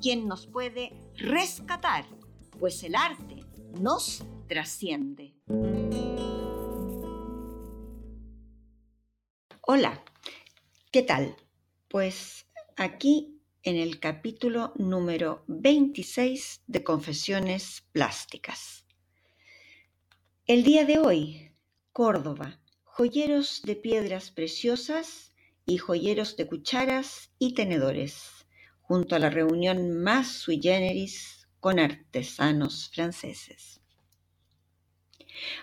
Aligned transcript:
quien 0.00 0.28
nos 0.28 0.46
puede 0.46 0.92
rescatar, 1.16 2.06
pues 2.58 2.82
el 2.82 2.94
arte 2.94 3.44
nos 3.80 4.24
trasciende. 4.48 5.34
Hola, 9.62 10.04
¿qué 10.92 11.02
tal? 11.02 11.36
Pues 11.88 12.46
aquí 12.76 13.40
en 13.62 13.76
el 13.76 13.98
capítulo 13.98 14.72
número 14.76 15.42
26 15.48 16.62
de 16.66 16.84
Confesiones 16.84 17.84
Plásticas. 17.92 18.84
El 20.46 20.62
día 20.62 20.84
de 20.84 20.98
hoy, 20.98 21.50
Córdoba, 21.92 22.60
joyeros 22.84 23.62
de 23.62 23.74
piedras 23.74 24.30
preciosas 24.30 25.32
y 25.64 25.78
joyeros 25.78 26.36
de 26.36 26.46
cucharas 26.46 27.32
y 27.40 27.54
tenedores 27.54 28.35
junto 28.86 29.16
a 29.16 29.18
la 29.18 29.30
reunión 29.30 30.00
más 30.02 30.28
sui 30.28 30.60
generis 30.62 31.48
con 31.58 31.80
artesanos 31.80 32.88
franceses. 32.94 33.80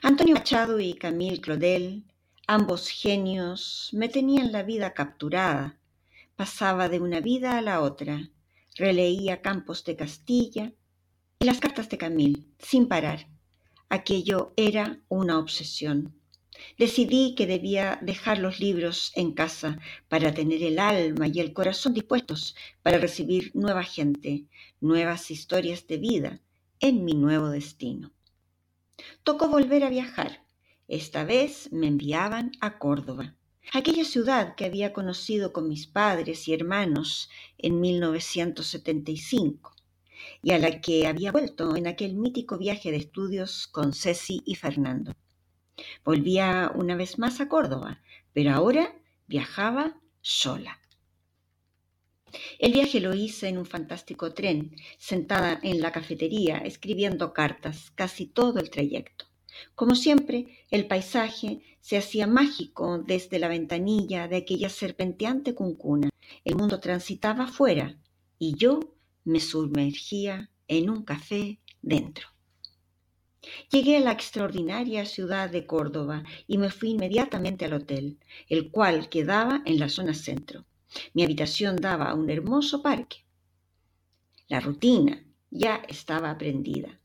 Antonio 0.01 0.35
Machado 0.35 0.79
y 0.79 0.93
Camille 0.93 1.39
Claudel, 1.39 2.03
ambos 2.47 2.89
genios, 2.89 3.89
me 3.93 4.09
tenían 4.09 4.51
la 4.51 4.63
vida 4.63 4.93
capturada. 4.93 5.79
Pasaba 6.35 6.89
de 6.89 6.99
una 6.99 7.21
vida 7.21 7.57
a 7.57 7.61
la 7.61 7.81
otra, 7.81 8.29
releía 8.75 9.41
Campos 9.41 9.85
de 9.85 9.95
Castilla 9.95 10.73
y 11.39 11.45
las 11.45 11.59
cartas 11.59 11.87
de 11.89 11.97
Camille, 11.97 12.47
sin 12.59 12.87
parar. 12.87 13.27
Aquello 13.87 14.53
era 14.57 14.99
una 15.07 15.39
obsesión. 15.39 16.19
Decidí 16.77 17.35
que 17.35 17.47
debía 17.47 17.99
dejar 18.01 18.39
los 18.39 18.59
libros 18.59 19.11
en 19.15 19.31
casa 19.33 19.79
para 20.07 20.33
tener 20.33 20.63
el 20.63 20.79
alma 20.79 21.27
y 21.27 21.39
el 21.39 21.53
corazón 21.53 21.93
dispuestos 21.93 22.55
para 22.81 22.97
recibir 22.97 23.51
nueva 23.53 23.83
gente, 23.83 24.45
nuevas 24.81 25.31
historias 25.31 25.87
de 25.87 25.97
vida 25.97 26.41
en 26.79 27.05
mi 27.05 27.13
nuevo 27.13 27.49
destino. 27.49 28.11
Tocó 29.23 29.47
volver 29.47 29.83
a 29.83 29.89
viajar. 29.89 30.43
Esta 30.87 31.23
vez 31.23 31.71
me 31.71 31.87
enviaban 31.87 32.51
a 32.59 32.77
Córdoba, 32.77 33.35
aquella 33.71 34.03
ciudad 34.03 34.55
que 34.55 34.65
había 34.65 34.93
conocido 34.93 35.53
con 35.53 35.69
mis 35.69 35.87
padres 35.87 36.47
y 36.47 36.53
hermanos 36.53 37.29
en 37.57 37.79
1975 37.79 39.73
y 40.41 40.51
a 40.51 40.59
la 40.59 40.81
que 40.81 41.07
había 41.07 41.31
vuelto 41.31 41.75
en 41.75 41.87
aquel 41.87 42.15
mítico 42.15 42.57
viaje 42.57 42.91
de 42.91 42.97
estudios 42.97 43.67
con 43.67 43.93
Ceci 43.93 44.41
y 44.45 44.55
Fernando. 44.55 45.13
Volvía 46.03 46.71
una 46.75 46.95
vez 46.95 47.19
más 47.19 47.41
a 47.41 47.47
Córdoba, 47.47 48.01
pero 48.33 48.51
ahora 48.51 48.95
viajaba 49.27 49.99
sola. 50.21 50.79
El 52.57 52.73
viaje 52.73 52.99
lo 52.99 53.13
hice 53.13 53.47
en 53.47 53.57
un 53.57 53.65
fantástico 53.65 54.33
tren, 54.33 54.75
sentada 54.97 55.59
en 55.61 55.81
la 55.81 55.91
cafetería, 55.91 56.57
escribiendo 56.57 57.31
cartas 57.31 57.91
casi 57.91 58.25
todo 58.25 58.59
el 58.59 58.69
trayecto. 58.71 59.25
Como 59.75 59.93
siempre, 59.95 60.65
el 60.71 60.87
paisaje 60.87 61.61
se 61.79 61.97
hacía 61.97 62.25
mágico 62.25 62.97
desde 62.97 63.37
la 63.37 63.49
ventanilla 63.49 64.27
de 64.27 64.37
aquella 64.37 64.69
serpenteante 64.69 65.53
cuncuna. 65.53 66.09
El 66.43 66.55
mundo 66.55 66.79
transitaba 66.79 67.43
afuera 67.43 67.95
y 68.39 68.55
yo 68.55 68.79
me 69.25 69.39
sumergía 69.39 70.49
en 70.67 70.89
un 70.89 71.03
café 71.03 71.59
dentro. 71.81 72.32
Llegué 73.69 73.97
a 73.97 73.99
la 73.99 74.11
extraordinaria 74.13 75.05
ciudad 75.05 75.49
de 75.49 75.65
Córdoba 75.65 76.23
y 76.47 76.57
me 76.57 76.69
fui 76.69 76.91
inmediatamente 76.91 77.65
al 77.65 77.73
hotel, 77.73 78.17
el 78.47 78.71
cual 78.71 79.09
quedaba 79.09 79.61
en 79.65 79.79
la 79.79 79.89
zona 79.89 80.13
centro. 80.13 80.65
Mi 81.13 81.23
habitación 81.23 81.75
daba 81.75 82.05
a 82.05 82.13
un 82.13 82.29
hermoso 82.29 82.81
parque. 82.81 83.25
La 84.47 84.59
rutina 84.59 85.23
ya 85.51 85.81
estaba 85.87 86.29
aprendida. 86.29 86.99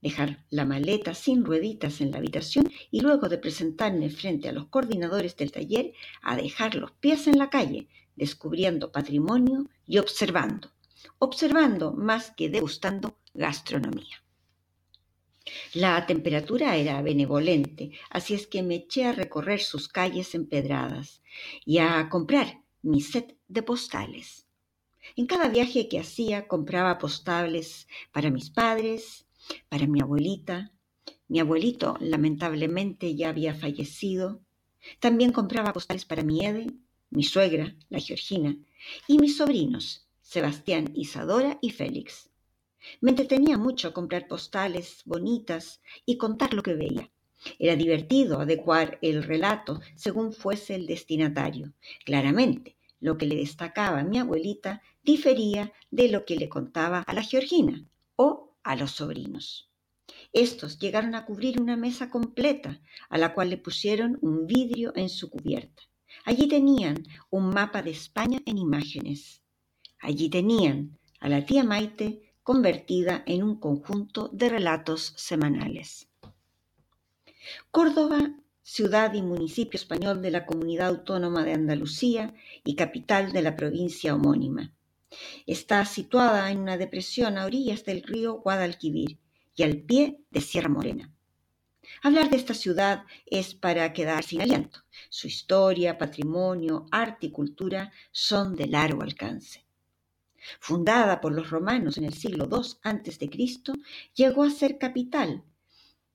Dejar 0.00 0.44
la 0.50 0.64
maleta 0.64 1.14
sin 1.14 1.44
rueditas 1.44 2.00
en 2.00 2.10
la 2.10 2.18
habitación 2.18 2.70
y 2.90 3.00
luego 3.00 3.28
de 3.28 3.38
presentarme 3.38 4.10
frente 4.10 4.48
a 4.48 4.52
los 4.52 4.66
coordinadores 4.66 5.36
del 5.36 5.52
taller 5.52 5.92
a 6.22 6.36
dejar 6.36 6.74
los 6.74 6.90
pies 6.90 7.26
en 7.26 7.38
la 7.38 7.50
calle, 7.50 7.88
descubriendo 8.16 8.92
patrimonio 8.92 9.68
y 9.86 9.98
observando, 9.98 10.72
observando 11.18 11.92
más 11.92 12.32
que 12.32 12.50
degustando 12.50 13.16
gastronomía. 13.32 14.23
La 15.74 16.06
temperatura 16.06 16.76
era 16.76 17.02
benevolente, 17.02 17.90
así 18.10 18.34
es 18.34 18.46
que 18.46 18.62
me 18.62 18.76
eché 18.76 19.04
a 19.04 19.12
recorrer 19.12 19.60
sus 19.60 19.88
calles 19.88 20.34
empedradas 20.34 21.22
y 21.66 21.78
a 21.78 22.08
comprar 22.08 22.62
mi 22.82 23.00
set 23.00 23.36
de 23.48 23.62
postales. 23.62 24.46
En 25.16 25.26
cada 25.26 25.48
viaje 25.48 25.88
que 25.88 26.00
hacía 26.00 26.48
compraba 26.48 26.98
postales 26.98 27.88
para 28.10 28.30
mis 28.30 28.50
padres, 28.50 29.26
para 29.68 29.86
mi 29.86 30.00
abuelita. 30.00 30.72
Mi 31.28 31.40
abuelito 31.40 31.96
lamentablemente 32.00 33.14
ya 33.14 33.28
había 33.28 33.54
fallecido. 33.54 34.40
También 35.00 35.32
compraba 35.32 35.72
postales 35.72 36.04
para 36.04 36.22
mi 36.22 36.44
Ede, 36.44 36.66
mi 37.10 37.22
suegra, 37.22 37.74
la 37.88 38.00
Georgina, 38.00 38.56
y 39.06 39.18
mis 39.18 39.36
sobrinos, 39.36 40.08
Sebastián, 40.20 40.90
Isadora 40.94 41.58
y 41.60 41.70
Félix. 41.70 42.30
Me 43.00 43.10
entretenía 43.10 43.58
mucho 43.58 43.92
comprar 43.92 44.26
postales 44.28 45.02
bonitas 45.04 45.80
y 46.04 46.16
contar 46.16 46.54
lo 46.54 46.62
que 46.62 46.74
veía. 46.74 47.10
Era 47.58 47.76
divertido 47.76 48.40
adecuar 48.40 48.98
el 49.02 49.22
relato 49.22 49.80
según 49.94 50.32
fuese 50.32 50.74
el 50.74 50.86
destinatario. 50.86 51.72
Claramente, 52.04 52.76
lo 53.00 53.18
que 53.18 53.26
le 53.26 53.36
destacaba 53.36 54.00
a 54.00 54.04
mi 54.04 54.18
abuelita 54.18 54.82
difería 55.02 55.72
de 55.90 56.08
lo 56.08 56.24
que 56.24 56.36
le 56.36 56.48
contaba 56.48 57.00
a 57.00 57.12
la 57.12 57.22
Georgina 57.22 57.84
o 58.16 58.56
a 58.62 58.76
los 58.76 58.92
sobrinos. 58.92 59.70
Estos 60.32 60.78
llegaron 60.78 61.14
a 61.14 61.26
cubrir 61.26 61.60
una 61.60 61.76
mesa 61.76 62.10
completa, 62.10 62.80
a 63.08 63.18
la 63.18 63.34
cual 63.34 63.50
le 63.50 63.58
pusieron 63.58 64.18
un 64.22 64.46
vidrio 64.46 64.92
en 64.96 65.08
su 65.08 65.30
cubierta. 65.30 65.82
Allí 66.24 66.48
tenían 66.48 67.06
un 67.30 67.50
mapa 67.50 67.82
de 67.82 67.90
España 67.90 68.40
en 68.46 68.58
imágenes. 68.58 69.42
Allí 70.00 70.28
tenían 70.30 70.98
a 71.20 71.28
la 71.28 71.44
tía 71.44 71.62
Maite 71.62 72.33
convertida 72.44 73.22
en 73.26 73.42
un 73.42 73.58
conjunto 73.58 74.28
de 74.32 74.50
relatos 74.50 75.14
semanales. 75.16 76.08
Córdoba, 77.70 78.34
ciudad 78.62 79.14
y 79.14 79.22
municipio 79.22 79.78
español 79.78 80.20
de 80.20 80.30
la 80.30 80.44
Comunidad 80.44 80.88
Autónoma 80.88 81.42
de 81.42 81.54
Andalucía 81.54 82.34
y 82.62 82.76
capital 82.76 83.32
de 83.32 83.42
la 83.42 83.56
provincia 83.56 84.14
homónima. 84.14 84.72
Está 85.46 85.84
situada 85.86 86.50
en 86.50 86.58
una 86.58 86.76
depresión 86.76 87.38
a 87.38 87.46
orillas 87.46 87.84
del 87.84 88.02
río 88.02 88.34
Guadalquivir 88.34 89.18
y 89.56 89.62
al 89.62 89.78
pie 89.78 90.20
de 90.30 90.40
Sierra 90.42 90.68
Morena. 90.68 91.10
Hablar 92.02 92.28
de 92.28 92.36
esta 92.36 92.54
ciudad 92.54 93.04
es 93.24 93.54
para 93.54 93.92
quedar 93.94 94.22
sin 94.22 94.42
aliento. 94.42 94.80
Su 95.08 95.28
historia, 95.28 95.96
patrimonio, 95.96 96.86
arte 96.90 97.26
y 97.26 97.30
cultura 97.30 97.90
son 98.12 98.54
de 98.54 98.66
largo 98.66 99.02
alcance. 99.02 99.63
Fundada 100.60 101.20
por 101.20 101.32
los 101.32 101.50
romanos 101.50 101.98
en 101.98 102.04
el 102.04 102.14
siglo 102.14 102.48
II 102.50 102.78
a.C., 102.82 103.30
llegó 104.14 104.44
a 104.44 104.50
ser 104.50 104.78
capital, 104.78 105.44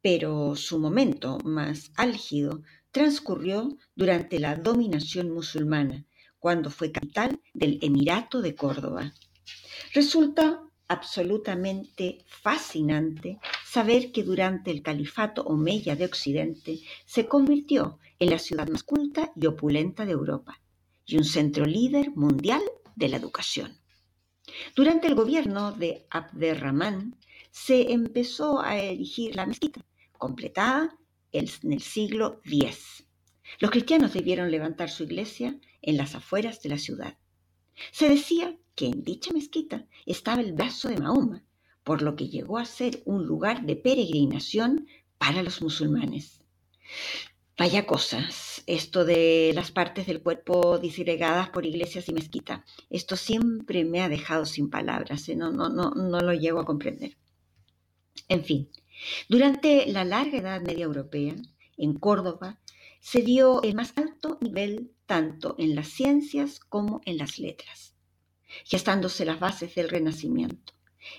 pero 0.02 0.56
su 0.56 0.80
momento 0.80 1.40
más 1.44 1.92
álgido 1.96 2.64
transcurrió 2.92 3.78
durante 3.96 4.40
la 4.40 4.56
dominación 4.56 5.32
musulmana, 5.32 6.06
cuando 6.40 6.70
fue 6.70 6.92
capital 6.92 7.40
del 7.54 7.80
Emirato 7.82 8.42
de 8.42 8.56
Córdoba. 8.56 9.14
Resulta 9.94 10.64
absolutamente 10.88 12.26
fascinante 12.28 13.40
saber 13.66 14.12
que 14.12 14.24
durante 14.24 14.72
el 14.72 14.82
califato 14.82 15.44
omeya 15.44 15.96
de 15.96 16.06
Occidente 16.06 16.80
se 17.06 17.28
convirtió 17.28 18.00
en 18.18 18.32
la 18.32 18.40
ciudad 18.40 18.68
más 18.68 18.84
culta 18.84 19.32
y 19.36 19.46
opulenta 19.46 20.06
de 20.06 20.14
Europa 20.14 20.60
y 21.06 21.18
un 21.18 21.24
centro 21.24 21.66
líder 21.66 22.12
mundial 22.12 22.62
de 22.96 23.10
la 23.10 23.18
educación. 23.18 23.78
Durante 24.76 25.08
el 25.08 25.16
gobierno 25.16 25.72
de 25.72 26.06
Abderramán 26.10 27.16
se 27.52 27.92
empezó 27.92 28.62
a 28.62 28.78
erigir 28.78 29.36
la 29.36 29.46
mezquita, 29.46 29.86
completada 30.18 30.96
en 31.32 31.48
el 31.72 31.82
siglo 31.82 32.42
X. 32.44 33.06
Los 33.60 33.72
cristianos 33.72 34.14
debieron 34.14 34.52
levantar 34.52 34.90
su 34.90 35.04
iglesia 35.04 35.60
en 35.82 35.98
las 35.98 36.16
afueras 36.16 36.62
de 36.62 36.70
la 36.70 36.78
ciudad. 36.78 37.18
Se 37.92 38.10
decía 38.10 38.56
que 38.76 38.88
en 38.88 39.04
dicha 39.04 39.34
mezquita 39.34 39.86
estaba 40.06 40.42
el 40.42 40.54
brazo 40.54 40.90
de 40.90 40.98
Mahoma, 40.98 41.44
por 41.84 42.02
lo 42.02 42.16
que 42.16 42.30
llegó 42.30 42.58
a 42.58 42.66
ser 42.66 43.02
un 43.06 43.26
lugar 43.26 43.66
de 43.66 43.76
peregrinación 43.76 44.88
para 45.18 45.44
los 45.44 45.62
musulmanes. 45.62 46.42
Vaya 47.58 47.86
cosas, 47.86 48.59
esto 48.70 49.04
de 49.04 49.52
las 49.56 49.72
partes 49.72 50.06
del 50.06 50.22
cuerpo 50.22 50.78
disgregadas 50.78 51.50
por 51.50 51.66
iglesias 51.66 52.08
y 52.08 52.14
mezquitas. 52.14 52.62
Esto 52.92 53.16
siempre 53.16 53.84
me 53.84 54.02
ha 54.02 54.10
dejado 54.10 54.46
sin 54.46 54.70
palabras, 54.70 55.28
¿eh? 55.28 55.36
no, 55.36 55.52
no, 55.52 55.70
no, 55.70 55.90
no 55.90 56.20
lo 56.20 56.34
llego 56.34 56.60
a 56.60 56.66
comprender. 56.66 57.18
En 58.28 58.46
fin, 58.46 58.70
durante 59.28 59.88
la 59.88 60.04
larga 60.04 60.38
Edad 60.38 60.62
Media 60.62 60.86
Europea, 60.86 61.36
en 61.78 61.94
Córdoba, 61.96 62.60
se 63.00 63.24
dio 63.24 63.64
el 63.64 63.74
más 63.74 63.94
alto 63.96 64.38
nivel 64.40 64.92
tanto 65.08 65.56
en 65.58 65.74
las 65.74 65.88
ciencias 65.88 66.60
como 66.60 67.02
en 67.06 67.18
las 67.18 67.40
letras, 67.40 67.96
gestándose 68.66 69.26
las 69.26 69.40
bases 69.40 69.74
del 69.74 69.90
Renacimiento. 69.90 70.74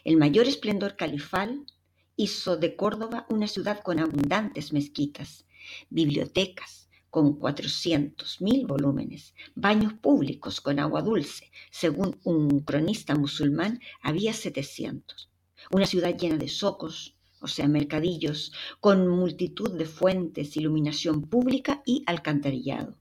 El 0.05 0.19
mayor 0.19 0.47
esplendor 0.47 0.95
califal 0.95 1.67
hizo 2.15 2.57
de 2.57 2.77
Córdoba 2.77 3.27
una 3.29 3.49
ciudad 3.49 3.81
con 3.83 3.99
abundantes 3.99 4.73
mezquitas, 4.73 5.47
bibliotecas 5.89 6.80
con 7.11 7.39
400.000 7.39 8.67
volúmenes, 8.67 9.35
baños 9.55 9.95
públicos 9.95 10.61
con 10.61 10.79
agua 10.79 11.03
dulce, 11.03 11.51
según 11.71 12.19
un 12.25 12.61
cronista 12.61 13.15
musulmán 13.17 13.81
había 14.01 14.33
700, 14.33 15.31
una 15.73 15.87
ciudad 15.87 16.17
llena 16.17 16.37
de 16.37 16.49
socos, 16.49 17.17
o 17.41 17.49
sea, 17.49 17.69
mercadillos, 17.69 18.53
con 18.81 19.09
multitud 19.09 19.71
de 19.77 19.87
fuentes, 19.87 20.57
iluminación 20.57 21.23
pública 21.23 21.83
y 21.85 22.05
alcantarillado. 22.07 22.97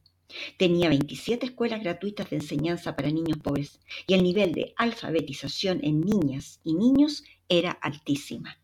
Tenía 0.58 0.90
27 0.90 1.48
escuelas 1.48 1.82
gratuitas 1.82 2.30
de 2.30 2.38
enseñanza 2.38 2.96
para 2.96 3.10
niños 3.10 3.40
pobres 3.40 3.80
y 4.08 4.14
el 4.14 4.24
nivel 4.24 4.54
de 4.54 4.74
alfabetización 4.78 5.80
en 5.84 6.02
niñas 6.02 6.60
y 6.64 6.76
niños 6.76 7.24
era 7.48 7.72
altísima. 7.72 8.60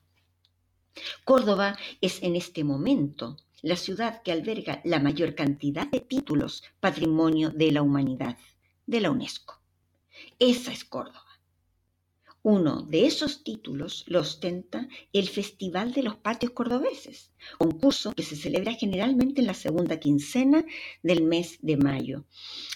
Córdoba 1.24 1.78
es 2.02 2.24
en 2.24 2.36
este 2.36 2.64
momento 2.64 3.38
la 3.62 3.76
ciudad 3.76 4.22
que 4.22 4.32
alberga 4.32 4.82
la 4.84 5.00
mayor 5.00 5.36
cantidad 5.36 5.88
de 5.88 6.02
títulos 6.02 6.64
Patrimonio 6.80 7.50
de 7.50 7.72
la 7.72 7.82
Humanidad 7.82 8.38
de 8.86 9.02
la 9.02 9.12
UNESCO. 9.12 9.62
Esa 10.40 10.72
es 10.72 10.84
Córdoba. 10.84 11.26
Uno 12.48 12.84
de 12.84 13.08
esos 13.08 13.44
títulos 13.44 14.04
lo 14.06 14.20
ostenta 14.20 14.88
el 15.14 15.28
Festival 15.30 15.94
de 15.94 16.04
los 16.04 16.18
Patios 16.18 16.52
Cordobeses, 16.52 17.32
concurso 17.58 18.14
que 18.14 18.22
se 18.22 18.36
celebra 18.36 18.74
generalmente 18.74 19.42
en 19.42 19.48
la 19.48 19.56
segunda 19.56 20.00
quincena 20.00 20.64
del 21.02 21.24
mes 21.24 21.58
de 21.64 21.78
mayo 21.78 22.26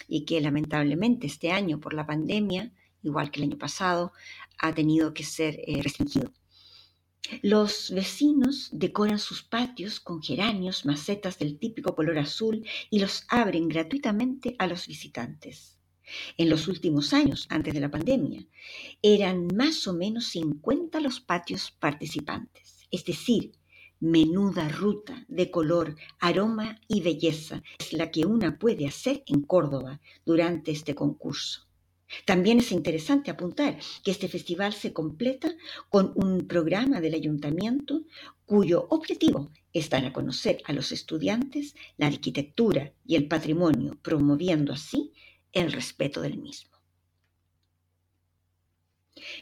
y 0.08 0.24
que 0.24 0.40
lamentablemente 0.40 1.28
este 1.28 1.52
año 1.52 1.78
por 1.78 1.94
la 1.94 2.04
pandemia, 2.04 2.72
igual 3.04 3.30
que 3.30 3.38
el 3.38 3.46
año 3.46 3.58
pasado, 3.58 4.12
ha 4.58 4.74
tenido 4.74 5.14
que 5.14 5.22
ser 5.22 5.60
eh, 5.64 5.80
restringido. 5.80 6.32
Los 7.42 7.90
vecinos 7.90 8.70
decoran 8.72 9.18
sus 9.18 9.42
patios 9.42 10.00
con 10.00 10.22
geranios, 10.22 10.86
macetas 10.86 11.38
del 11.38 11.58
típico 11.58 11.94
color 11.94 12.18
azul 12.18 12.66
y 12.88 12.98
los 12.98 13.24
abren 13.28 13.68
gratuitamente 13.68 14.56
a 14.58 14.66
los 14.66 14.86
visitantes. 14.86 15.78
En 16.36 16.48
los 16.48 16.66
últimos 16.66 17.12
años, 17.12 17.46
antes 17.50 17.74
de 17.74 17.80
la 17.80 17.90
pandemia, 17.90 18.46
eran 19.02 19.48
más 19.54 19.86
o 19.86 19.92
menos 19.92 20.26
50 20.26 20.98
los 21.00 21.20
patios 21.20 21.70
participantes, 21.70 22.86
es 22.90 23.04
decir, 23.04 23.52
menuda 24.00 24.68
ruta 24.68 25.24
de 25.28 25.50
color, 25.50 25.96
aroma 26.18 26.80
y 26.88 27.02
belleza 27.02 27.62
es 27.78 27.92
la 27.92 28.10
que 28.10 28.24
una 28.24 28.58
puede 28.58 28.86
hacer 28.86 29.22
en 29.26 29.42
Córdoba 29.42 30.00
durante 30.24 30.72
este 30.72 30.94
concurso. 30.94 31.69
También 32.24 32.58
es 32.58 32.72
interesante 32.72 33.30
apuntar 33.30 33.78
que 34.02 34.10
este 34.10 34.28
festival 34.28 34.72
se 34.72 34.92
completa 34.92 35.54
con 35.88 36.12
un 36.16 36.46
programa 36.46 37.00
del 37.00 37.14
ayuntamiento 37.14 38.02
cuyo 38.44 38.86
objetivo 38.90 39.50
es 39.72 39.88
dar 39.90 40.04
a 40.04 40.12
conocer 40.12 40.60
a 40.64 40.72
los 40.72 40.92
estudiantes 40.92 41.74
la 41.96 42.06
arquitectura 42.06 42.92
y 43.06 43.16
el 43.16 43.28
patrimonio, 43.28 43.98
promoviendo 44.02 44.72
así 44.72 45.12
el 45.52 45.72
respeto 45.72 46.20
del 46.20 46.38
mismo. 46.38 46.70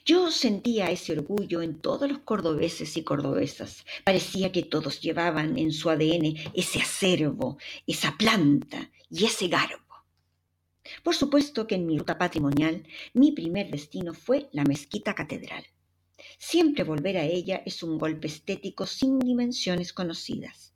Yo 0.04 0.30
sentía 0.30 0.90
ese 0.90 1.12
orgullo 1.12 1.62
en 1.62 1.80
todos 1.80 2.08
los 2.10 2.18
cordobeses 2.20 2.96
y 2.96 3.04
cordobesas. 3.04 3.84
Parecía 4.04 4.50
que 4.50 4.62
todos 4.62 5.00
llevaban 5.00 5.56
en 5.56 5.72
su 5.72 5.88
ADN 5.88 6.34
ese 6.54 6.80
acervo, 6.80 7.58
esa 7.86 8.16
planta 8.18 8.90
y 9.10 9.24
ese 9.24 9.48
garbo. 9.48 9.87
Por 11.02 11.14
supuesto 11.14 11.66
que 11.66 11.74
en 11.76 11.86
mi 11.86 11.98
ruta 11.98 12.18
patrimonial 12.18 12.84
mi 13.14 13.32
primer 13.32 13.70
destino 13.70 14.14
fue 14.14 14.48
la 14.52 14.64
mezquita 14.64 15.14
catedral. 15.14 15.64
Siempre 16.38 16.84
volver 16.84 17.16
a 17.16 17.24
ella 17.24 17.62
es 17.64 17.82
un 17.82 17.98
golpe 17.98 18.26
estético 18.26 18.86
sin 18.86 19.18
dimensiones 19.18 19.92
conocidas. 19.92 20.74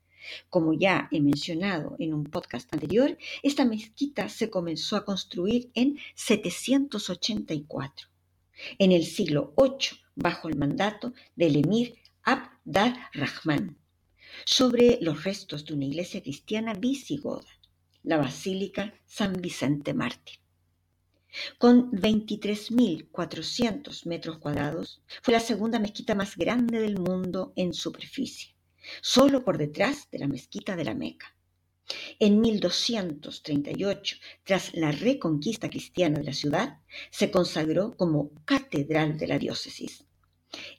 Como 0.48 0.72
ya 0.72 1.08
he 1.10 1.20
mencionado 1.20 1.96
en 1.98 2.14
un 2.14 2.24
podcast 2.24 2.72
anterior, 2.72 3.18
esta 3.42 3.64
mezquita 3.64 4.28
se 4.28 4.50
comenzó 4.50 4.96
a 4.96 5.04
construir 5.04 5.70
en 5.74 5.98
784, 6.14 8.08
en 8.78 8.92
el 8.92 9.04
siglo 9.04 9.52
VIII, 9.56 9.98
bajo 10.14 10.48
el 10.48 10.56
mandato 10.56 11.12
del 11.34 11.56
emir 11.56 11.96
Abd 12.22 12.76
al-Rahman, 12.76 13.78
sobre 14.44 14.98
los 15.00 15.24
restos 15.24 15.64
de 15.64 15.74
una 15.74 15.86
iglesia 15.86 16.22
cristiana 16.22 16.74
visigoda, 16.74 17.48
la 18.02 18.16
Basílica 18.16 18.92
San 19.06 19.40
Vicente 19.40 19.94
Mártir. 19.94 20.40
Con 21.58 21.92
23.400 21.92 24.06
metros 24.06 24.38
cuadrados, 24.38 25.02
fue 25.22 25.32
la 25.32 25.40
segunda 25.40 25.78
mezquita 25.78 26.14
más 26.14 26.36
grande 26.36 26.80
del 26.80 26.98
mundo 26.98 27.54
en 27.56 27.72
superficie 27.72 28.52
solo 29.00 29.44
por 29.44 29.58
detrás 29.58 30.08
de 30.10 30.18
la 30.18 30.28
mezquita 30.28 30.76
de 30.76 30.84
la 30.84 30.94
Meca. 30.94 31.34
En 32.18 32.40
1238, 32.40 34.16
tras 34.44 34.74
la 34.74 34.92
reconquista 34.92 35.68
cristiana 35.68 36.18
de 36.18 36.24
la 36.24 36.32
ciudad, 36.32 36.78
se 37.10 37.30
consagró 37.30 37.96
como 37.96 38.30
catedral 38.44 39.18
de 39.18 39.26
la 39.26 39.38
diócesis. 39.38 40.04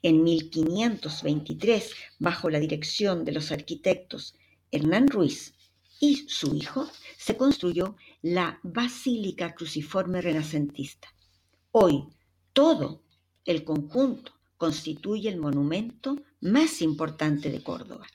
En 0.02 0.24
1523, 0.24 1.94
bajo 2.20 2.50
la 2.50 2.60
dirección 2.60 3.26
de 3.26 3.32
los 3.32 3.52
arquitectos 3.52 4.36
Hernán 4.72 5.08
Ruiz 5.08 5.54
y 6.00 6.28
su 6.28 6.56
hijo, 6.56 6.90
se 7.18 7.38
construyó 7.38 7.96
la 8.22 8.60
Basílica 8.64 9.54
Cruciforme 9.54 10.22
Renacentista. 10.22 11.14
Hoy, 11.72 12.06
todo 12.54 13.02
el 13.46 13.64
conjunto 13.64 14.34
constituye 14.58 15.30
el 15.30 15.38
monumento 15.38 16.18
más 16.42 16.82
importante 16.82 17.50
de 17.50 17.64
Córdoba. 17.64 18.08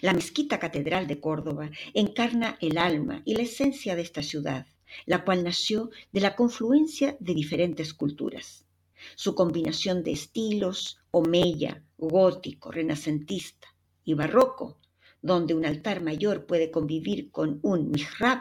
La 0.00 0.12
mezquita 0.12 0.58
catedral 0.58 1.06
de 1.06 1.20
Córdoba 1.20 1.70
encarna 1.94 2.56
el 2.60 2.78
alma 2.78 3.22
y 3.24 3.34
la 3.34 3.42
esencia 3.42 3.94
de 3.94 4.02
esta 4.02 4.22
ciudad, 4.22 4.66
la 5.06 5.24
cual 5.24 5.44
nació 5.44 5.90
de 6.12 6.20
la 6.20 6.34
confluencia 6.34 7.16
de 7.20 7.34
diferentes 7.34 7.94
culturas. 7.94 8.64
Su 9.14 9.34
combinación 9.34 10.02
de 10.02 10.12
estilos, 10.12 10.98
omeya, 11.12 11.84
gótico, 11.96 12.72
renacentista 12.72 13.68
y 14.04 14.14
barroco, 14.14 14.78
donde 15.22 15.54
un 15.54 15.64
altar 15.64 16.02
mayor 16.02 16.46
puede 16.46 16.70
convivir 16.70 17.30
con 17.30 17.60
un 17.62 17.90
mihrab, 17.90 18.40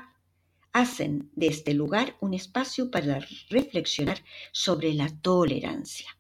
hacen 0.74 1.32
de 1.36 1.48
este 1.48 1.74
lugar 1.74 2.16
un 2.22 2.34
espacio 2.34 2.92
para 2.92 3.20
reflexionar 3.50 4.24
sobre 4.52 4.94
la 4.94 5.10
tolerancia 5.22 6.18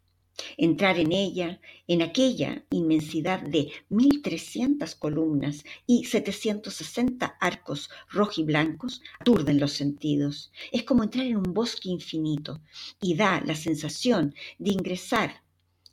entrar 0.58 1.00
en 1.00 1.12
ella, 1.12 1.60
en 1.88 2.02
aquella 2.02 2.64
inmensidad 2.70 3.42
de 3.42 3.72
1.300 3.90 4.98
columnas 4.98 5.64
y 5.86 6.06
760 6.06 7.26
arcos 7.40 7.90
rojiblancos, 8.10 9.02
aturden 9.20 9.60
los 9.60 9.74
sentidos. 9.74 10.52
Es 10.72 10.84
como 10.84 11.04
entrar 11.04 11.26
en 11.26 11.38
un 11.38 11.54
bosque 11.54 11.90
infinito 11.90 12.62
y 13.02 13.16
da 13.16 13.42
la 13.42 13.56
sensación 13.56 14.36
de 14.60 14.72
ingresar 14.72 15.44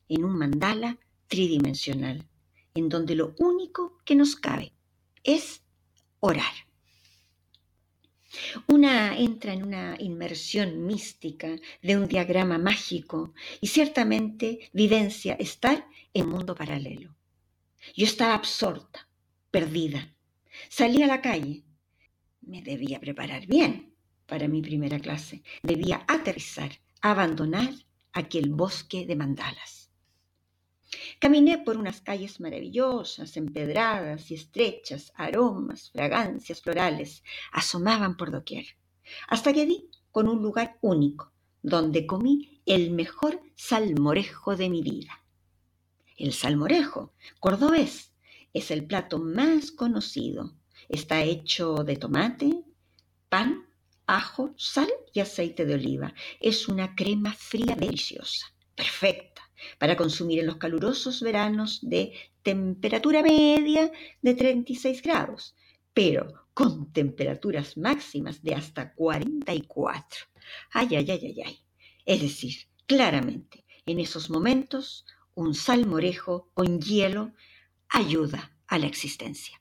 en 0.08 0.24
un 0.24 0.36
mandala 0.36 0.98
tridimensional, 1.28 2.26
en 2.74 2.88
donde 2.88 3.14
lo 3.14 3.34
único 3.38 3.98
que 4.04 4.16
nos 4.16 4.34
cabe 4.36 4.72
es 5.22 5.62
orar. 6.20 6.52
Una 8.66 9.16
entra 9.16 9.52
en 9.52 9.62
una 9.62 9.96
inmersión 10.00 10.84
mística 10.84 11.56
de 11.82 11.96
un 11.96 12.08
diagrama 12.08 12.58
mágico 12.58 13.32
y 13.60 13.68
ciertamente 13.68 14.70
vivencia 14.72 15.34
estar 15.34 15.86
en 16.12 16.28
mundo 16.28 16.56
paralelo. 16.56 17.14
Yo 17.94 18.06
estaba 18.06 18.34
absorta, 18.34 19.08
perdida. 19.52 20.12
Salí 20.68 21.02
a 21.02 21.06
la 21.06 21.20
calle. 21.20 21.62
Me 22.40 22.60
debía 22.62 22.98
preparar 22.98 23.46
bien 23.46 23.94
para 24.26 24.48
mi 24.48 24.62
primera 24.62 24.98
clase. 24.98 25.42
Debía 25.62 26.04
aterrizar, 26.08 26.72
abandonar 27.00 27.72
aquel 28.12 28.50
bosque 28.50 29.06
de 29.06 29.16
mandalas. 29.16 29.83
Caminé 31.18 31.58
por 31.58 31.76
unas 31.76 32.00
calles 32.00 32.40
maravillosas, 32.40 33.36
empedradas 33.36 34.30
y 34.30 34.34
estrechas, 34.34 35.12
aromas, 35.14 35.90
fragancias 35.90 36.60
florales 36.60 37.22
asomaban 37.52 38.16
por 38.16 38.30
doquier, 38.30 38.66
hasta 39.28 39.52
que 39.52 39.66
di 39.66 39.90
con 40.10 40.28
un 40.28 40.42
lugar 40.42 40.78
único, 40.80 41.32
donde 41.62 42.06
comí 42.06 42.62
el 42.66 42.90
mejor 42.90 43.40
salmorejo 43.54 44.56
de 44.56 44.70
mi 44.70 44.82
vida. 44.82 45.22
El 46.16 46.32
salmorejo, 46.32 47.12
cordobés, 47.40 48.12
es 48.52 48.70
el 48.70 48.86
plato 48.86 49.18
más 49.18 49.72
conocido. 49.72 50.54
Está 50.88 51.22
hecho 51.22 51.82
de 51.84 51.96
tomate, 51.96 52.62
pan, 53.28 53.66
ajo, 54.06 54.54
sal 54.56 54.88
y 55.12 55.20
aceite 55.20 55.64
de 55.64 55.74
oliva. 55.74 56.14
Es 56.40 56.68
una 56.68 56.94
crema 56.94 57.32
fría 57.32 57.74
deliciosa, 57.74 58.46
perfecta 58.76 59.33
para 59.78 59.96
consumir 59.96 60.40
en 60.40 60.46
los 60.46 60.56
calurosos 60.56 61.20
veranos 61.20 61.80
de 61.82 62.12
temperatura 62.42 63.22
media 63.22 63.90
de 64.22 64.34
36 64.34 65.02
grados, 65.02 65.54
pero 65.92 66.48
con 66.54 66.92
temperaturas 66.92 67.76
máximas 67.76 68.42
de 68.42 68.54
hasta 68.54 68.94
44. 68.94 70.26
Ay, 70.72 70.88
ay, 70.96 71.10
ay, 71.10 71.20
ay, 71.22 71.42
ay. 71.44 71.58
Es 72.04 72.20
decir, 72.20 72.54
claramente, 72.86 73.64
en 73.86 73.98
esos 74.00 74.30
momentos, 74.30 75.06
un 75.34 75.54
salmorejo 75.54 76.50
con 76.54 76.80
hielo 76.80 77.32
ayuda 77.88 78.56
a 78.66 78.78
la 78.78 78.86
existencia. 78.86 79.60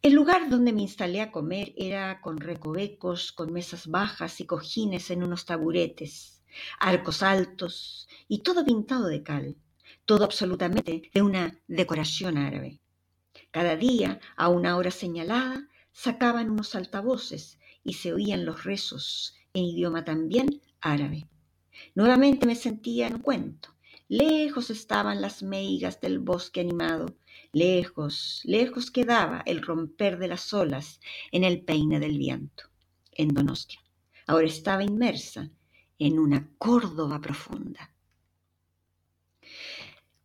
El 0.00 0.12
lugar 0.12 0.48
donde 0.48 0.72
me 0.72 0.82
instalé 0.82 1.20
a 1.20 1.32
comer 1.32 1.74
era 1.76 2.20
con 2.20 2.38
recovecos, 2.38 3.32
con 3.32 3.52
mesas 3.52 3.88
bajas 3.88 4.40
y 4.40 4.46
cojines 4.46 5.10
en 5.10 5.24
unos 5.24 5.44
taburetes, 5.44 6.37
arcos 6.78 7.22
altos 7.22 8.08
y 8.28 8.42
todo 8.42 8.64
pintado 8.64 9.06
de 9.06 9.22
cal, 9.22 9.56
todo 10.04 10.24
absolutamente 10.24 11.10
de 11.12 11.22
una 11.22 11.60
decoración 11.66 12.38
árabe. 12.38 12.80
Cada 13.50 13.76
día, 13.76 14.20
a 14.36 14.48
una 14.48 14.76
hora 14.76 14.90
señalada, 14.90 15.68
sacaban 15.92 16.50
unos 16.50 16.74
altavoces 16.74 17.58
y 17.84 17.94
se 17.94 18.12
oían 18.12 18.44
los 18.44 18.64
rezos 18.64 19.34
en 19.54 19.64
idioma 19.64 20.04
también 20.04 20.60
árabe. 20.80 21.26
Nuevamente 21.94 22.46
me 22.46 22.54
sentía 22.54 23.06
en 23.06 23.14
un 23.14 23.22
cuento. 23.22 23.74
Lejos 24.08 24.70
estaban 24.70 25.20
las 25.20 25.42
meigas 25.42 26.00
del 26.00 26.18
bosque 26.18 26.60
animado, 26.60 27.14
Lejos, 27.52 28.42
lejos 28.44 28.90
quedaba 28.90 29.42
el 29.46 29.62
romper 29.62 30.18
de 30.18 30.28
las 30.28 30.52
olas 30.52 31.00
en 31.32 31.44
el 31.44 31.64
peine 31.64 31.98
del 31.98 32.18
viento, 32.18 32.64
en 33.12 33.28
Donostia. 33.28 33.80
Ahora 34.26 34.46
estaba 34.46 34.84
inmersa 34.84 35.50
en 35.98 36.18
una 36.18 36.48
Córdoba 36.58 37.20
profunda. 37.20 37.92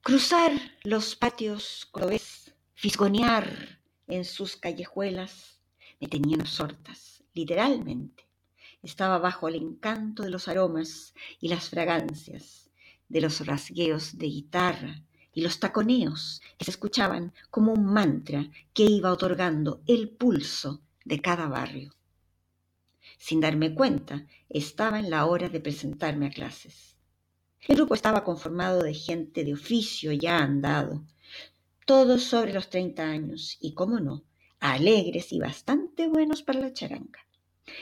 Cruzar 0.02 0.52
los 0.84 1.16
patios 1.16 1.88
cordobés, 1.92 2.54
fisgonear 2.74 3.80
en 4.08 4.26
sus 4.26 4.56
callejuelas, 4.56 5.62
me 6.00 6.08
tenían 6.08 6.42
absortas, 6.42 7.24
literalmente. 7.34 8.28
Estaba 8.82 9.18
bajo 9.18 9.48
el 9.48 9.56
encanto 9.56 10.24
de 10.24 10.30
los 10.30 10.48
aromas 10.48 11.14
y 11.40 11.48
las 11.48 11.70
fragancias, 11.70 12.70
de 13.08 13.22
los 13.22 13.46
rasgueos 13.46 14.18
de 14.18 14.28
guitarra, 14.28 15.04
y 15.34 15.42
los 15.42 15.60
taconeos 15.60 16.42
que 16.58 16.66
se 16.66 16.72
escuchaban 16.72 17.34
como 17.50 17.74
un 17.74 17.86
mantra 17.86 18.50
que 18.74 18.84
iba 18.84 19.12
otorgando 19.12 19.82
el 19.88 20.10
pulso 20.10 20.82
de 21.06 21.22
cada 21.22 21.48
barrio. 21.48 21.96
Sin 23.26 23.40
darme 23.40 23.74
cuenta, 23.74 24.28
estaba 24.50 25.00
en 25.00 25.10
la 25.10 25.26
hora 25.28 25.48
de 25.48 25.62
presentarme 25.62 26.28
a 26.28 26.30
clases. 26.30 26.98
El 27.62 27.78
grupo 27.78 27.96
estaba 27.96 28.26
conformado 28.26 28.84
de 28.84 28.94
gente 28.94 29.46
de 29.46 29.54
oficio 29.54 30.12
ya 30.12 30.40
andado, 30.40 31.06
todos 31.86 32.24
sobre 32.24 32.52
los 32.52 32.70
30 32.70 33.02
años 33.02 33.58
y, 33.62 33.76
cómo 33.76 34.02
no, 34.02 34.26
alegres 34.60 35.32
y 35.32 35.40
bastante 35.40 36.10
buenos 36.10 36.44
para 36.44 36.60
la 36.60 36.74
charanga. 36.74 37.26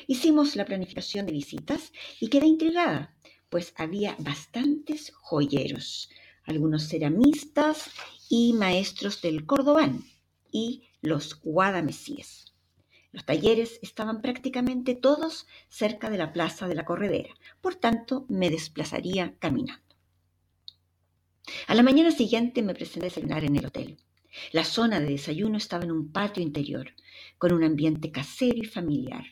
Hicimos 0.06 0.56
la 0.56 0.66
planificación 0.66 1.26
de 1.26 1.32
visitas 1.32 1.92
y 2.20 2.28
quedé 2.28 2.46
intrigada, 2.46 3.16
pues 3.50 3.74
había 3.78 4.16
bastantes 4.20 5.12
joyeros, 5.12 6.12
algunos 6.44 6.88
ceramistas 6.88 7.90
y 8.30 8.54
maestros 8.54 9.24
del 9.24 9.48
Cordobán 9.48 10.04
y 10.52 10.84
los 11.02 11.42
guadamesíes. 11.42 12.51
Los 13.12 13.26
talleres 13.26 13.80
estaban 13.82 14.22
prácticamente 14.22 14.96
todos 14.96 15.48
cerca 15.68 16.10
de 16.10 16.18
la 16.18 16.32
plaza 16.32 16.68
de 16.68 16.76
la 16.76 16.86
corredera, 16.86 17.34
por 17.60 17.76
tanto 17.76 18.26
me 18.30 18.50
desplazaría 18.50 19.36
caminando. 19.40 19.84
A 21.68 21.76
la 21.76 21.84
mañana 21.84 22.12
siguiente 22.12 22.62
me 22.62 22.74
presenté 22.74 23.08
a 23.08 23.10
desayunar 23.10 23.44
en 23.44 23.58
el 23.58 23.66
hotel. 23.66 23.98
La 24.54 24.64
zona 24.64 25.02
de 25.02 25.08
desayuno 25.08 25.58
estaba 25.58 25.84
en 25.84 25.92
un 25.92 26.12
patio 26.12 26.42
interior, 26.42 26.94
con 27.38 27.52
un 27.52 27.64
ambiente 27.64 28.12
casero 28.12 28.58
y 28.58 28.66
familiar. 28.66 29.26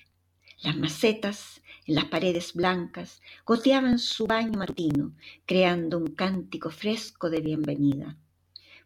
Las 0.62 0.76
macetas 0.76 1.62
en 1.86 1.96
las 1.96 2.06
paredes 2.06 2.54
blancas 2.54 3.22
goteaban 3.46 3.98
su 3.98 4.28
baño 4.28 4.60
matutino, 4.60 5.16
creando 5.46 5.98
un 5.98 6.08
cántico 6.08 6.70
fresco 6.70 7.30
de 7.30 7.40
bienvenida, 7.40 8.18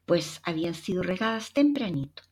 pues 0.05 0.39
habían 0.43 0.75
sido 0.75 1.01
regadas 1.01 1.51
tempranito. 1.51 2.23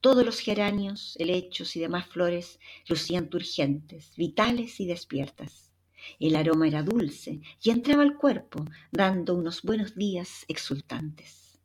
Todos 0.00 0.24
los 0.24 0.40
geranios, 0.40 1.16
helechos 1.18 1.76
y 1.76 1.80
demás 1.80 2.06
flores 2.06 2.58
lucían 2.88 3.28
turgentes, 3.28 4.14
vitales 4.16 4.80
y 4.80 4.86
despiertas. 4.86 5.72
El 6.18 6.36
aroma 6.36 6.66
era 6.66 6.82
dulce 6.82 7.40
y 7.62 7.70
entraba 7.70 8.02
al 8.02 8.16
cuerpo, 8.16 8.64
dando 8.90 9.34
unos 9.34 9.62
buenos 9.62 9.94
días 9.94 10.44
exultantes. 10.48 11.58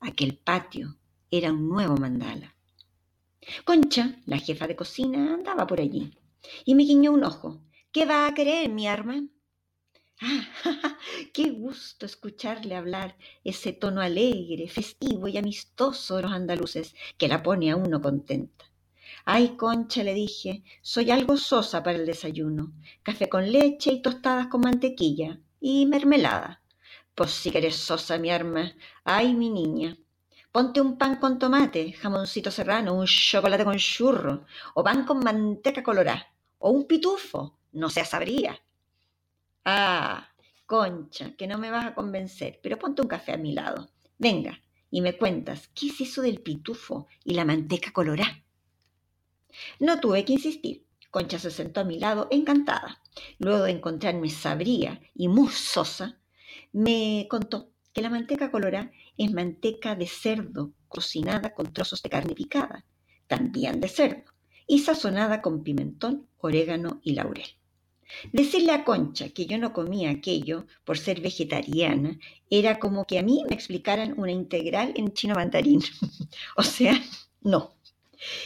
Aquel 0.00 0.36
patio 0.36 0.96
era 1.30 1.52
un 1.52 1.68
nuevo 1.68 1.96
mandala. 1.96 2.54
Concha, 3.64 4.20
la 4.26 4.38
jefa 4.38 4.66
de 4.66 4.76
cocina, 4.76 5.34
andaba 5.34 5.66
por 5.66 5.80
allí 5.80 6.16
y 6.64 6.74
me 6.74 6.84
guiñó 6.84 7.12
un 7.12 7.24
ojo. 7.24 7.60
¿Qué 7.90 8.06
va 8.06 8.26
a 8.26 8.34
querer, 8.34 8.68
mi 8.70 8.86
arma? 8.86 9.24
Qué 11.32 11.50
gusto 11.50 12.06
escucharle 12.06 12.76
hablar 12.76 13.16
ese 13.42 13.72
tono 13.72 14.00
alegre, 14.00 14.68
festivo 14.68 15.26
y 15.28 15.36
amistoso 15.36 16.16
de 16.16 16.22
los 16.22 16.32
andaluces 16.32 16.94
que 17.18 17.28
la 17.28 17.42
pone 17.42 17.70
a 17.70 17.76
uno 17.76 18.00
contenta. 18.00 18.64
Ay, 19.24 19.56
concha, 19.56 20.02
le 20.02 20.14
dije, 20.14 20.62
soy 20.80 21.10
algo 21.10 21.36
sosa 21.36 21.82
para 21.82 21.98
el 21.98 22.06
desayuno. 22.06 22.72
Café 23.02 23.28
con 23.28 23.50
leche 23.50 23.92
y 23.92 24.02
tostadas 24.02 24.46
con 24.46 24.60
mantequilla 24.60 25.40
y 25.60 25.86
mermelada. 25.86 26.62
Pues 27.14 27.30
si 27.30 27.50
que 27.50 27.58
eres 27.58 27.76
sosa, 27.76 28.18
mi 28.18 28.30
arma. 28.30 28.72
Ay, 29.04 29.34
mi 29.34 29.50
niña. 29.50 29.96
Ponte 30.50 30.80
un 30.80 30.98
pan 30.98 31.16
con 31.16 31.38
tomate, 31.38 31.92
jamoncito 31.92 32.50
serrano, 32.50 32.94
un 32.94 33.06
chocolate 33.06 33.64
con 33.64 33.76
churro, 33.78 34.44
o 34.74 34.84
pan 34.84 35.04
con 35.04 35.20
manteca 35.20 35.82
colorada 35.82 36.32
o 36.58 36.70
un 36.70 36.86
pitufo, 36.86 37.58
no 37.72 37.90
se 37.90 38.04
sabría. 38.04 38.60
Ah, 39.64 40.28
concha, 40.66 41.36
que 41.36 41.46
no 41.46 41.58
me 41.58 41.70
vas 41.70 41.86
a 41.86 41.94
convencer, 41.94 42.58
pero 42.62 42.78
ponte 42.78 43.02
un 43.02 43.08
café 43.08 43.32
a 43.32 43.36
mi 43.36 43.52
lado. 43.52 43.90
Venga, 44.18 44.60
y 44.90 45.00
me 45.00 45.16
cuentas, 45.16 45.68
¿qué 45.74 45.86
es 45.88 46.00
eso 46.00 46.22
del 46.22 46.42
pitufo 46.42 47.06
y 47.24 47.34
la 47.34 47.44
manteca 47.44 47.92
colorá? 47.92 48.42
No 49.78 50.00
tuve 50.00 50.24
que 50.24 50.34
insistir. 50.34 50.86
Concha 51.10 51.38
se 51.38 51.50
sentó 51.50 51.80
a 51.80 51.84
mi 51.84 51.98
lado 51.98 52.26
encantada. 52.30 53.02
Luego 53.38 53.64
de 53.64 53.72
encontrarme 53.72 54.30
sabría 54.30 55.00
y 55.14 55.28
musosa, 55.28 56.18
me 56.72 57.26
contó 57.28 57.70
que 57.92 58.00
la 58.00 58.10
manteca 58.10 58.50
colorá 58.50 58.90
es 59.18 59.32
manteca 59.32 59.94
de 59.94 60.06
cerdo 60.06 60.72
cocinada 60.88 61.54
con 61.54 61.72
trozos 61.72 62.02
de 62.02 62.10
carne 62.10 62.34
picada, 62.34 62.86
también 63.26 63.80
de 63.80 63.88
cerdo, 63.88 64.32
y 64.66 64.80
sazonada 64.80 65.42
con 65.42 65.62
pimentón, 65.62 66.28
orégano 66.38 67.00
y 67.02 67.12
laurel. 67.12 67.61
Decirle 68.32 68.72
a 68.72 68.84
Concha 68.84 69.28
que 69.30 69.46
yo 69.46 69.58
no 69.58 69.72
comía 69.72 70.10
aquello 70.10 70.66
por 70.84 70.98
ser 70.98 71.20
vegetariana 71.20 72.18
era 72.50 72.78
como 72.78 73.04
que 73.06 73.18
a 73.18 73.22
mí 73.22 73.44
me 73.48 73.54
explicaran 73.54 74.14
una 74.18 74.32
integral 74.32 74.92
en 74.96 75.12
chino 75.12 75.34
mandarín. 75.34 75.80
o 76.56 76.62
sea, 76.62 76.94
no. 77.40 77.74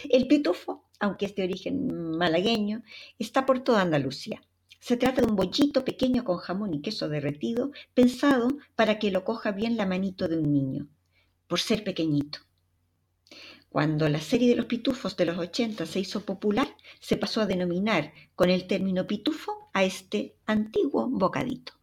El 0.08 0.26
pitufo, 0.26 0.84
aunque 1.00 1.26
es 1.26 1.34
de 1.34 1.44
origen 1.44 2.16
malagueño, 2.16 2.82
está 3.18 3.44
por 3.44 3.60
toda 3.60 3.82
Andalucía. 3.82 4.42
Se 4.80 4.96
trata 4.96 5.20
de 5.20 5.28
un 5.28 5.36
bollito 5.36 5.84
pequeño 5.84 6.24
con 6.24 6.38
jamón 6.38 6.72
y 6.74 6.80
queso 6.80 7.08
derretido, 7.08 7.72
pensado 7.92 8.48
para 8.76 8.98
que 8.98 9.10
lo 9.10 9.24
coja 9.24 9.50
bien 9.50 9.76
la 9.76 9.84
manito 9.84 10.28
de 10.28 10.38
un 10.38 10.52
niño, 10.52 10.88
por 11.48 11.58
ser 11.60 11.82
pequeñito. 11.82 12.45
Cuando 13.76 14.08
la 14.08 14.22
serie 14.22 14.48
de 14.48 14.56
los 14.56 14.64
pitufos 14.64 15.18
de 15.18 15.26
los 15.26 15.36
80 15.36 15.84
se 15.84 16.00
hizo 16.00 16.24
popular, 16.24 16.66
se 16.98 17.18
pasó 17.18 17.42
a 17.42 17.46
denominar 17.46 18.10
con 18.34 18.48
el 18.48 18.66
término 18.66 19.06
pitufo 19.06 19.68
a 19.74 19.84
este 19.84 20.38
antiguo 20.46 21.06
bocadito. 21.10 21.74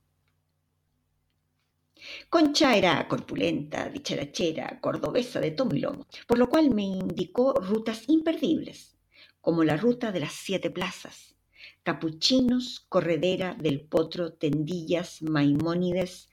Concha 2.32 2.76
era 2.76 3.08
corpulenta, 3.08 3.90
dicharachera, 3.90 4.80
cordobesa 4.82 5.40
de 5.40 5.52
tomo 5.52 5.76
y 5.76 5.82
lomo, 5.82 6.08
por 6.26 6.40
lo 6.40 6.50
cual 6.50 6.72
me 6.72 6.82
indicó 6.82 7.54
rutas 7.54 8.06
imperdibles, 8.08 8.98
como 9.40 9.64
la 9.64 9.78
ruta 9.78 10.12
de 10.12 10.22
las 10.22 10.34
siete 10.34 10.72
plazas, 10.72 11.36
Capuchinos, 11.84 12.88
Corredera 12.90 13.54
del 13.54 13.82
Potro, 13.82 14.34
Tendillas, 14.34 15.22
Maimónides, 15.22 16.32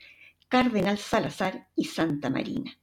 Cardenal 0.49 0.97
Salazar 0.97 1.69
y 1.76 1.85
Santa 1.85 2.31
Marina. 2.31 2.81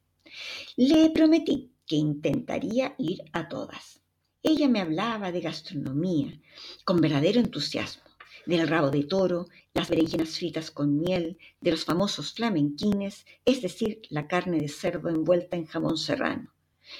Le 0.76 1.10
prometí 1.10 1.74
que 1.88 1.96
intentaría 1.96 2.94
ir 2.98 3.24
a 3.32 3.48
todas. 3.48 4.02
Ella 4.44 4.68
me 4.68 4.82
hablaba 4.82 5.32
de 5.32 5.42
gastronomía 5.42 6.40
con 6.86 7.02
verdadero 7.02 7.40
entusiasmo, 7.40 8.04
del 8.46 8.68
rabo 8.68 8.92
de 8.92 9.04
toro, 9.04 9.48
las 9.74 9.90
berenjenas 9.90 10.38
fritas 10.38 10.72
con 10.72 11.00
miel, 11.00 11.38
de 11.60 11.72
los 11.72 11.86
famosos 11.86 12.34
flamenquines, 12.34 13.26
es 13.46 13.62
decir, 13.62 14.02
la 14.10 14.28
carne 14.28 14.60
de 14.60 14.70
cerdo 14.70 15.10
envuelta 15.10 15.58
en 15.58 15.66
jamón 15.66 15.98
serrano. 15.98 16.54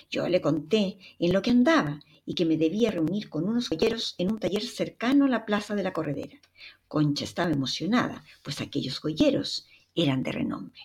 Yo 0.10 0.28
le 0.28 0.42
conté 0.42 0.98
en 1.20 1.32
lo 1.32 1.42
que 1.42 1.52
andaba 1.52 2.02
y 2.26 2.34
que 2.36 2.46
me 2.46 2.58
debía 2.58 2.92
reunir 2.92 3.30
con 3.30 3.48
unos 3.48 3.70
joyeros 3.70 4.16
en 4.18 4.32
un 4.32 4.40
taller 4.40 4.64
cercano 4.64 5.26
a 5.26 5.30
la 5.30 5.46
plaza 5.46 5.76
de 5.76 5.84
la 5.84 5.94
corredera. 5.94 6.38
Concha 6.88 7.24
estaba 7.24 7.52
emocionada, 7.52 8.26
pues 8.44 8.60
aquellos 8.60 9.00
joyeros 9.00 9.66
eran 9.96 10.24
de 10.24 10.34
renombre. 10.34 10.82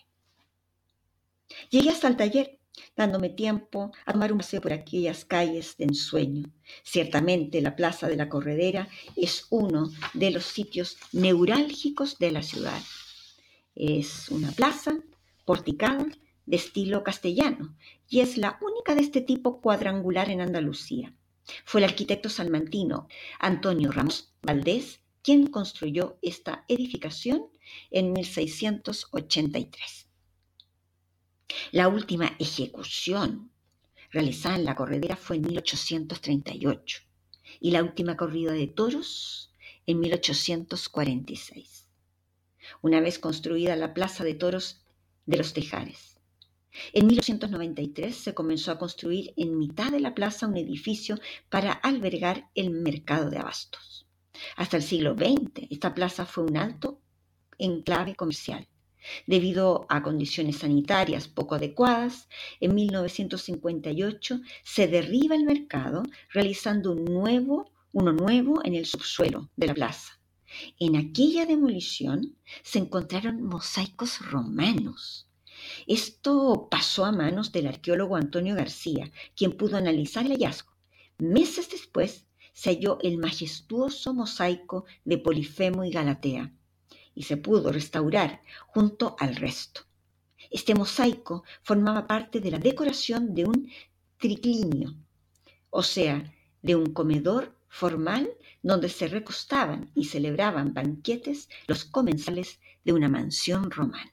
Llegué 1.69 1.89
hasta 1.89 2.07
el 2.07 2.15
taller 2.15 2.59
dándome 2.95 3.29
tiempo 3.29 3.91
a 4.05 4.13
tomar 4.13 4.31
un 4.31 4.39
paseo 4.39 4.61
por 4.61 4.73
aquellas 4.73 5.25
calles 5.25 5.77
de 5.77 5.85
ensueño. 5.85 6.51
Ciertamente 6.83 7.61
la 7.61 7.75
Plaza 7.75 8.07
de 8.07 8.15
la 8.15 8.29
Corredera 8.29 8.87
es 9.15 9.47
uno 9.49 9.91
de 10.13 10.31
los 10.31 10.45
sitios 10.45 10.97
neurálgicos 11.11 12.17
de 12.19 12.31
la 12.31 12.41
ciudad. 12.41 12.81
Es 13.75 14.29
una 14.29 14.51
plaza 14.51 14.97
porticada 15.45 16.05
de 16.45 16.55
estilo 16.55 17.03
castellano 17.03 17.75
y 18.09 18.19
es 18.19 18.37
la 18.37 18.59
única 18.61 18.95
de 18.95 19.01
este 19.01 19.21
tipo 19.21 19.61
cuadrangular 19.61 20.29
en 20.29 20.41
Andalucía. 20.41 21.13
Fue 21.65 21.81
el 21.81 21.85
arquitecto 21.85 22.29
salmantino 22.29 23.07
Antonio 23.39 23.91
Ramos 23.91 24.33
Valdés 24.41 24.99
quien 25.23 25.47
construyó 25.47 26.17
esta 26.21 26.65
edificación 26.67 27.47
en 27.89 28.11
1683. 28.11 30.02
La 31.71 31.87
última 31.87 32.35
ejecución 32.39 33.51
realizada 34.11 34.55
en 34.55 34.65
la 34.65 34.75
corredera 34.75 35.15
fue 35.15 35.37
en 35.37 35.43
1838 35.43 37.01
y 37.59 37.71
la 37.71 37.83
última 37.83 38.15
corrida 38.15 38.53
de 38.53 38.67
toros 38.67 39.51
en 39.85 39.99
1846, 39.99 41.89
una 42.81 43.01
vez 43.01 43.19
construida 43.19 43.75
la 43.75 43.93
Plaza 43.93 44.23
de 44.23 44.35
Toros 44.35 44.83
de 45.25 45.37
los 45.37 45.53
Tejares. 45.53 46.19
En 46.91 47.07
1893 47.07 48.15
se 48.15 48.33
comenzó 48.33 48.71
a 48.71 48.79
construir 48.79 49.33
en 49.35 49.57
mitad 49.57 49.91
de 49.91 49.99
la 49.99 50.15
plaza 50.15 50.47
un 50.47 50.57
edificio 50.57 51.19
para 51.49 51.71
albergar 51.71 52.49
el 52.55 52.71
mercado 52.71 53.29
de 53.29 53.37
abastos. 53.37 54.07
Hasta 54.55 54.77
el 54.77 54.83
siglo 54.83 55.15
XX, 55.15 55.67
esta 55.69 55.93
plaza 55.93 56.25
fue 56.25 56.43
un 56.43 56.57
alto 56.57 56.99
enclave 57.59 58.15
comercial 58.15 58.67
Debido 59.27 59.85
a 59.89 60.01
condiciones 60.01 60.57
sanitarias 60.57 61.27
poco 61.27 61.55
adecuadas, 61.55 62.29
en 62.59 62.75
1958 62.75 64.41
se 64.63 64.87
derriba 64.87 65.35
el 65.35 65.43
mercado 65.43 66.03
realizando 66.31 66.91
un 66.91 67.05
nuevo, 67.05 67.71
uno 67.91 68.11
nuevo 68.13 68.61
en 68.63 68.75
el 68.75 68.85
subsuelo 68.85 69.49
de 69.55 69.67
la 69.67 69.73
plaza. 69.73 70.19
En 70.79 70.95
aquella 70.95 71.45
demolición 71.45 72.35
se 72.61 72.79
encontraron 72.79 73.41
mosaicos 73.43 74.19
romanos. 74.19 75.27
Esto 75.87 76.67
pasó 76.69 77.05
a 77.05 77.11
manos 77.11 77.51
del 77.51 77.67
arqueólogo 77.67 78.15
Antonio 78.15 78.55
García, 78.55 79.11
quien 79.35 79.57
pudo 79.57 79.77
analizar 79.77 80.25
el 80.25 80.33
hallazgo. 80.33 80.73
Meses 81.17 81.69
después 81.69 82.25
se 82.53 82.69
halló 82.69 82.99
el 83.01 83.17
majestuoso 83.17 84.13
mosaico 84.13 84.85
de 85.05 85.17
Polifemo 85.17 85.83
y 85.83 85.91
Galatea, 85.91 86.53
y 87.15 87.23
se 87.23 87.37
pudo 87.37 87.71
restaurar 87.71 88.41
junto 88.67 89.15
al 89.19 89.35
resto. 89.35 89.81
Este 90.51 90.75
mosaico 90.75 91.43
formaba 91.63 92.05
parte 92.05 92.39
de 92.39 92.51
la 92.51 92.59
decoración 92.59 93.33
de 93.33 93.45
un 93.45 93.69
triclinio, 94.17 94.95
o 95.69 95.81
sea, 95.81 96.31
de 96.61 96.75
un 96.75 96.93
comedor 96.93 97.57
formal 97.67 98.29
donde 98.61 98.87
se 98.87 99.07
recostaban 99.07 99.91
y 99.95 100.05
celebraban 100.05 100.73
banquetes 100.73 101.49
los 101.67 101.85
comensales 101.85 102.59
de 102.83 102.93
una 102.93 103.09
mansión 103.09 103.71
romana. 103.71 104.11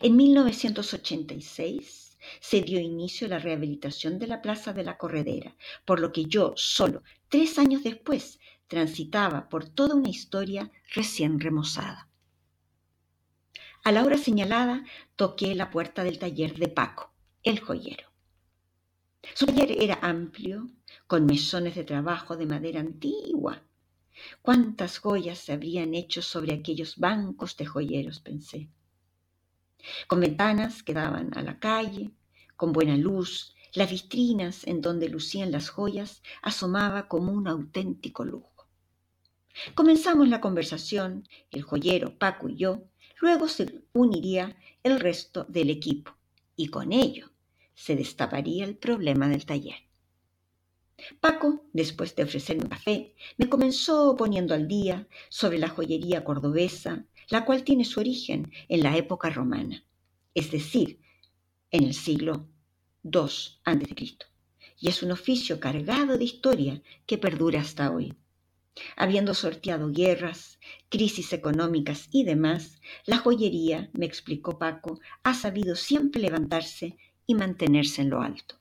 En 0.00 0.16
1986 0.16 2.18
se 2.40 2.62
dio 2.62 2.80
inicio 2.80 3.26
a 3.26 3.30
la 3.30 3.38
rehabilitación 3.38 4.18
de 4.18 4.26
la 4.26 4.42
Plaza 4.42 4.72
de 4.72 4.82
la 4.82 4.98
Corredera, 4.98 5.56
por 5.84 6.00
lo 6.00 6.12
que 6.12 6.24
yo, 6.24 6.52
solo 6.56 7.02
tres 7.28 7.58
años 7.58 7.84
después 7.84 8.39
transitaba 8.70 9.48
por 9.48 9.68
toda 9.68 9.96
una 9.96 10.08
historia 10.08 10.70
recién 10.94 11.40
remozada. 11.40 12.08
A 13.82 13.90
la 13.90 14.04
hora 14.04 14.16
señalada 14.16 14.84
toqué 15.16 15.56
la 15.56 15.70
puerta 15.70 16.04
del 16.04 16.20
taller 16.20 16.54
de 16.54 16.68
Paco, 16.68 17.12
el 17.42 17.58
joyero. 17.58 18.08
Su 19.34 19.46
taller 19.46 19.72
era 19.72 19.98
amplio, 20.02 20.68
con 21.08 21.26
mesones 21.26 21.74
de 21.74 21.82
trabajo 21.82 22.36
de 22.36 22.46
madera 22.46 22.78
antigua. 22.78 23.60
Cuántas 24.40 24.98
joyas 24.98 25.38
se 25.38 25.52
habrían 25.52 25.94
hecho 25.94 26.22
sobre 26.22 26.54
aquellos 26.54 26.96
bancos 26.96 27.56
de 27.56 27.66
joyeros, 27.66 28.20
pensé. 28.20 28.68
Con 30.06 30.20
ventanas 30.20 30.84
que 30.84 30.94
daban 30.94 31.36
a 31.36 31.42
la 31.42 31.58
calle, 31.58 32.12
con 32.56 32.70
buena 32.72 32.96
luz, 32.96 33.56
las 33.74 33.90
vitrinas 33.90 34.64
en 34.64 34.80
donde 34.80 35.08
lucían 35.08 35.50
las 35.50 35.70
joyas 35.70 36.22
asomaba 36.40 37.08
como 37.08 37.32
un 37.32 37.48
auténtico 37.48 38.24
lujo. 38.24 38.49
Comenzamos 39.74 40.28
la 40.28 40.40
conversación, 40.40 41.28
el 41.50 41.62
joyero 41.62 42.18
Paco 42.18 42.48
y 42.48 42.56
yo, 42.56 42.84
luego 43.20 43.48
se 43.48 43.82
uniría 43.92 44.56
el 44.82 45.00
resto 45.00 45.44
del 45.48 45.70
equipo 45.70 46.16
y 46.56 46.68
con 46.68 46.92
ello 46.92 47.30
se 47.74 47.96
destaparía 47.96 48.64
el 48.64 48.76
problema 48.76 49.28
del 49.28 49.46
taller. 49.46 49.76
Paco, 51.20 51.64
después 51.72 52.14
de 52.14 52.24
ofrecerme 52.24 52.68
café, 52.68 53.14
me 53.38 53.48
comenzó 53.48 54.16
poniendo 54.16 54.54
al 54.54 54.68
día 54.68 55.08
sobre 55.30 55.58
la 55.58 55.68
joyería 55.68 56.24
cordobesa, 56.24 57.06
la 57.30 57.44
cual 57.44 57.64
tiene 57.64 57.84
su 57.84 58.00
origen 58.00 58.52
en 58.68 58.82
la 58.82 58.96
época 58.96 59.30
romana, 59.30 59.82
es 60.34 60.50
decir, 60.50 61.00
en 61.70 61.84
el 61.84 61.94
siglo 61.94 62.48
II 63.04 63.30
a.C., 63.64 64.16
y 64.82 64.88
es 64.88 65.02
un 65.02 65.12
oficio 65.12 65.60
cargado 65.60 66.16
de 66.16 66.24
historia 66.24 66.82
que 67.06 67.18
perdura 67.18 67.60
hasta 67.60 67.90
hoy. 67.90 68.14
Habiendo 68.96 69.34
sorteado 69.34 69.90
guerras, 69.90 70.58
crisis 70.88 71.32
económicas 71.32 72.08
y 72.12 72.24
demás, 72.24 72.80
la 73.04 73.18
joyería, 73.18 73.90
me 73.92 74.06
explicó 74.06 74.58
Paco, 74.58 75.00
ha 75.22 75.34
sabido 75.34 75.76
siempre 75.76 76.22
levantarse 76.22 76.96
y 77.26 77.34
mantenerse 77.34 78.02
en 78.02 78.10
lo 78.10 78.22
alto. 78.22 78.60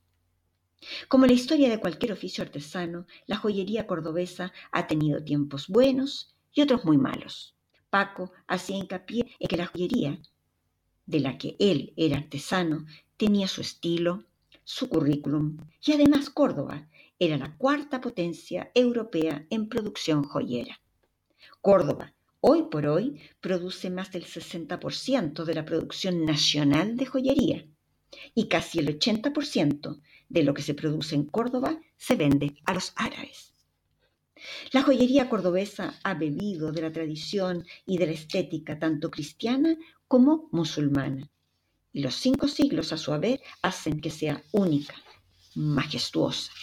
Como 1.08 1.26
la 1.26 1.34
historia 1.34 1.70
de 1.70 1.80
cualquier 1.80 2.14
oficio 2.14 2.44
artesano, 2.44 3.06
la 3.28 3.38
joyería 3.38 3.86
cordobesa 3.86 4.54
ha 4.72 4.88
tenido 4.88 5.24
tiempos 5.24 5.68
buenos 5.68 6.36
y 6.54 6.62
otros 6.62 6.86
muy 6.86 6.98
malos. 6.98 7.56
Paco 7.90 8.32
hacía 8.48 8.78
hincapié 8.78 9.26
en 9.40 9.48
que 9.48 9.58
la 9.58 9.66
joyería, 9.66 10.22
de 11.06 11.20
la 11.20 11.38
que 11.38 11.56
él 11.60 11.94
era 11.98 12.18
artesano, 12.18 12.86
tenía 13.18 13.48
su 13.48 13.62
estilo, 13.62 14.26
su 14.72 14.88
currículum 14.88 15.58
y 15.84 15.94
además 15.94 16.30
Córdoba 16.30 16.88
era 17.18 17.38
la 17.40 17.58
cuarta 17.58 18.00
potencia 18.00 18.70
europea 18.76 19.48
en 19.50 19.68
producción 19.68 20.22
joyera. 20.22 20.80
Córdoba, 21.60 22.14
hoy 22.40 22.66
por 22.70 22.86
hoy, 22.86 23.20
produce 23.42 23.90
más 23.90 24.12
del 24.12 24.26
60% 24.26 25.44
de 25.44 25.56
la 25.56 25.66
producción 25.66 26.24
nacional 26.24 26.98
de 26.98 27.08
joyería 27.08 27.66
y 28.36 28.48
casi 28.48 28.78
el 28.78 29.00
80% 29.00 30.02
de 30.30 30.44
lo 30.44 30.54
que 30.54 30.62
se 30.62 30.76
produce 30.76 31.16
en 31.16 31.26
Córdoba 31.26 31.82
se 31.98 32.16
vende 32.16 32.56
a 32.64 32.76
los 32.76 32.94
árabes. 32.96 33.56
La 34.72 34.84
joyería 34.84 35.30
cordobesa 35.30 36.00
ha 36.04 36.14
bebido 36.14 36.72
de 36.72 36.84
la 36.84 36.92
tradición 36.92 37.66
y 37.88 37.98
de 37.98 38.06
la 38.06 38.14
estética 38.14 38.78
tanto 38.78 39.10
cristiana 39.10 39.76
como 40.08 40.48
musulmana, 40.52 41.28
y 42.00 42.02
los 42.02 42.16
cinco 42.16 42.48
siglos 42.48 42.94
a 42.94 42.98
su 42.98 43.12
haber 43.12 43.42
hacen 43.62 44.00
que 44.00 44.10
sea 44.10 44.42
única, 44.54 44.96
majestuosa, 45.54 46.54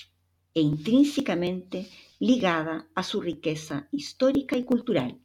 e 0.55 0.63
intrínsecamente 0.63 1.91
ligada 2.19 2.89
a 2.95 3.03
su 3.03 3.21
riqueza 3.21 3.87
histórica 3.93 4.57
y 4.57 4.65
cultural. 4.65 5.21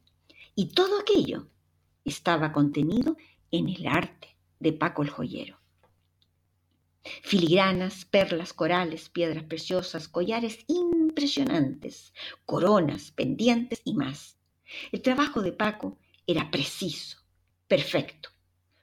Y 0.54 0.66
todo 0.74 1.00
aquello 1.00 1.48
estaba 2.04 2.52
contenido 2.52 3.16
en 3.50 3.70
el 3.70 3.86
arte 3.86 4.36
de 4.60 4.74
Paco 4.74 5.02
el 5.02 5.08
Joyero. 5.08 5.58
Filigranas, 7.22 8.04
perlas, 8.04 8.52
corales, 8.52 9.08
piedras 9.08 9.44
preciosas, 9.44 10.08
collares 10.08 10.58
impresionantes, 10.68 12.12
coronas, 12.44 13.12
pendientes 13.12 13.80
y 13.86 13.94
más. 13.94 14.36
El 14.92 15.00
trabajo 15.00 15.40
de 15.40 15.52
Paco 15.52 15.98
era 16.26 16.50
preciso, 16.50 17.16
perfecto. 17.66 18.28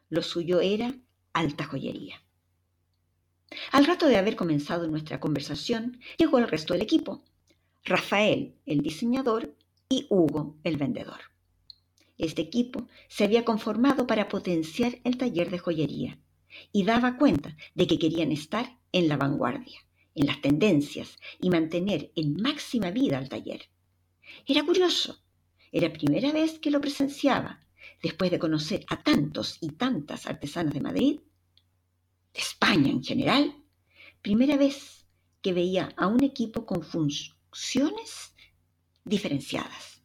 Lo 0.09 0.23
suyo 0.23 0.59
era 0.59 0.95
alta 1.33 1.65
joyería. 1.65 2.21
Al 3.71 3.85
rato 3.85 4.07
de 4.07 4.17
haber 4.17 4.35
comenzado 4.35 4.87
nuestra 4.87 5.19
conversación, 5.19 5.99
llegó 6.17 6.37
el 6.37 6.47
resto 6.47 6.73
del 6.73 6.83
equipo. 6.83 7.23
Rafael, 7.83 8.55
el 8.65 8.81
diseñador, 8.81 9.55
y 9.89 10.05
Hugo, 10.09 10.55
el 10.63 10.77
vendedor. 10.77 11.19
Este 12.17 12.43
equipo 12.43 12.87
se 13.07 13.23
había 13.23 13.43
conformado 13.43 14.05
para 14.05 14.27
potenciar 14.27 14.99
el 15.03 15.17
taller 15.17 15.49
de 15.49 15.57
joyería 15.57 16.19
y 16.71 16.83
daba 16.83 17.17
cuenta 17.17 17.55
de 17.73 17.87
que 17.87 17.97
querían 17.97 18.31
estar 18.31 18.77
en 18.91 19.07
la 19.07 19.17
vanguardia, 19.17 19.79
en 20.13 20.27
las 20.27 20.41
tendencias 20.41 21.17
y 21.41 21.49
mantener 21.49 22.11
en 22.15 22.35
máxima 22.35 22.91
vida 22.91 23.17
al 23.17 23.29
taller. 23.29 23.69
Era 24.45 24.63
curioso. 24.63 25.23
Era 25.71 25.93
primera 25.93 26.31
vez 26.31 26.59
que 26.59 26.71
lo 26.71 26.81
presenciaba, 26.81 27.65
después 28.01 28.31
de 28.31 28.39
conocer 28.39 28.85
a 28.89 29.01
tantos 29.01 29.57
y 29.61 29.69
tantas 29.71 30.25
artesanas 30.25 30.73
de 30.73 30.81
Madrid, 30.81 31.19
de 32.33 32.39
España 32.39 32.89
en 32.89 33.03
general. 33.03 33.55
Primera 34.21 34.57
vez 34.57 35.05
que 35.41 35.53
veía 35.53 35.93
a 35.97 36.07
un 36.07 36.23
equipo 36.23 36.65
con 36.65 36.83
funciones 36.83 38.33
diferenciadas. 39.03 40.01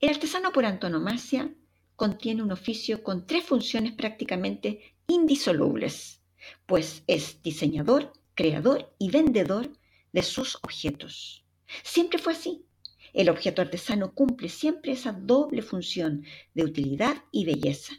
El 0.00 0.10
artesano 0.10 0.52
por 0.52 0.64
antonomasia 0.64 1.54
contiene 1.96 2.42
un 2.42 2.52
oficio 2.52 3.02
con 3.02 3.26
tres 3.26 3.44
funciones 3.44 3.92
prácticamente 3.92 4.96
indisolubles, 5.06 6.22
pues 6.64 7.02
es 7.06 7.42
diseñador, 7.42 8.12
creador 8.34 8.94
y 8.98 9.10
vendedor 9.10 9.70
de 10.12 10.22
sus 10.22 10.56
objetos. 10.62 11.44
Siempre 11.82 12.18
fue 12.18 12.32
así. 12.32 12.64
El 13.12 13.28
objeto 13.28 13.62
artesano 13.62 14.14
cumple 14.14 14.48
siempre 14.48 14.92
esa 14.92 15.12
doble 15.12 15.62
función 15.62 16.24
de 16.54 16.64
utilidad 16.64 17.24
y 17.32 17.44
belleza. 17.44 17.94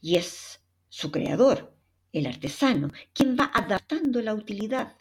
Y 0.00 0.16
es 0.16 0.60
su 0.88 1.10
creador, 1.10 1.74
el 2.12 2.26
artesano, 2.26 2.90
quien 3.12 3.36
va 3.36 3.50
adaptando 3.54 4.20
la 4.20 4.34
utilidad 4.34 4.96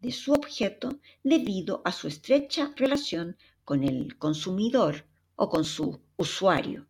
de 0.00 0.12
su 0.12 0.32
objeto 0.32 1.00
debido 1.22 1.82
a 1.84 1.92
su 1.92 2.08
estrecha 2.08 2.72
relación 2.76 3.36
con 3.64 3.84
el 3.84 4.18
consumidor 4.18 5.06
o 5.36 5.48
con 5.48 5.64
su 5.64 6.00
usuario. 6.16 6.86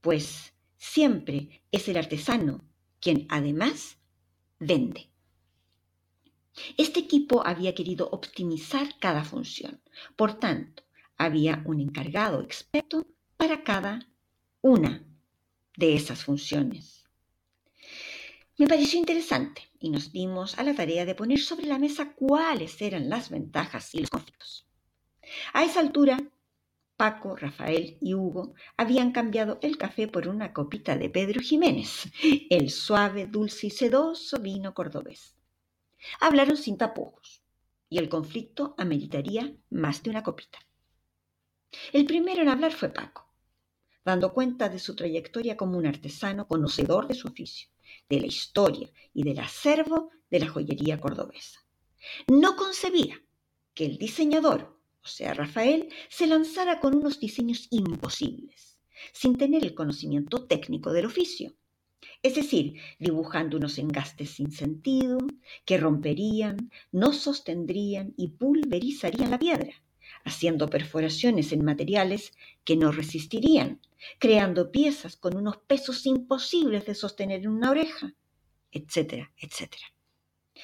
Pues 0.00 0.54
siempre 0.76 1.62
es 1.72 1.88
el 1.88 1.96
artesano 1.96 2.64
quien 3.00 3.26
además 3.28 3.98
vende. 4.58 5.10
Este 6.78 7.00
equipo 7.00 7.46
había 7.46 7.74
querido 7.74 8.08
optimizar 8.10 8.98
cada 8.98 9.24
función. 9.24 9.80
Por 10.16 10.38
tanto, 10.38 10.85
había 11.16 11.62
un 11.64 11.80
encargado 11.80 12.42
experto 12.42 13.06
para 13.36 13.62
cada 13.64 14.08
una 14.60 15.04
de 15.76 15.94
esas 15.94 16.24
funciones. 16.24 17.04
Me 18.58 18.66
pareció 18.66 18.98
interesante 18.98 19.62
y 19.78 19.90
nos 19.90 20.12
dimos 20.12 20.58
a 20.58 20.62
la 20.62 20.74
tarea 20.74 21.04
de 21.04 21.14
poner 21.14 21.40
sobre 21.40 21.66
la 21.66 21.78
mesa 21.78 22.14
cuáles 22.14 22.80
eran 22.80 23.10
las 23.10 23.28
ventajas 23.28 23.94
y 23.94 24.00
los 24.00 24.10
conflictos. 24.10 24.66
A 25.52 25.64
esa 25.64 25.80
altura, 25.80 26.18
Paco, 26.96 27.36
Rafael 27.36 27.98
y 28.00 28.14
Hugo 28.14 28.54
habían 28.78 29.12
cambiado 29.12 29.58
el 29.60 29.76
café 29.76 30.08
por 30.08 30.28
una 30.28 30.54
copita 30.54 30.96
de 30.96 31.10
Pedro 31.10 31.42
Jiménez, 31.42 32.10
el 32.48 32.70
suave, 32.70 33.26
dulce 33.26 33.66
y 33.66 33.70
sedoso 33.70 34.38
vino 34.38 34.72
cordobés. 34.72 35.36
Hablaron 36.20 36.56
sin 36.56 36.78
tapujos 36.78 37.42
y 37.90 37.98
el 37.98 38.08
conflicto 38.08 38.74
ameritaría 38.78 39.54
más 39.68 40.02
de 40.02 40.10
una 40.10 40.22
copita. 40.22 40.58
El 41.92 42.06
primero 42.06 42.42
en 42.42 42.48
hablar 42.48 42.72
fue 42.72 42.90
Paco, 42.90 43.32
dando 44.04 44.32
cuenta 44.32 44.68
de 44.68 44.78
su 44.78 44.94
trayectoria 44.94 45.56
como 45.56 45.78
un 45.78 45.86
artesano 45.86 46.46
conocedor 46.46 47.08
de 47.08 47.14
su 47.14 47.28
oficio, 47.28 47.68
de 48.08 48.20
la 48.20 48.26
historia 48.26 48.90
y 49.12 49.22
del 49.22 49.38
acervo 49.38 50.10
de 50.30 50.40
la 50.40 50.48
joyería 50.48 51.00
cordobesa. 51.00 51.60
No 52.28 52.56
concebía 52.56 53.20
que 53.74 53.86
el 53.86 53.98
diseñador 53.98 54.76
o 55.06 55.08
sea, 55.08 55.34
Rafael, 55.34 55.88
se 56.08 56.26
lanzara 56.26 56.80
con 56.80 56.96
unos 56.96 57.20
diseños 57.20 57.68
imposibles, 57.70 58.76
sin 59.12 59.38
tener 59.38 59.62
el 59.62 59.72
conocimiento 59.72 60.48
técnico 60.48 60.92
del 60.92 61.06
oficio. 61.06 61.54
Es 62.24 62.34
decir, 62.34 62.80
dibujando 62.98 63.56
unos 63.56 63.78
engastes 63.78 64.30
sin 64.30 64.50
sentido, 64.50 65.18
que 65.64 65.78
romperían, 65.78 66.72
no 66.90 67.12
sostendrían 67.12 68.14
y 68.16 68.30
pulverizarían 68.30 69.30
la 69.30 69.38
piedra, 69.38 69.80
haciendo 70.26 70.68
perforaciones 70.68 71.52
en 71.52 71.64
materiales 71.64 72.32
que 72.64 72.76
no 72.76 72.90
resistirían, 72.90 73.80
creando 74.18 74.72
piezas 74.72 75.16
con 75.16 75.36
unos 75.36 75.58
pesos 75.58 76.04
imposibles 76.04 76.84
de 76.84 76.96
sostener 76.96 77.42
en 77.42 77.48
una 77.48 77.70
oreja, 77.70 78.12
etcétera, 78.72 79.32
etcétera. 79.38 79.86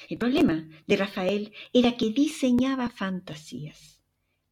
El 0.09 0.17
problema 0.17 0.67
de 0.85 0.97
Rafael 0.97 1.53
era 1.71 1.95
que 1.95 2.09
diseñaba 2.09 2.89
fantasías 2.89 4.01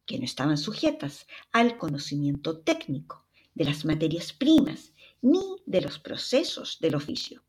que 0.06 0.18
no 0.18 0.24
estaban 0.24 0.56
sujetas 0.56 1.26
al 1.52 1.76
conocimiento 1.76 2.60
técnico 2.60 3.26
de 3.54 3.66
las 3.66 3.84
materias 3.84 4.32
primas 4.32 4.92
ni 5.20 5.42
de 5.66 5.82
los 5.82 5.98
procesos 5.98 6.78
del 6.80 6.94
oficio. 6.94 7.44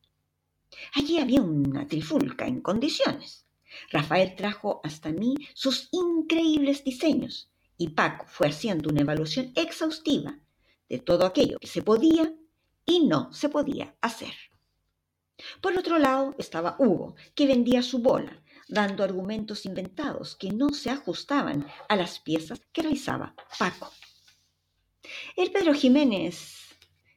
Allí 0.92 1.18
había 1.18 1.40
una 1.40 1.88
trifulca 1.88 2.46
en 2.46 2.60
condiciones. 2.60 3.46
Rafael 3.90 4.36
trajo 4.36 4.80
hasta 4.84 5.10
mí 5.10 5.34
sus 5.54 5.88
increíbles 5.92 6.84
diseños 6.84 7.50
y 7.76 7.88
Paco 7.90 8.26
fue 8.28 8.48
haciendo 8.48 8.90
una 8.90 9.02
evaluación 9.02 9.52
exhaustiva 9.54 10.38
de 10.88 10.98
todo 10.98 11.26
aquello 11.26 11.58
que 11.58 11.66
se 11.66 11.82
podía 11.82 12.34
y 12.86 13.06
no 13.06 13.32
se 13.32 13.48
podía 13.48 13.96
hacer. 14.00 14.34
Por 15.60 15.76
otro 15.76 15.98
lado 15.98 16.34
estaba 16.38 16.76
Hugo, 16.78 17.16
que 17.34 17.46
vendía 17.46 17.82
su 17.82 17.98
bola, 17.98 18.42
dando 18.68 19.02
argumentos 19.02 19.66
inventados 19.66 20.36
que 20.36 20.50
no 20.50 20.70
se 20.70 20.90
ajustaban 20.90 21.66
a 21.88 21.96
las 21.96 22.20
piezas 22.20 22.60
que 22.72 22.82
realizaba 22.82 23.34
Paco. 23.58 23.90
El 25.36 25.50
Pedro 25.50 25.74
Jiménez 25.74 26.64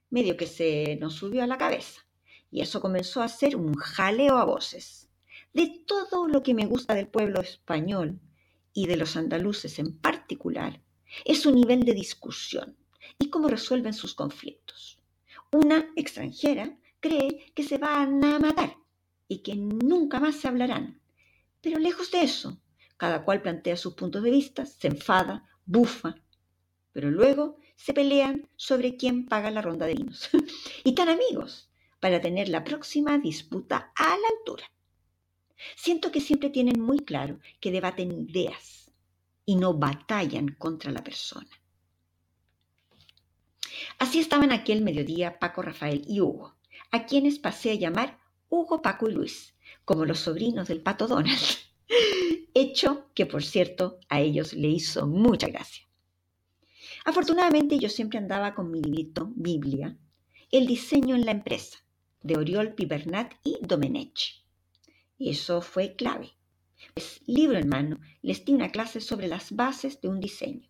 medio 0.10 0.38
que 0.38 0.48
se 0.48 0.98
nos 1.00 1.14
subió 1.14 1.44
a 1.44 1.48
la 1.48 1.58
cabeza 1.58 2.02
y 2.50 2.62
eso 2.62 2.82
comenzó 2.82 3.22
a 3.22 3.28
ser 3.28 3.56
un 3.56 3.74
jaleo 3.76 4.38
a 4.38 4.46
voces. 4.46 5.10
De 5.54 5.84
todo 5.86 6.28
lo 6.28 6.44
que 6.44 6.54
me 6.54 6.66
gusta 6.66 6.94
del 6.94 7.08
pueblo 7.08 7.42
español 7.42 8.20
y 8.74 8.88
de 8.88 8.98
los 8.98 9.18
andaluces 9.18 9.80
en 9.80 9.98
particular 10.28 10.82
es 11.24 11.42
su 11.42 11.52
nivel 11.52 11.86
de 11.86 11.94
discusión 11.94 12.76
y 13.18 13.30
cómo 13.30 13.48
resuelven 13.48 13.94
sus 13.94 14.14
conflictos. 14.14 15.00
Una 15.54 15.90
extranjera 15.96 16.78
cree 17.00 17.54
que 17.56 17.64
se 17.64 17.78
van 17.78 18.22
a 18.26 18.38
matar 18.38 18.76
y 19.30 19.38
que 19.38 19.56
nunca 19.56 20.20
más 20.20 20.36
se 20.36 20.50
hablarán, 20.50 21.00
pero 21.62 21.80
lejos 21.80 22.12
de 22.12 22.24
eso, 22.24 22.62
cada 22.98 23.24
cual 23.24 23.42
plantea 23.42 23.78
sus 23.78 23.94
puntos 23.94 24.22
de 24.22 24.32
vista, 24.32 24.66
se 24.66 24.88
enfada, 24.90 25.48
bufa, 25.66 26.16
pero 26.92 27.10
luego 27.10 27.58
se 27.78 27.94
pelean 27.94 28.50
sobre 28.58 28.98
quién 28.98 29.28
paga 29.28 29.50
la 29.50 29.62
ronda 29.62 29.86
de 29.86 29.94
vinos. 29.96 30.30
y 30.84 30.94
tan 30.94 31.08
amigos 31.08 31.70
para 32.02 32.20
tener 32.20 32.50
la 32.50 32.66
próxima 32.66 33.18
disputa 33.18 33.94
a 33.96 34.10
la 34.10 34.28
altura. 34.38 34.70
Siento 35.78 36.12
que 36.12 36.20
siempre 36.20 36.50
tienen 36.50 36.82
muy 36.82 37.00
claro 37.00 37.40
que 37.62 37.72
debaten 37.72 38.28
ideas 38.30 38.87
y 39.48 39.56
no 39.56 39.74
batallan 39.74 40.50
contra 40.50 40.92
la 40.92 41.02
persona. 41.04 41.50
Así 43.98 44.20
estaban 44.20 44.52
aquel 44.52 44.82
mediodía 44.82 45.40
Paco, 45.40 45.62
Rafael 45.62 46.04
y 46.06 46.20
Hugo, 46.20 46.58
a 46.92 47.06
quienes 47.06 47.40
pasé 47.40 47.72
a 47.72 47.76
llamar 47.76 48.20
Hugo, 48.50 48.82
Paco 48.82 49.08
y 49.08 49.14
Luis, 49.14 49.56
como 49.86 50.06
los 50.06 50.20
sobrinos 50.20 50.68
del 50.68 50.82
pato 50.82 51.08
Donald. 51.08 51.40
Hecho 52.54 53.10
que, 53.16 53.26
por 53.26 53.44
cierto, 53.44 54.00
a 54.10 54.20
ellos 54.20 54.52
le 54.52 54.68
hizo 54.68 55.08
mucha 55.08 55.48
gracia. 55.48 55.88
Afortunadamente 57.06 57.80
yo 57.80 57.88
siempre 57.88 58.20
andaba 58.20 58.54
con 58.54 58.70
mi 58.70 58.82
librito, 58.82 59.32
Biblia, 59.34 59.98
El 60.52 60.68
diseño 60.68 61.16
en 61.16 61.26
la 61.26 61.32
empresa, 61.32 61.80
de 62.22 62.38
Oriol 62.38 62.74
Pibernat 62.74 63.34
y 63.46 63.58
Domenech. 63.62 64.44
Eso 65.18 65.62
fue 65.62 65.96
clave. 65.96 66.37
Libro 67.26 67.58
en 67.58 67.70
mano, 67.70 68.00
les 68.22 68.44
di 68.44 68.54
una 68.54 68.72
clase 68.72 69.02
sobre 69.02 69.28
las 69.28 69.52
bases 69.52 70.02
de 70.02 70.08
un 70.08 70.20
diseño. 70.20 70.70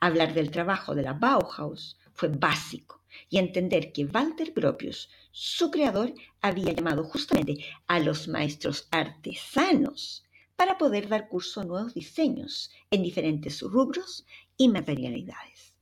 Hablar 0.00 0.34
del 0.34 0.50
trabajo 0.50 0.94
de 0.94 1.02
la 1.02 1.12
Bauhaus 1.12 1.98
fue 2.12 2.28
básico 2.28 3.02
y 3.28 3.38
entender 3.38 3.92
que 3.92 4.04
Walter 4.04 4.52
Gropius, 4.54 5.10
su 5.32 5.70
creador, 5.70 6.14
había 6.40 6.72
llamado 6.72 7.04
justamente 7.04 7.64
a 7.86 7.98
los 7.98 8.28
maestros 8.28 8.88
artesanos 8.90 10.24
para 10.54 10.78
poder 10.78 11.08
dar 11.08 11.28
curso 11.28 11.60
a 11.60 11.64
nuevos 11.64 11.94
diseños 11.94 12.70
en 12.90 13.02
diferentes 13.02 13.62
rubros 13.62 14.26
y 14.56 14.68
materialidades. 14.68 15.74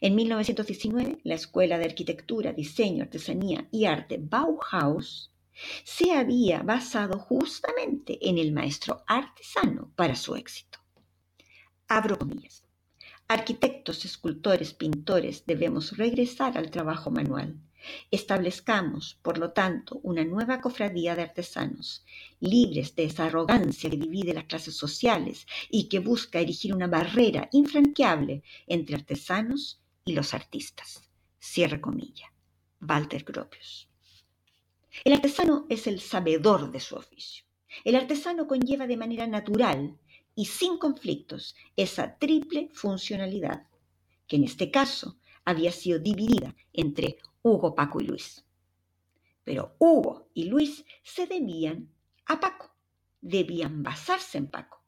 En 0.00 0.14
1919, 0.14 1.20
la 1.24 1.34
Escuela 1.34 1.78
de 1.78 1.86
Arquitectura, 1.86 2.52
Diseño, 2.52 3.04
Artesanía 3.04 3.68
y 3.70 3.86
Arte 3.86 4.18
Bauhaus 4.20 5.31
se 5.84 6.12
había 6.12 6.62
basado 6.62 7.18
justamente 7.18 8.18
en 8.28 8.38
el 8.38 8.52
maestro 8.52 9.02
artesano 9.06 9.92
para 9.96 10.16
su 10.16 10.34
éxito. 10.34 10.78
Abro 11.88 12.18
comillas. 12.18 12.64
Arquitectos, 13.28 14.04
escultores, 14.04 14.74
pintores, 14.74 15.44
debemos 15.46 15.96
regresar 15.96 16.58
al 16.58 16.70
trabajo 16.70 17.10
manual. 17.10 17.58
Establezcamos, 18.10 19.18
por 19.22 19.38
lo 19.38 19.52
tanto, 19.52 20.00
una 20.02 20.24
nueva 20.24 20.60
cofradía 20.60 21.16
de 21.16 21.22
artesanos, 21.22 22.04
libres 22.40 22.94
de 22.94 23.04
esa 23.04 23.24
arrogancia 23.24 23.90
que 23.90 23.96
divide 23.96 24.34
las 24.34 24.44
clases 24.44 24.76
sociales 24.76 25.46
y 25.68 25.88
que 25.88 25.98
busca 25.98 26.40
erigir 26.40 26.74
una 26.74 26.86
barrera 26.86 27.48
infranqueable 27.52 28.42
entre 28.66 28.96
artesanos 28.96 29.80
y 30.04 30.12
los 30.12 30.34
artistas. 30.34 31.02
Cierra 31.38 31.80
comilla. 31.80 32.32
Walter 32.80 33.24
Gropius. 33.24 33.91
El 35.04 35.14
artesano 35.14 35.66
es 35.68 35.86
el 35.86 36.00
sabedor 36.00 36.70
de 36.70 36.78
su 36.78 36.96
oficio. 36.96 37.44
El 37.84 37.96
artesano 37.96 38.46
conlleva 38.46 38.86
de 38.86 38.98
manera 38.98 39.26
natural 39.26 39.98
y 40.34 40.44
sin 40.44 40.78
conflictos 40.78 41.56
esa 41.76 42.18
triple 42.18 42.68
funcionalidad, 42.72 43.66
que 44.26 44.36
en 44.36 44.44
este 44.44 44.70
caso 44.70 45.18
había 45.44 45.72
sido 45.72 45.98
dividida 45.98 46.54
entre 46.72 47.16
Hugo, 47.42 47.74
Paco 47.74 48.00
y 48.00 48.04
Luis. 48.04 48.44
Pero 49.44 49.74
Hugo 49.78 50.28
y 50.34 50.44
Luis 50.44 50.84
se 51.02 51.26
debían 51.26 51.88
a 52.26 52.38
Paco, 52.38 52.74
debían 53.20 53.82
basarse 53.82 54.38
en 54.38 54.48
Paco. 54.48 54.82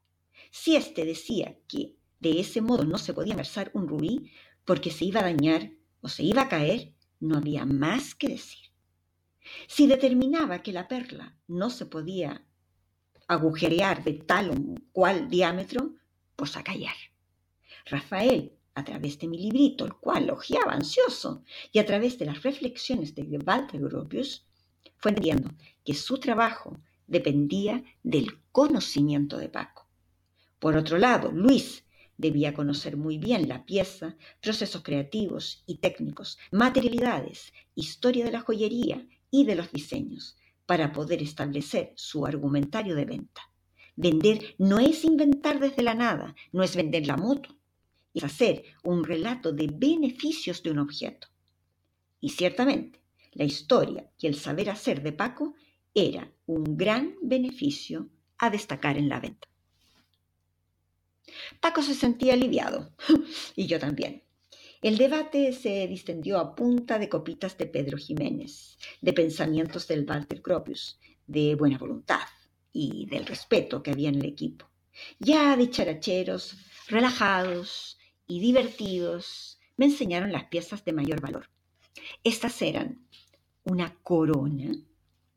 Si 0.51 0.75
éste 0.75 1.03
decía 1.03 1.57
que 1.67 1.95
de 2.19 2.39
ese 2.39 2.61
modo 2.61 2.85
no 2.85 2.97
se 2.97 3.13
podía 3.13 3.35
versar 3.35 3.71
un 3.73 3.87
rubí 3.87 4.31
porque 4.63 4.91
se 4.91 5.05
iba 5.05 5.19
a 5.19 5.23
dañar 5.23 5.71
o 6.01 6.07
se 6.07 6.23
iba 6.23 6.43
a 6.43 6.49
caer, 6.49 6.93
no 7.19 7.37
había 7.37 7.65
más 7.65 8.15
que 8.15 8.29
decir. 8.29 8.64
Si 9.67 9.87
determinaba 9.87 10.61
que 10.63 10.73
la 10.73 10.87
perla 10.87 11.35
no 11.47 11.69
se 11.69 11.85
podía 11.85 12.45
agujerear 13.27 14.03
de 14.03 14.13
tal 14.13 14.51
o 14.51 14.55
cual 14.91 15.29
diámetro, 15.29 15.95
pues 16.35 16.57
a 16.57 16.63
callar. 16.63 16.95
Rafael, 17.85 18.53
a 18.73 18.83
través 18.83 19.17
de 19.19 19.27
mi 19.27 19.37
librito, 19.37 19.85
el 19.85 19.93
cual 19.93 20.29
hojeaba 20.29 20.73
ansioso, 20.73 21.43
y 21.71 21.79
a 21.79 21.85
través 21.85 22.19
de 22.19 22.25
las 22.25 22.43
reflexiones 22.43 23.15
de 23.15 23.39
Walter 23.45 23.79
Gropius, 23.79 24.45
fue 24.97 25.11
entendiendo 25.11 25.51
que 25.83 25.93
su 25.93 26.19
trabajo 26.19 26.79
dependía 27.07 27.83
del 28.03 28.41
conocimiento 28.51 29.37
de 29.37 29.49
Paco. 29.49 29.87
Por 30.59 30.75
otro 30.75 30.97
lado, 30.97 31.31
Luis 31.31 31.84
debía 32.17 32.53
conocer 32.53 32.97
muy 32.97 33.17
bien 33.17 33.47
la 33.47 33.65
pieza, 33.65 34.15
procesos 34.41 34.83
creativos 34.83 35.63
y 35.65 35.77
técnicos, 35.77 36.37
materialidades, 36.51 37.53
historia 37.75 38.25
de 38.25 38.31
la 38.31 38.41
joyería 38.41 39.07
y 39.31 39.45
de 39.45 39.55
los 39.55 39.71
diseños, 39.71 40.37
para 40.65 40.91
poder 40.91 41.21
establecer 41.21 41.93
su 41.95 42.25
argumentario 42.25 42.95
de 42.95 43.05
venta. 43.05 43.41
Vender 43.95 44.55
no 44.57 44.79
es 44.79 45.03
inventar 45.03 45.59
desde 45.59 45.83
la 45.83 45.93
nada, 45.93 46.35
no 46.51 46.63
es 46.63 46.75
vender 46.75 47.07
la 47.07 47.17
moto, 47.17 47.55
es 48.13 48.23
hacer 48.23 48.63
un 48.83 49.03
relato 49.03 49.51
de 49.51 49.67
beneficios 49.67 50.63
de 50.63 50.71
un 50.71 50.79
objeto. 50.79 51.27
Y 52.19 52.29
ciertamente, 52.29 53.01
la 53.33 53.43
historia 53.43 54.09
y 54.17 54.27
el 54.27 54.35
saber 54.35 54.69
hacer 54.69 55.03
de 55.03 55.11
Paco 55.11 55.53
era 55.93 56.31
un 56.45 56.77
gran 56.77 57.15
beneficio 57.21 58.09
a 58.37 58.49
destacar 58.49 58.97
en 58.97 59.09
la 59.09 59.19
venta. 59.19 59.47
Paco 61.59 61.81
se 61.81 61.93
sentía 61.93 62.33
aliviado, 62.33 62.91
y 63.55 63.67
yo 63.67 63.79
también. 63.79 64.23
El 64.81 64.97
debate 64.97 65.51
se 65.53 65.87
distendió 65.87 66.37
a 66.37 66.55
punta 66.55 66.99
de 66.99 67.09
copitas 67.09 67.57
de 67.57 67.65
Pedro 67.65 67.97
Jiménez, 67.97 68.77
de 69.01 69.13
pensamientos 69.13 69.87
del 69.87 70.05
Walter 70.07 70.41
Gropius, 70.41 70.99
de 71.25 71.55
buena 71.55 71.77
voluntad 71.77 72.27
y 72.71 73.07
del 73.07 73.25
respeto 73.25 73.81
que 73.81 73.91
había 73.91 74.09
en 74.09 74.15
el 74.15 74.25
equipo. 74.25 74.69
Ya 75.19 75.57
dicharacheros, 75.57 76.57
relajados 76.87 77.97
y 78.27 78.39
divertidos, 78.39 79.59
me 79.77 79.85
enseñaron 79.85 80.31
las 80.31 80.45
piezas 80.45 80.85
de 80.85 80.93
mayor 80.93 81.21
valor. 81.21 81.49
Estas 82.23 82.61
eran 82.61 83.07
una 83.63 83.95
corona, 84.03 84.71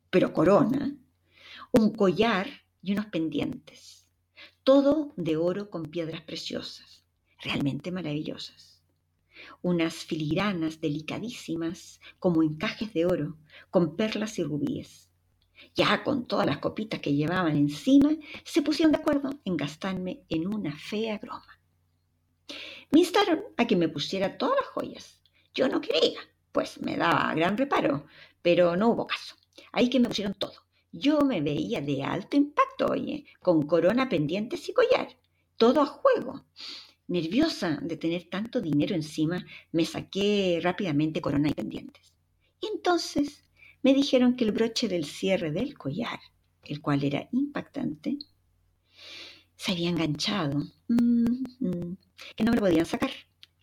pero 0.09 0.31
corona, 0.33 0.95
un 1.71 1.91
collar 1.93 2.47
y 2.81 2.91
unos 2.93 3.07
pendientes, 3.07 3.98
todo 4.69 5.13
de 5.15 5.35
oro 5.35 5.71
con 5.71 5.87
piedras 5.87 6.21
preciosas, 6.21 7.03
realmente 7.41 7.91
maravillosas 7.91 8.83
unas 9.63 9.95
filigranas 9.95 10.79
delicadísimas 10.79 11.99
como 12.19 12.43
encajes 12.43 12.93
de 12.93 13.07
oro, 13.07 13.37
con 13.71 13.95
perlas 13.95 14.37
y 14.37 14.43
rubíes. 14.43 15.09
Ya 15.73 16.03
con 16.03 16.27
todas 16.27 16.45
las 16.45 16.59
copitas 16.59 16.99
que 16.99 17.15
llevaban 17.15 17.57
encima, 17.57 18.11
se 18.43 18.61
pusieron 18.61 18.91
de 18.91 18.99
acuerdo 18.99 19.31
en 19.43 19.57
gastarme 19.57 20.21
en 20.29 20.45
una 20.45 20.77
fea 20.77 21.17
broma. 21.17 21.59
Me 22.91 22.99
instaron 22.99 23.45
a 23.57 23.65
que 23.65 23.75
me 23.75 23.89
pusiera 23.89 24.37
todas 24.37 24.57
las 24.57 24.67
joyas. 24.67 25.19
Yo 25.55 25.67
no 25.67 25.81
quería, 25.81 26.19
pues 26.51 26.79
me 26.79 26.95
daba 26.95 27.33
gran 27.33 27.57
reparo, 27.57 28.05
pero 28.43 28.75
no 28.75 28.89
hubo 28.89 29.07
caso. 29.07 29.35
Ahí 29.71 29.89
que 29.89 29.99
me 29.99 30.09
pusieron 30.09 30.35
todo. 30.35 30.68
Yo 30.91 31.21
me 31.21 31.41
veía 31.41 31.81
de 31.81 32.03
alto 32.03 32.35
impacto, 32.35 32.87
oye, 32.87 33.25
con 33.41 33.67
corona, 33.67 34.09
pendientes 34.09 34.67
y 34.69 34.73
collar. 34.73 35.07
Todo 35.57 35.81
a 35.81 35.85
juego. 35.85 36.45
Nerviosa 37.07 37.79
de 37.81 37.97
tener 37.97 38.29
tanto 38.29 38.61
dinero 38.61 38.95
encima, 38.95 39.45
me 39.71 39.85
saqué 39.85 40.59
rápidamente 40.61 41.21
corona 41.21 41.49
y 41.49 41.53
pendientes. 41.53 42.13
Y 42.61 42.67
entonces 42.67 43.43
me 43.81 43.93
dijeron 43.93 44.35
que 44.35 44.45
el 44.45 44.51
broche 44.51 44.87
del 44.87 45.05
cierre 45.05 45.51
del 45.51 45.77
collar, 45.77 46.19
el 46.63 46.81
cual 46.81 47.03
era 47.03 47.27
impactante, 47.31 48.17
se 49.55 49.71
había 49.73 49.89
enganchado, 49.89 50.59
mm, 50.87 51.43
mm, 51.59 51.97
que 52.35 52.43
no 52.43 52.51
me 52.51 52.57
lo 52.57 52.61
podían 52.61 52.85
sacar, 52.85 53.11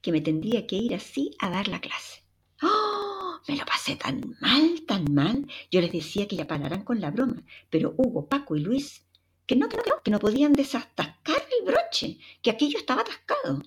que 0.02 0.12
me 0.12 0.20
tendría 0.20 0.66
que 0.66 0.76
ir 0.76 0.94
así 0.94 1.30
a 1.38 1.50
dar 1.50 1.68
la 1.68 1.80
clase. 1.80 2.25
¡Oh! 3.48 3.52
Me 3.52 3.56
lo 3.56 3.64
pasé 3.64 3.96
tan 3.96 4.36
mal, 4.40 4.82
tan 4.86 5.12
mal. 5.12 5.46
Yo 5.70 5.80
les 5.80 5.92
decía 5.92 6.26
que 6.26 6.36
ya 6.36 6.46
pararan 6.46 6.84
con 6.84 7.00
la 7.00 7.10
broma, 7.10 7.44
pero 7.70 7.94
Hugo, 7.96 8.28
Paco 8.28 8.56
y 8.56 8.60
Luis, 8.60 9.04
que 9.46 9.56
no, 9.56 9.68
que 9.68 9.76
no, 9.76 10.02
que 10.02 10.10
no, 10.10 10.18
podían 10.18 10.52
desatascar 10.52 11.42
broche, 11.66 12.18
que 12.42 12.50
aquello 12.50 12.78
estaba 12.78 13.02
atascado. 13.02 13.62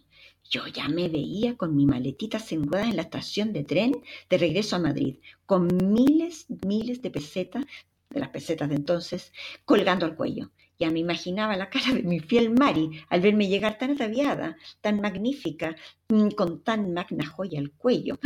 Yo 0.49 0.65
ya 0.67 0.87
me 0.87 1.09
veía 1.09 1.55
con 1.57 1.75
mi 1.75 1.85
maletita 1.85 2.39
sin 2.39 2.65
ruedas 2.65 2.87
en 2.87 2.95
la 2.95 3.03
estación 3.03 3.53
de 3.53 3.63
tren 3.63 4.03
de 4.29 4.37
regreso 4.37 4.77
a 4.77 4.79
Madrid, 4.79 5.17
con 5.45 5.67
miles, 5.67 6.47
miles 6.65 7.01
de 7.01 7.11
pesetas, 7.11 7.65
de 8.09 8.19
las 8.19 8.29
pesetas 8.29 8.69
de 8.69 8.75
entonces, 8.75 9.31
colgando 9.65 10.05
al 10.05 10.15
cuello. 10.15 10.49
Ya 10.79 10.89
me 10.89 10.99
imaginaba 10.99 11.57
la 11.57 11.69
cara 11.69 11.93
de 11.93 12.03
mi 12.03 12.19
fiel 12.19 12.49
Mari 12.51 13.03
al 13.09 13.21
verme 13.21 13.47
llegar 13.47 13.77
tan 13.77 13.91
ataviada, 13.91 14.57
tan 14.81 15.01
magnífica, 15.01 15.75
mm, 16.07 16.29
con 16.29 16.63
tan 16.63 16.93
magna 16.93 17.25
joya 17.27 17.59
al 17.59 17.71
cuello. 17.71 18.17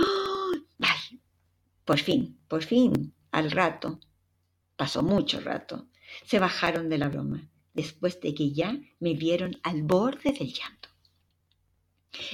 ¡Ay! 0.80 1.20
Por 1.86 2.00
fin, 2.00 2.40
por 2.48 2.64
fin, 2.64 3.14
al 3.32 3.52
rato, 3.52 4.00
pasó 4.76 5.04
mucho 5.04 5.40
rato, 5.42 5.88
se 6.26 6.40
bajaron 6.40 6.90
de 6.90 6.98
la 6.98 7.10
broma 7.10 7.50
después 7.74 8.22
de 8.22 8.34
que 8.34 8.52
ya 8.52 8.80
me 9.00 9.14
vieron 9.14 9.60
al 9.64 9.84
borde 9.84 10.32
del 10.32 10.54
llanto. 10.54 10.90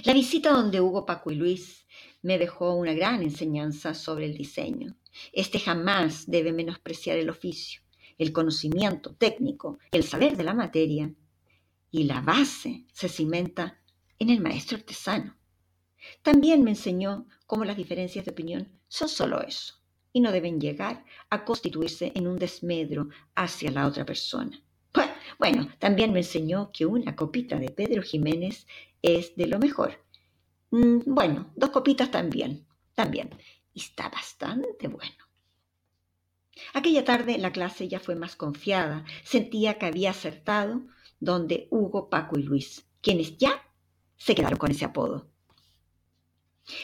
La 0.03 0.13
visita 0.13 0.51
donde 0.51 0.81
Hugo, 0.81 1.05
Paco 1.05 1.31
y 1.31 1.35
Luis 1.35 1.85
me 2.21 2.37
dejó 2.37 2.75
una 2.75 2.93
gran 2.93 3.21
enseñanza 3.21 3.93
sobre 3.93 4.25
el 4.25 4.37
diseño. 4.37 4.97
Este 5.31 5.59
jamás 5.59 6.29
debe 6.29 6.51
menospreciar 6.51 7.17
el 7.17 7.29
oficio, 7.29 7.81
el 8.17 8.33
conocimiento 8.33 9.15
técnico, 9.15 9.79
el 9.91 10.03
saber 10.03 10.35
de 10.35 10.43
la 10.43 10.53
materia, 10.53 11.13
y 11.91 12.03
la 12.03 12.21
base 12.21 12.85
se 12.91 13.07
cimenta 13.07 13.81
en 14.19 14.29
el 14.29 14.41
maestro 14.41 14.77
artesano. 14.77 15.37
También 16.21 16.63
me 16.63 16.71
enseñó 16.71 17.27
cómo 17.47 17.63
las 17.63 17.77
diferencias 17.77 18.25
de 18.25 18.31
opinión 18.31 18.78
son 18.89 19.07
solo 19.07 19.41
eso, 19.41 19.75
y 20.11 20.19
no 20.19 20.33
deben 20.33 20.59
llegar 20.59 21.05
a 21.29 21.45
constituirse 21.45 22.11
en 22.15 22.27
un 22.27 22.37
desmedro 22.37 23.07
hacia 23.35 23.71
la 23.71 23.87
otra 23.87 24.05
persona. 24.05 24.61
Bueno, 25.37 25.69
también 25.79 26.11
me 26.11 26.19
enseñó 26.19 26.71
que 26.73 26.85
una 26.85 27.15
copita 27.15 27.57
de 27.57 27.69
Pedro 27.69 28.01
Jiménez 28.01 28.67
es 29.01 29.35
de 29.35 29.47
lo 29.47 29.59
mejor. 29.59 30.03
Mm, 30.71 30.99
bueno, 31.05 31.51
dos 31.55 31.69
copitas 31.69 32.11
también, 32.11 32.67
también. 32.95 33.29
Y 33.73 33.79
está 33.79 34.09
bastante 34.09 34.87
bueno. 34.87 35.29
Aquella 36.73 37.05
tarde 37.05 37.37
la 37.37 37.51
clase 37.53 37.87
ya 37.87 37.99
fue 37.99 38.15
más 38.15 38.35
confiada. 38.35 39.05
Sentía 39.23 39.77
que 39.77 39.85
había 39.85 40.09
acertado 40.11 40.81
donde 41.19 41.67
Hugo, 41.71 42.09
Paco 42.09 42.37
y 42.37 42.43
Luis, 42.43 42.85
quienes 43.01 43.37
ya 43.37 43.63
se 44.17 44.35
quedaron 44.35 44.59
con 44.59 44.71
ese 44.71 44.85
apodo. 44.85 45.28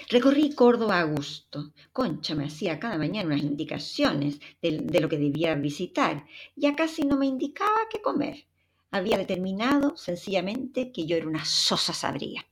Recorrí 0.09 0.53
Córdoba 0.55 0.99
a 0.99 1.03
gusto. 1.03 1.73
Concha 1.91 2.33
me 2.35 2.45
hacía 2.45 2.79
cada 2.79 2.97
mañana 2.97 3.27
unas 3.27 3.43
indicaciones 3.43 4.39
de, 4.61 4.99
lo 4.99 5.09
que 5.09 5.17
debía 5.17 5.53
visitar. 5.55 6.25
Ya 6.55 6.75
casi 6.75 7.03
no 7.03 7.17
me 7.17 7.27
indicaba 7.27 7.87
qué 7.91 8.01
comer. 8.01 8.47
Había 8.91 9.17
determinado 9.17 9.95
sencillamente 9.97 10.91
que 10.91 11.05
yo 11.05 11.17
era 11.17 11.27
una 11.27 11.45
sosa 11.45 11.93
sabría. 11.93 12.45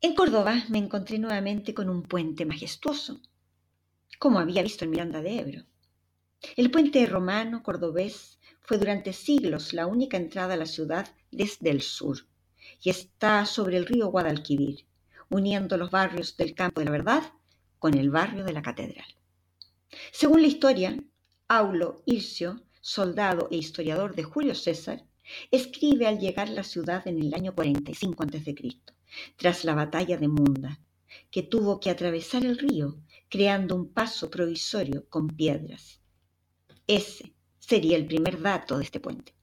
En 0.00 0.14
Córdoba 0.14 0.64
me 0.68 0.78
encontré 0.78 1.18
nuevamente 1.18 1.72
con 1.72 1.88
un 1.88 2.02
puente 2.02 2.44
majestuoso, 2.44 3.20
como 4.18 4.38
había 4.38 4.62
visto 4.62 4.84
en 4.84 4.90
Miranda 4.90 5.22
de 5.22 5.38
Ebro. 5.38 5.62
El 6.56 6.70
puente 6.70 7.06
romano 7.06 7.62
cordobés 7.62 8.38
fue 8.60 8.76
durante 8.76 9.14
siglos 9.14 9.72
la 9.72 9.86
única 9.86 10.18
entrada 10.18 10.54
a 10.54 10.58
la 10.58 10.66
ciudad 10.66 11.08
desde 11.30 11.70
el 11.70 11.80
sur 11.80 12.26
y 12.82 12.90
está 12.90 13.46
sobre 13.46 13.76
el 13.76 13.86
río 13.86 14.08
Guadalquivir, 14.08 14.86
uniendo 15.30 15.76
los 15.76 15.90
barrios 15.90 16.36
del 16.36 16.54
Campo 16.54 16.80
de 16.80 16.86
la 16.86 16.92
Verdad 16.92 17.22
con 17.78 17.94
el 17.94 18.10
barrio 18.10 18.44
de 18.44 18.52
la 18.52 18.62
Catedral. 18.62 19.06
Según 20.12 20.42
la 20.42 20.48
historia, 20.48 20.96
Aulo 21.48 22.02
Ircio, 22.06 22.62
soldado 22.80 23.48
e 23.50 23.56
historiador 23.56 24.14
de 24.14 24.24
Julio 24.24 24.54
César, 24.54 25.04
escribe 25.50 26.06
al 26.06 26.18
llegar 26.18 26.48
a 26.48 26.52
la 26.52 26.62
ciudad 26.62 27.06
en 27.06 27.18
el 27.20 27.34
año 27.34 27.54
45 27.54 28.22
a.C., 28.22 28.54
tras 29.36 29.64
la 29.64 29.74
batalla 29.74 30.16
de 30.16 30.28
Munda, 30.28 30.80
que 31.30 31.42
tuvo 31.42 31.80
que 31.80 31.90
atravesar 31.90 32.44
el 32.44 32.58
río 32.58 32.98
creando 33.28 33.76
un 33.76 33.92
paso 33.92 34.30
provisorio 34.30 35.08
con 35.08 35.28
piedras. 35.28 36.00
Ese 36.86 37.32
sería 37.58 37.96
el 37.96 38.06
primer 38.06 38.40
dato 38.40 38.78
de 38.78 38.84
este 38.84 39.00
puente. 39.00 39.34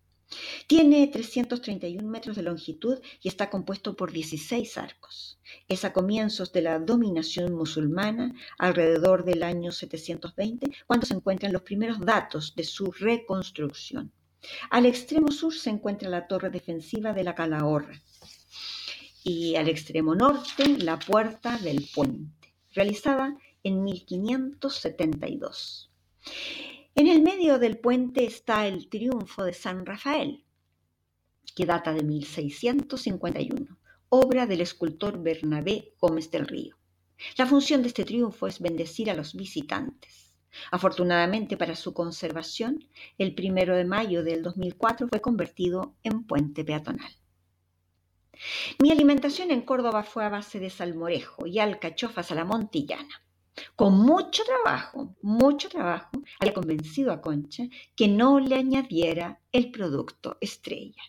Tiene 0.67 1.07
331 1.07 2.07
metros 2.07 2.35
de 2.35 2.43
longitud 2.43 2.99
y 3.21 3.27
está 3.27 3.49
compuesto 3.49 3.95
por 3.95 4.11
16 4.11 4.77
arcos. 4.77 5.39
Es 5.67 5.83
a 5.83 5.93
comienzos 5.93 6.53
de 6.53 6.61
la 6.61 6.79
dominación 6.79 7.53
musulmana, 7.53 8.33
alrededor 8.57 9.25
del 9.25 9.43
año 9.43 9.71
720, 9.71 10.71
cuando 10.87 11.05
se 11.05 11.15
encuentran 11.15 11.51
los 11.51 11.63
primeros 11.63 11.99
datos 11.99 12.55
de 12.55 12.63
su 12.63 12.91
reconstrucción. 12.91 14.11
Al 14.69 14.85
extremo 14.85 15.31
sur 15.31 15.53
se 15.53 15.69
encuentra 15.69 16.09
la 16.09 16.27
torre 16.27 16.49
defensiva 16.49 17.13
de 17.13 17.23
la 17.23 17.35
Calahorra 17.35 18.01
y 19.23 19.55
al 19.55 19.69
extremo 19.69 20.15
norte 20.15 20.77
la 20.79 20.97
puerta 20.97 21.57
del 21.57 21.87
puente, 21.93 22.55
realizada 22.73 23.37
en 23.63 23.83
1572. 23.83 25.91
En 26.93 27.07
el 27.07 27.21
medio 27.21 27.57
del 27.57 27.77
puente 27.77 28.25
está 28.25 28.67
el 28.67 28.89
triunfo 28.89 29.45
de 29.45 29.53
San 29.53 29.85
Rafael, 29.85 30.43
que 31.55 31.65
data 31.65 31.93
de 31.93 32.03
1651, 32.03 33.77
obra 34.09 34.45
del 34.45 34.59
escultor 34.59 35.23
Bernabé 35.23 35.93
Gómez 35.99 36.29
del 36.31 36.47
Río. 36.47 36.77
La 37.37 37.45
función 37.45 37.81
de 37.81 37.87
este 37.87 38.03
triunfo 38.03 38.45
es 38.45 38.59
bendecir 38.59 39.09
a 39.09 39.13
los 39.13 39.33
visitantes. 39.35 40.35
Afortunadamente 40.69 41.55
para 41.55 41.77
su 41.77 41.93
conservación, 41.93 42.85
el 43.17 43.35
primero 43.35 43.77
de 43.77 43.85
mayo 43.85 44.21
del 44.21 44.43
2004 44.43 45.07
fue 45.07 45.21
convertido 45.21 45.95
en 46.03 46.25
puente 46.25 46.65
peatonal. 46.65 47.15
Mi 48.79 48.91
alimentación 48.91 49.49
en 49.51 49.61
Córdoba 49.61 50.03
fue 50.03 50.25
a 50.25 50.29
base 50.29 50.59
de 50.59 50.69
salmorejo 50.69 51.47
y 51.47 51.59
alcachofas 51.59 52.31
a 52.31 52.35
la 52.35 52.43
montillana. 52.43 53.23
Con 53.75 53.97
mucho 53.97 54.43
trabajo, 54.43 55.15
mucho 55.21 55.69
trabajo, 55.69 56.09
había 56.39 56.53
convencido 56.53 57.11
a 57.11 57.21
Concha 57.21 57.63
que 57.95 58.07
no 58.07 58.39
le 58.39 58.55
añadiera 58.55 59.41
el 59.51 59.71
producto 59.71 60.37
estrella. 60.39 61.01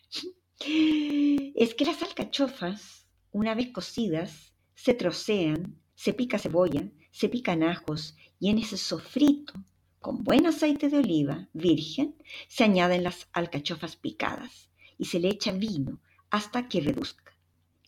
Es 0.59 1.73
que 1.73 1.85
las 1.85 2.01
alcachofas, 2.03 3.07
una 3.31 3.55
vez 3.55 3.71
cocidas, 3.71 4.53
se 4.75 4.93
trocean, 4.93 5.79
se 5.95 6.13
pica 6.13 6.37
cebolla, 6.37 6.89
se 7.11 7.29
pican 7.29 7.63
ajos 7.63 8.15
y 8.39 8.49
en 8.49 8.57
ese 8.57 8.77
sofrito, 8.77 9.53
con 9.99 10.23
buen 10.23 10.45
aceite 10.45 10.89
de 10.89 10.97
oliva 10.97 11.47
virgen, 11.53 12.15
se 12.49 12.65
añaden 12.65 13.03
las 13.03 13.29
alcachofas 13.31 13.95
picadas 13.95 14.69
y 14.97 15.05
se 15.05 15.19
le 15.19 15.29
echa 15.29 15.53
vino 15.53 16.01
hasta 16.29 16.67
que 16.67 16.81
reduzca. 16.81 17.37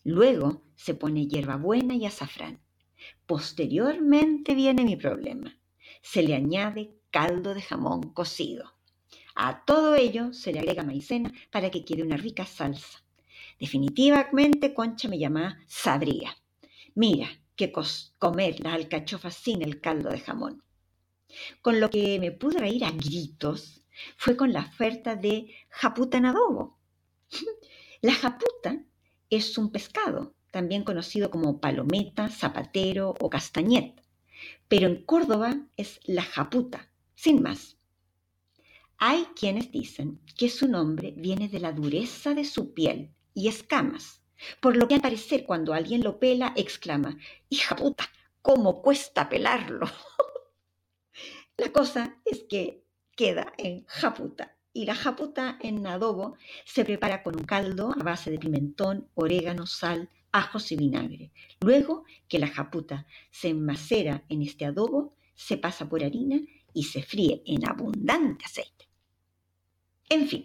Luego 0.02 0.62
se 0.76 0.94
pone 0.94 1.26
hierbabuena 1.26 1.94
y 1.94 2.06
azafrán. 2.06 2.60
Posteriormente 3.26 4.54
viene 4.54 4.84
mi 4.84 4.96
problema. 4.96 5.58
Se 6.02 6.22
le 6.22 6.34
añade 6.34 6.94
caldo 7.10 7.54
de 7.54 7.62
jamón 7.62 8.12
cocido. 8.12 8.74
A 9.34 9.64
todo 9.64 9.96
ello 9.96 10.32
se 10.32 10.52
le 10.52 10.60
agrega 10.60 10.82
maicena 10.82 11.32
para 11.50 11.70
que 11.70 11.84
quede 11.84 12.02
una 12.02 12.16
rica 12.16 12.46
salsa. 12.46 13.04
Definitivamente 13.58 14.74
Concha 14.74 15.08
me 15.08 15.18
llama 15.18 15.58
sabría. 15.66 16.36
Mira, 16.94 17.28
que 17.56 17.72
comer 18.18 18.60
las 18.60 18.74
alcachofas 18.74 19.34
sin 19.34 19.62
el 19.62 19.80
caldo 19.80 20.10
de 20.10 20.20
jamón. 20.20 20.62
Con 21.62 21.80
lo 21.80 21.90
que 21.90 22.18
me 22.20 22.32
pude 22.32 22.58
reír 22.58 22.84
a 22.84 22.90
gritos 22.90 23.82
fue 24.16 24.36
con 24.36 24.52
la 24.52 24.60
oferta 24.60 25.16
de 25.16 25.54
japuta 25.70 26.18
en 26.18 26.26
adobo. 26.26 26.78
La 28.02 28.14
japuta 28.14 28.84
es 29.30 29.56
un 29.58 29.72
pescado 29.72 30.35
también 30.56 30.84
conocido 30.84 31.30
como 31.30 31.60
palometa, 31.60 32.30
zapatero 32.30 33.14
o 33.20 33.28
castañet, 33.28 34.00
pero 34.68 34.86
en 34.86 35.04
Córdoba 35.04 35.50
es 35.76 36.00
la 36.04 36.22
japuta, 36.22 36.88
sin 37.14 37.42
más. 37.42 37.76
Hay 38.96 39.26
quienes 39.38 39.70
dicen 39.70 40.18
que 40.34 40.48
su 40.48 40.66
nombre 40.66 41.12
viene 41.14 41.50
de 41.50 41.60
la 41.60 41.72
dureza 41.72 42.32
de 42.32 42.46
su 42.46 42.72
piel 42.72 43.10
y 43.34 43.48
escamas, 43.48 44.22
por 44.62 44.78
lo 44.78 44.88
que 44.88 44.94
al 44.94 45.02
parecer 45.02 45.44
cuando 45.44 45.74
alguien 45.74 46.02
lo 46.02 46.18
pela 46.18 46.54
exclama, 46.56 47.18
hija 47.50 47.76
puta, 47.76 48.08
¿cómo 48.40 48.80
cuesta 48.80 49.28
pelarlo? 49.28 49.84
la 51.58 51.70
cosa 51.70 52.16
es 52.24 52.44
que 52.48 52.82
queda 53.14 53.52
en 53.58 53.84
japuta 53.84 54.56
y 54.72 54.86
la 54.86 54.94
japuta 54.94 55.58
en 55.60 55.86
adobo 55.86 56.38
se 56.64 56.86
prepara 56.86 57.22
con 57.22 57.36
un 57.36 57.44
caldo 57.44 57.94
a 58.00 58.02
base 58.02 58.30
de 58.30 58.38
pimentón, 58.38 59.10
orégano, 59.14 59.66
sal, 59.66 60.08
ajos 60.36 60.70
y 60.72 60.76
vinagre. 60.76 61.32
Luego 61.60 62.04
que 62.28 62.38
la 62.38 62.48
japuta 62.48 63.06
se 63.30 63.48
enmacera 63.48 64.24
en 64.28 64.42
este 64.42 64.64
adobo, 64.64 65.16
se 65.34 65.56
pasa 65.56 65.88
por 65.88 66.04
harina 66.04 66.40
y 66.72 66.84
se 66.84 67.02
fríe 67.02 67.42
en 67.46 67.68
abundante 67.68 68.44
aceite. 68.44 68.88
En 70.08 70.28
fin, 70.28 70.44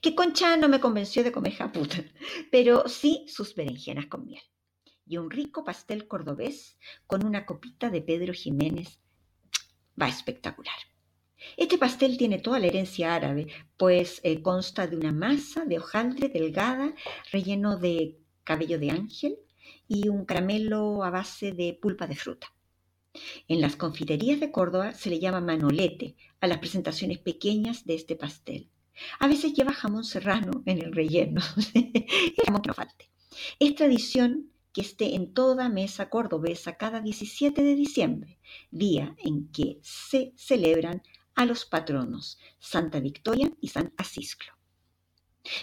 que 0.00 0.14
Concha 0.14 0.56
no 0.56 0.68
me 0.68 0.80
convenció 0.80 1.24
de 1.24 1.32
comer 1.32 1.54
japuta, 1.54 2.04
pero 2.50 2.88
sí 2.88 3.24
sus 3.28 3.54
berenjenas 3.54 4.06
con 4.06 4.24
miel. 4.24 4.42
Y 5.06 5.16
un 5.18 5.30
rico 5.30 5.64
pastel 5.64 6.06
cordobés 6.06 6.78
con 7.06 7.26
una 7.26 7.44
copita 7.44 7.90
de 7.90 8.00
Pedro 8.00 8.32
Jiménez. 8.32 9.00
Va 10.00 10.08
espectacular. 10.08 10.76
Este 11.56 11.76
pastel 11.76 12.16
tiene 12.16 12.38
toda 12.38 12.60
la 12.60 12.68
herencia 12.68 13.14
árabe, 13.14 13.48
pues 13.76 14.20
eh, 14.22 14.40
consta 14.40 14.86
de 14.86 14.96
una 14.96 15.12
masa 15.12 15.64
de 15.64 15.78
hojaldre 15.78 16.28
delgada 16.28 16.94
relleno 17.32 17.76
de 17.76 18.21
cabello 18.44 18.78
de 18.78 18.90
ángel 18.90 19.38
y 19.88 20.08
un 20.08 20.24
caramelo 20.24 21.04
a 21.04 21.10
base 21.10 21.52
de 21.52 21.78
pulpa 21.80 22.06
de 22.06 22.16
fruta. 22.16 22.52
En 23.46 23.60
las 23.60 23.76
confiterías 23.76 24.40
de 24.40 24.50
Córdoba 24.50 24.94
se 24.94 25.10
le 25.10 25.18
llama 25.18 25.40
manolete 25.40 26.16
a 26.40 26.46
las 26.46 26.58
presentaciones 26.58 27.18
pequeñas 27.18 27.84
de 27.84 27.94
este 27.94 28.16
pastel. 28.16 28.70
A 29.18 29.28
veces 29.28 29.52
lleva 29.52 29.72
jamón 29.72 30.04
serrano 30.04 30.62
en 30.66 30.78
el 30.78 30.92
relleno, 30.92 31.42
que 31.72 32.50
no 32.50 32.74
falte. 32.74 33.10
Es 33.58 33.74
tradición 33.74 34.50
que 34.72 34.80
esté 34.80 35.14
en 35.14 35.34
toda 35.34 35.68
mesa 35.68 36.08
cordobesa 36.08 36.76
cada 36.76 37.00
17 37.00 37.62
de 37.62 37.74
diciembre, 37.74 38.38
día 38.70 39.14
en 39.18 39.48
que 39.48 39.78
se 39.82 40.32
celebran 40.36 41.02
a 41.34 41.44
los 41.44 41.64
patronos 41.64 42.38
Santa 42.58 43.00
Victoria 43.00 43.52
y 43.60 43.68
San 43.68 43.92
Asisclo. 43.96 44.52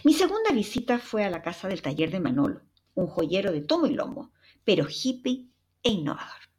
Mi 0.04 0.14
segunda 0.14 0.52
visita 0.52 1.00
fue 1.00 1.24
a 1.24 1.30
la 1.30 1.42
casa 1.42 1.68
del 1.68 1.82
taller 1.82 2.12
de 2.12 2.20
Manolo, 2.20 2.62
un 3.00 3.08
joyero 3.08 3.52
de 3.52 3.62
tomo 3.62 3.88
y 3.88 3.94
lomo, 3.94 4.32
pero 4.64 4.88
hippie 4.88 5.48
e 5.84 5.90
innovador. 5.92 6.50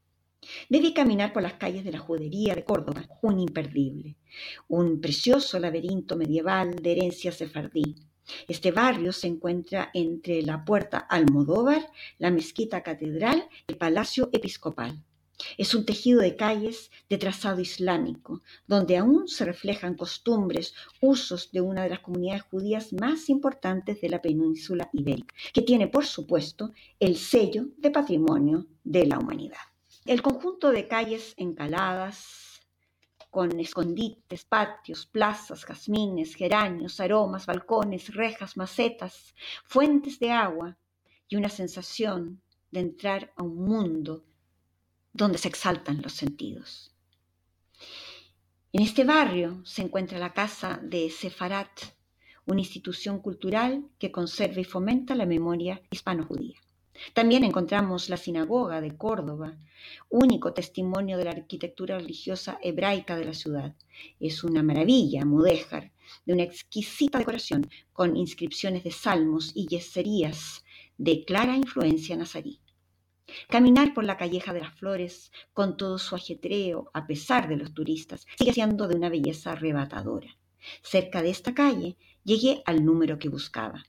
Debí 0.68 0.92
caminar 0.94 1.32
por 1.32 1.42
las 1.42 1.54
calles 1.54 1.84
de 1.84 1.92
la 1.92 1.98
judería 1.98 2.54
de 2.54 2.64
Córdoba, 2.64 3.06
un 3.22 3.38
imperdible, 3.38 4.16
un 4.68 5.00
precioso 5.00 5.58
laberinto 5.58 6.16
medieval 6.16 6.74
de 6.76 6.92
herencia 6.92 7.30
sefardí. 7.30 7.94
Este 8.48 8.70
barrio 8.70 9.12
se 9.12 9.26
encuentra 9.26 9.90
entre 9.92 10.42
la 10.42 10.64
puerta 10.64 10.98
Almodóvar, 10.98 11.90
la 12.18 12.30
mezquita 12.30 12.82
catedral 12.82 13.48
y 13.66 13.72
el 13.72 13.78
palacio 13.78 14.30
episcopal. 14.32 15.04
Es 15.58 15.74
un 15.74 15.84
tejido 15.84 16.20
de 16.20 16.36
calles 16.36 16.90
de 17.08 17.18
trazado 17.18 17.60
islámico, 17.60 18.42
donde 18.66 18.96
aún 18.96 19.28
se 19.28 19.44
reflejan 19.44 19.94
costumbres, 19.94 20.74
usos 21.00 21.50
de 21.52 21.60
una 21.60 21.82
de 21.82 21.90
las 21.90 22.00
comunidades 22.00 22.42
judías 22.42 22.92
más 22.92 23.28
importantes 23.28 24.00
de 24.00 24.08
la 24.08 24.22
península 24.22 24.88
ibérica, 24.92 25.34
que 25.52 25.62
tiene, 25.62 25.88
por 25.88 26.06
supuesto, 26.06 26.72
el 26.98 27.16
sello 27.16 27.66
de 27.78 27.90
patrimonio 27.90 28.66
de 28.84 29.06
la 29.06 29.18
humanidad. 29.18 29.58
El 30.06 30.22
conjunto 30.22 30.70
de 30.70 30.88
calles 30.88 31.34
encaladas, 31.36 32.50
con 33.30 33.60
escondites, 33.60 34.44
patios, 34.44 35.06
plazas, 35.06 35.64
jazmines, 35.64 36.34
geranios, 36.34 36.98
aromas, 37.00 37.46
balcones, 37.46 38.12
rejas, 38.12 38.56
macetas, 38.56 39.34
fuentes 39.64 40.18
de 40.18 40.32
agua 40.32 40.76
y 41.28 41.36
una 41.36 41.48
sensación 41.48 42.42
de 42.72 42.80
entrar 42.80 43.32
a 43.36 43.44
un 43.44 43.56
mundo 43.64 44.24
donde 45.12 45.38
se 45.38 45.48
exaltan 45.48 46.02
los 46.02 46.12
sentidos. 46.12 46.92
En 48.72 48.82
este 48.82 49.04
barrio 49.04 49.60
se 49.64 49.82
encuentra 49.82 50.18
la 50.18 50.32
casa 50.32 50.80
de 50.82 51.10
Sefarat, 51.10 51.70
una 52.46 52.60
institución 52.60 53.20
cultural 53.20 53.88
que 53.98 54.12
conserva 54.12 54.60
y 54.60 54.64
fomenta 54.64 55.14
la 55.14 55.26
memoria 55.26 55.82
hispano-judía. 55.90 56.58
También 57.14 57.44
encontramos 57.44 58.08
la 58.08 58.16
sinagoga 58.16 58.80
de 58.80 58.96
Córdoba, 58.96 59.56
único 60.08 60.52
testimonio 60.52 61.16
de 61.16 61.24
la 61.24 61.30
arquitectura 61.30 61.98
religiosa 61.98 62.58
hebraica 62.62 63.16
de 63.16 63.24
la 63.24 63.34
ciudad. 63.34 63.74
Es 64.20 64.44
una 64.44 64.62
maravilla 64.62 65.24
mudéjar, 65.24 65.92
de 66.26 66.34
una 66.34 66.42
exquisita 66.42 67.18
decoración, 67.18 67.68
con 67.92 68.16
inscripciones 68.16 68.84
de 68.84 68.90
salmos 68.90 69.52
y 69.54 69.66
yeserías 69.66 70.64
de 70.98 71.24
clara 71.24 71.56
influencia 71.56 72.16
nazarí. 72.16 72.60
Caminar 73.48 73.94
por 73.94 74.04
la 74.04 74.16
calleja 74.16 74.52
de 74.52 74.60
las 74.60 74.74
flores, 74.74 75.32
con 75.52 75.76
todo 75.76 75.98
su 75.98 76.14
ajetreo, 76.14 76.90
a 76.92 77.06
pesar 77.06 77.48
de 77.48 77.56
los 77.56 77.74
turistas, 77.74 78.26
sigue 78.36 78.52
siendo 78.52 78.88
de 78.88 78.96
una 78.96 79.08
belleza 79.08 79.52
arrebatadora. 79.52 80.36
Cerca 80.82 81.22
de 81.22 81.30
esta 81.30 81.54
calle 81.54 81.96
llegué 82.24 82.62
al 82.66 82.84
número 82.84 83.18
que 83.18 83.28
buscaba. 83.28 83.84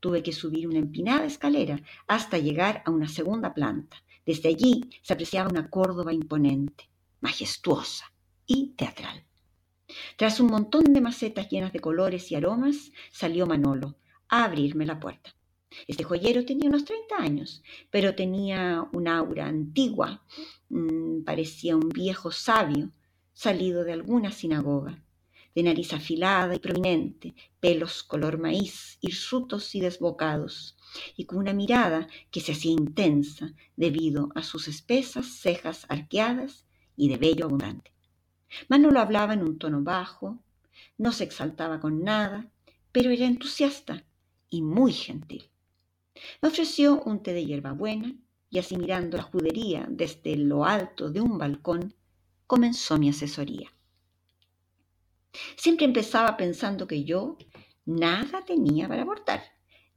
Tuve 0.00 0.22
que 0.22 0.32
subir 0.32 0.68
una 0.68 0.78
empinada 0.78 1.24
escalera 1.24 1.80
hasta 2.06 2.38
llegar 2.38 2.82
a 2.86 2.90
una 2.90 3.08
segunda 3.08 3.54
planta. 3.54 3.96
Desde 4.24 4.48
allí 4.48 4.90
se 5.02 5.12
apreciaba 5.12 5.50
una 5.50 5.68
Córdoba 5.68 6.12
imponente, 6.12 6.88
majestuosa 7.20 8.12
y 8.46 8.74
teatral. 8.76 9.24
Tras 10.16 10.40
un 10.40 10.48
montón 10.48 10.84
de 10.92 11.00
macetas 11.00 11.48
llenas 11.48 11.72
de 11.72 11.80
colores 11.80 12.30
y 12.30 12.34
aromas, 12.34 12.92
salió 13.12 13.46
Manolo 13.46 13.96
a 14.28 14.44
abrirme 14.44 14.86
la 14.86 14.98
puerta. 14.98 15.34
Este 15.86 16.04
joyero 16.04 16.44
tenía 16.44 16.68
unos 16.68 16.84
30 16.84 17.16
años, 17.16 17.62
pero 17.90 18.14
tenía 18.14 18.86
un 18.92 19.08
aura 19.08 19.46
antigua, 19.46 20.24
mm, 20.68 21.22
parecía 21.24 21.76
un 21.76 21.88
viejo 21.88 22.30
sabio 22.30 22.90
salido 23.32 23.84
de 23.84 23.92
alguna 23.92 24.30
sinagoga, 24.30 25.02
de 25.54 25.62
nariz 25.62 25.92
afilada 25.92 26.54
y 26.54 26.58
prominente, 26.58 27.34
pelos 27.60 28.02
color 28.02 28.38
maíz, 28.38 28.98
hirsutos 29.00 29.74
y 29.74 29.80
desbocados, 29.80 30.76
y 31.16 31.26
con 31.26 31.38
una 31.38 31.52
mirada 31.52 32.08
que 32.30 32.40
se 32.40 32.52
hacía 32.52 32.72
intensa 32.72 33.54
debido 33.76 34.30
a 34.34 34.42
sus 34.42 34.68
espesas 34.68 35.26
cejas 35.26 35.86
arqueadas 35.88 36.66
y 36.96 37.08
de 37.08 37.18
vello 37.18 37.46
abundante. 37.46 37.92
Manolo 38.68 39.00
hablaba 39.00 39.34
en 39.34 39.42
un 39.42 39.58
tono 39.58 39.82
bajo, 39.82 40.38
no 40.98 41.12
se 41.12 41.24
exaltaba 41.24 41.80
con 41.80 42.02
nada, 42.02 42.50
pero 42.92 43.10
era 43.10 43.26
entusiasta 43.26 44.04
y 44.48 44.62
muy 44.62 44.92
gentil. 44.92 45.50
Me 46.40 46.48
ofreció 46.48 47.02
un 47.02 47.22
té 47.22 47.32
de 47.32 47.44
hierbabuena 47.44 48.14
y 48.50 48.58
así 48.58 48.76
mirando 48.76 49.16
la 49.16 49.24
judería 49.24 49.86
desde 49.88 50.36
lo 50.36 50.64
alto 50.64 51.10
de 51.10 51.20
un 51.20 51.38
balcón, 51.38 51.94
comenzó 52.46 52.98
mi 52.98 53.08
asesoría. 53.08 53.72
Siempre 55.56 55.86
empezaba 55.86 56.36
pensando 56.36 56.86
que 56.86 57.04
yo 57.04 57.36
nada 57.84 58.44
tenía 58.44 58.86
para 58.86 59.02
aportar, 59.02 59.42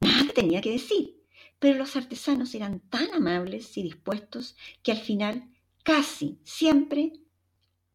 nada 0.00 0.32
tenía 0.32 0.60
que 0.60 0.72
decir, 0.72 1.22
pero 1.58 1.78
los 1.78 1.94
artesanos 1.94 2.54
eran 2.54 2.80
tan 2.80 3.12
amables 3.12 3.76
y 3.76 3.82
dispuestos 3.82 4.56
que 4.82 4.92
al 4.92 4.98
final 4.98 5.48
casi 5.84 6.40
siempre 6.42 7.12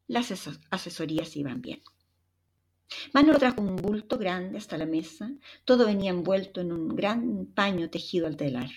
las 0.08 0.32
asesorías 0.70 1.36
iban 1.36 1.62
bien. 1.62 1.82
Manolo 3.14 3.40
trajo 3.40 3.62
un 3.62 3.76
bulto 3.76 4.18
grande 4.18 4.58
hasta 4.58 4.78
la 4.78 4.86
mesa, 4.86 5.32
todo 5.66 5.86
venía 5.86 6.12
envuelto 6.12 6.62
en 6.62 6.72
un 6.72 6.96
gran 6.96 7.48
paño 7.48 7.90
tejido 7.90 8.28
al 8.28 8.38
telar. 8.38 8.70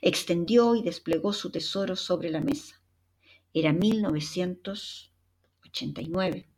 Extendió 0.00 0.74
y 0.74 0.82
desplegó 0.82 1.32
su 1.32 1.50
tesoro 1.50 1.96
sobre 1.96 2.30
la 2.30 2.40
mesa. 2.40 2.80
Era 3.54 3.72
1989 3.72 6.48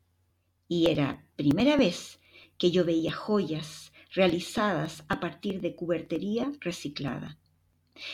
y 0.68 0.90
era 0.90 1.26
primera 1.36 1.76
vez 1.76 2.18
que 2.58 2.70
yo 2.70 2.84
veía 2.84 3.12
joyas 3.12 3.92
realizadas 4.12 5.04
a 5.08 5.20
partir 5.20 5.60
de 5.60 5.74
cubertería 5.74 6.52
reciclada. 6.60 7.38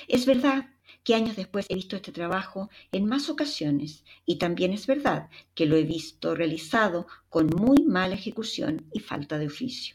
Es 0.08 0.26
verdad 0.26 0.70
que 1.06 1.14
años 1.14 1.36
después 1.36 1.66
he 1.68 1.74
visto 1.74 1.96
este 1.96 2.12
trabajo 2.12 2.68
en 2.90 3.06
más 3.06 3.28
ocasiones 3.28 4.04
y 4.24 4.36
también 4.36 4.72
es 4.72 4.86
verdad 4.86 5.28
que 5.54 5.66
lo 5.66 5.76
he 5.76 5.84
visto 5.84 6.34
realizado 6.34 7.06
con 7.28 7.46
muy 7.46 7.84
mala 7.84 8.14
ejecución 8.14 8.86
y 8.92 8.98
falta 8.98 9.38
de 9.38 9.46
oficio. 9.46 9.94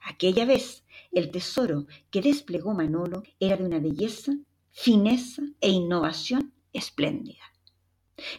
Aquella 0.00 0.44
vez 0.44 0.84
el 1.12 1.30
tesoro 1.30 1.86
que 2.10 2.22
desplegó 2.22 2.72
Manolo 2.72 3.22
era 3.38 3.56
de 3.56 3.64
una 3.64 3.78
belleza, 3.78 4.32
fineza 4.70 5.42
e 5.60 5.68
innovación 5.68 6.54
espléndida. 6.72 7.44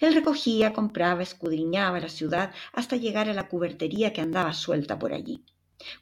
Él 0.01 0.15
recogía, 0.15 0.73
compraba, 0.73 1.21
escudriñaba 1.21 1.99
la 1.99 2.09
ciudad 2.09 2.53
hasta 2.71 2.95
llegar 2.95 3.29
a 3.29 3.33
la 3.33 3.47
cubertería 3.47 4.13
que 4.13 4.21
andaba 4.21 4.53
suelta 4.53 4.97
por 4.97 5.13
allí. 5.13 5.43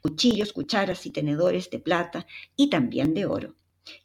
Cuchillos, 0.02 0.54
cucharas 0.54 1.06
y 1.06 1.12
tenedores 1.12 1.70
de 1.70 1.80
plata 1.80 2.28
y 2.56 2.70
también 2.70 3.14
de 3.14 3.26
oro, 3.26 3.56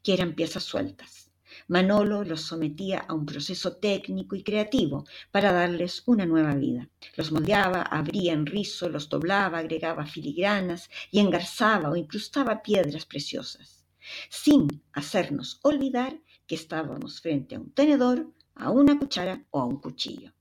que 0.02 0.14
eran 0.14 0.34
piezas 0.34 0.64
sueltas 0.64 1.25
Manolo 1.68 2.22
los 2.22 2.42
sometía 2.42 3.00
a 3.00 3.12
un 3.12 3.26
proceso 3.26 3.76
técnico 3.78 4.36
y 4.36 4.44
creativo 4.44 5.04
para 5.32 5.52
darles 5.52 6.04
una 6.06 6.24
nueva 6.24 6.54
vida. 6.54 6.88
Los 7.16 7.32
moldeaba, 7.32 7.82
abría 7.82 8.34
en 8.34 8.46
rizo, 8.46 8.88
los 8.88 9.08
doblaba, 9.08 9.58
agregaba 9.58 10.06
filigranas 10.06 10.88
y 11.10 11.18
engarzaba 11.18 11.90
o 11.90 11.96
incrustaba 11.96 12.62
piedras 12.62 13.04
preciosas, 13.04 13.84
sin 14.30 14.80
hacernos 14.92 15.58
olvidar 15.64 16.20
que 16.46 16.54
estábamos 16.54 17.20
frente 17.20 17.56
a 17.56 17.60
un 17.60 17.72
tenedor, 17.72 18.30
a 18.54 18.70
una 18.70 18.96
cuchara 18.96 19.44
o 19.50 19.60
a 19.60 19.64
un 19.64 19.80
cuchillo. 19.80 20.32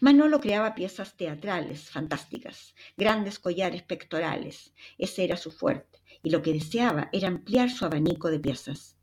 Manolo 0.00 0.40
creaba 0.40 0.76
piezas 0.76 1.16
teatrales 1.16 1.90
fantásticas, 1.90 2.76
grandes 2.96 3.40
collares 3.40 3.82
pectorales. 3.82 4.72
Ese 4.96 5.24
era 5.24 5.36
su 5.36 5.50
fuerte, 5.50 6.00
y 6.22 6.30
lo 6.30 6.40
que 6.40 6.52
deseaba 6.52 7.08
era 7.12 7.26
ampliar 7.26 7.70
su 7.70 7.84
abanico 7.84 8.30
de 8.30 8.38
piezas. 8.38 8.96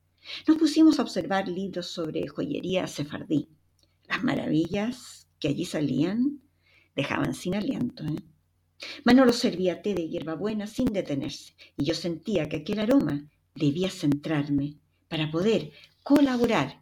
Nos 0.47 0.57
pusimos 0.57 0.99
a 0.99 1.03
observar 1.03 1.47
libros 1.47 1.87
sobre 1.87 2.27
joyería 2.27 2.87
sefardí. 2.87 3.49
Las 4.07 4.23
maravillas 4.23 5.27
que 5.39 5.49
allí 5.49 5.65
salían 5.65 6.41
dejaban 6.95 7.33
sin 7.33 7.55
aliento. 7.55 8.03
¿eh? 8.03 8.23
Manolo 9.03 9.33
servía 9.33 9.81
té 9.81 9.93
de 9.93 10.07
hierbabuena 10.07 10.67
sin 10.67 10.87
detenerse, 10.93 11.55
y 11.77 11.85
yo 11.85 11.93
sentía 11.93 12.47
que 12.49 12.57
aquel 12.57 12.79
aroma 12.79 13.29
debía 13.55 13.89
centrarme 13.89 14.77
para 15.07 15.31
poder 15.31 15.71
colaborar 16.03 16.81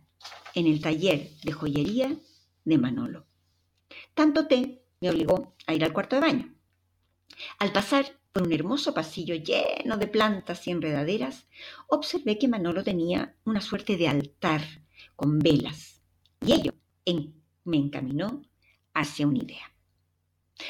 en 0.53 0.67
el 0.67 0.81
taller 0.81 1.31
de 1.43 1.51
joyería 1.51 2.17
de 2.63 2.77
Manolo. 2.77 3.27
Tanto 4.13 4.47
té 4.47 4.83
me 5.01 5.09
obligó 5.09 5.55
a 5.67 5.73
ir 5.73 5.83
al 5.83 5.93
cuarto 5.93 6.15
de 6.15 6.21
baño. 6.21 6.55
Al 7.59 7.71
pasar 7.71 8.19
por 8.35 8.43
un 8.43 8.51
hermoso 8.51 8.93
pasillo 8.93 9.35
lleno 9.35 9.95
de 9.95 10.07
plantas 10.07 10.67
y 10.67 10.71
enredaderas, 10.71 11.47
observé 11.87 12.37
que 12.37 12.49
Manolo 12.49 12.83
tenía 12.83 13.33
una 13.45 13.61
suerte 13.61 13.95
de 13.95 14.09
altar 14.09 14.61
con 15.15 15.39
velas, 15.39 16.01
y 16.45 16.51
ello 16.51 16.73
me 17.63 17.77
encaminó 17.77 18.43
hacia 18.93 19.25
una 19.25 19.37
idea. 19.37 19.73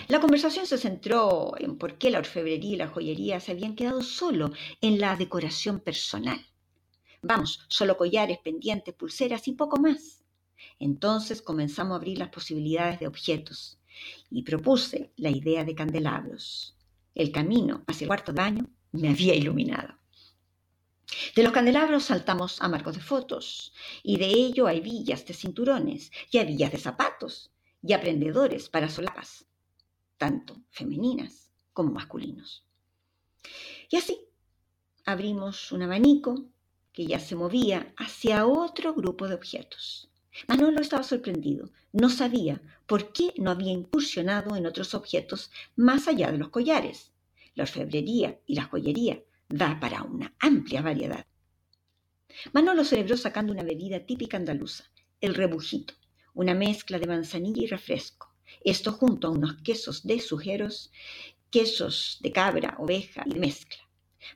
La 0.07 0.21
conversación 0.21 0.67
se 0.67 0.77
centró 0.77 1.55
en 1.57 1.79
por 1.79 1.97
qué 1.97 2.11
la 2.11 2.19
orfebrería 2.19 2.73
y 2.73 2.75
la 2.75 2.87
joyería 2.87 3.39
se 3.39 3.53
habían 3.53 3.75
quedado 3.75 4.03
solo 4.03 4.51
en 4.79 4.99
la 4.99 5.15
decoración 5.15 5.79
personal. 5.79 6.45
Vamos, 7.23 7.65
solo 7.67 7.97
collares, 7.97 8.37
pendientes, 8.43 8.93
pulseras 8.93 9.47
y 9.47 9.53
poco 9.53 9.77
más. 9.77 10.23
Entonces 10.77 11.41
comenzamos 11.41 11.93
a 11.93 11.95
abrir 11.95 12.19
las 12.19 12.29
posibilidades 12.29 12.99
de 12.99 13.07
objetos 13.07 13.79
y 14.29 14.43
propuse 14.43 15.11
la 15.17 15.31
idea 15.31 15.63
de 15.63 15.73
candelabros. 15.73 16.74
El 17.15 17.31
camino 17.31 17.83
hacia 17.87 18.05
el 18.05 18.09
cuarto 18.09 18.33
baño 18.33 18.69
me 18.91 19.09
había 19.09 19.33
iluminado. 19.33 19.95
De 21.35 21.43
los 21.43 21.53
candelabros 21.53 22.03
saltamos 22.03 22.61
a 22.61 22.67
marcos 22.67 22.95
de 22.95 23.01
fotos, 23.01 23.73
y 24.03 24.17
de 24.17 24.27
ello 24.27 24.67
hay 24.67 24.81
villas 24.81 25.25
de 25.25 25.33
cinturones, 25.33 26.11
y 26.29 26.37
hay 26.37 26.47
villas 26.47 26.73
de 26.73 26.77
zapatos, 26.77 27.51
y 27.81 27.93
aprendedores 27.93 28.69
para 28.69 28.89
solapas, 28.89 29.45
tanto 30.17 30.61
femeninas 30.69 31.53
como 31.71 31.91
masculinos. 31.91 32.65
Y 33.89 33.97
así 33.97 34.19
abrimos 35.05 35.71
un 35.71 35.83
abanico 35.83 36.45
que 36.91 37.05
ya 37.05 37.19
se 37.19 37.35
movía 37.35 37.93
hacia 37.97 38.45
otro 38.45 38.93
grupo 38.93 39.27
de 39.27 39.35
objetos. 39.35 40.09
Manolo 40.47 40.81
estaba 40.81 41.03
sorprendido. 41.03 41.69
No 41.93 42.09
sabía 42.09 42.61
por 42.85 43.13
qué 43.13 43.33
no 43.37 43.51
había 43.51 43.71
incursionado 43.71 44.55
en 44.55 44.65
otros 44.65 44.93
objetos 44.93 45.51
más 45.75 46.07
allá 46.07 46.31
de 46.31 46.37
los 46.37 46.49
collares. 46.49 47.11
La 47.55 47.63
orfebrería 47.63 48.39
y 48.45 48.55
la 48.55 48.65
joyería 48.65 49.23
da 49.47 49.79
para 49.79 50.03
una 50.03 50.33
amplia 50.39 50.81
variedad. 50.81 51.25
Manolo 52.51 52.83
celebró 52.83 53.15
sacando 53.15 53.53
una 53.53 53.63
bebida 53.63 54.05
típica 54.05 54.35
andaluza, 54.37 54.91
el 55.21 55.35
rebujito, 55.35 55.93
una 56.33 56.53
mezcla 56.53 56.99
de 56.99 57.07
manzanilla 57.07 57.63
y 57.63 57.67
refresco. 57.67 58.35
Esto 58.63 58.91
junto 58.91 59.27
a 59.27 59.31
unos 59.31 59.55
quesos 59.63 60.03
de 60.03 60.19
sujeros, 60.19 60.91
quesos 61.49 62.17
de 62.21 62.31
cabra, 62.31 62.75
oveja 62.79 63.23
y 63.25 63.39
mezcla. 63.39 63.79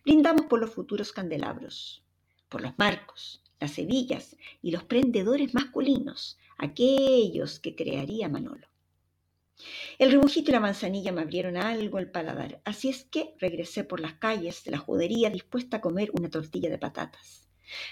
Brindamos 0.06 0.46
por 0.46 0.62
los 0.62 0.74
futuros 0.74 1.12
candelabros, 1.12 2.04
por 2.48 2.62
los 2.62 2.74
marcos, 2.78 3.44
las 3.60 3.78
hebillas 3.78 4.36
y 4.62 4.72
los 4.72 4.84
prendedores 4.84 5.54
masculinos, 5.54 6.38
aquellos 6.58 7.60
que 7.60 7.76
crearía 7.76 8.30
Manolo. 8.30 8.68
El 9.98 10.12
rebujito 10.12 10.52
y 10.52 10.54
la 10.54 10.62
manzanilla 10.62 11.12
me 11.12 11.22
abrieron 11.22 11.58
algo 11.58 12.00
el 12.00 12.10
paladar, 12.10 12.62
así 12.64 12.88
es 12.88 13.04
que 13.04 13.36
regresé 13.40 13.84
por 13.84 14.00
las 14.00 14.14
calles 14.14 14.64
de 14.64 14.72
la 14.72 14.78
judería 14.78 15.30
dispuesta 15.30 15.78
a 15.78 15.82
comer 15.82 16.12
una 16.14 16.30
tortilla 16.30 16.70
de 16.70 16.78
patatas, 16.78 17.50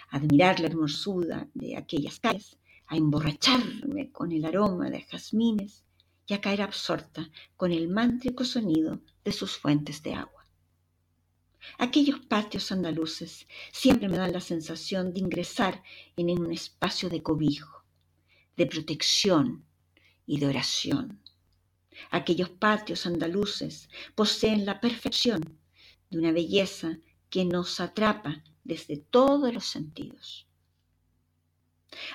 a 0.10 0.18
admirar 0.18 0.62
la 0.62 0.68
hermosura 0.68 1.50
de 1.54 1.76
aquellas 1.76 2.20
calles, 2.20 2.58
a 2.88 2.96
emborracharme 2.96 4.12
con 4.12 4.32
el 4.32 4.46
aroma 4.46 4.90
de 4.90 5.02
jazmines 5.02 5.84
y 6.26 6.34
a 6.34 6.42
caer 6.42 6.62
absorta 6.62 7.30
con 7.58 7.74
el 7.74 7.90
mántrico 7.90 8.46
sonido 8.46 9.02
de 9.26 9.34
sus 9.34 9.58
fuentes 9.58 10.02
de 10.04 10.14
agua. 10.14 10.37
Aquellos 11.78 12.20
patios 12.20 12.72
andaluces 12.72 13.48
siempre 13.72 14.10
me 14.10 14.18
dan 14.18 14.34
la 14.34 14.42
sensación 14.42 15.14
de 15.14 15.20
ingresar 15.20 15.84
en 16.16 16.30
un 16.30 16.52
espacio 16.52 17.10
de 17.10 17.22
cobijo, 17.22 17.84
de 18.56 18.66
protección 18.66 19.66
y 20.26 20.40
de 20.40 20.48
oración. 20.48 21.22
Aquellos 22.10 22.50
patios 22.50 23.06
andaluces 23.06 23.90
poseen 24.16 24.66
la 24.66 24.80
perfección 24.80 25.60
de 26.10 26.18
una 26.18 26.32
belleza 26.32 27.00
que 27.30 27.46
nos 27.46 27.80
atrapa 27.80 28.44
desde 28.64 28.98
todos 28.98 29.54
los 29.54 29.66
sentidos. 29.66 30.48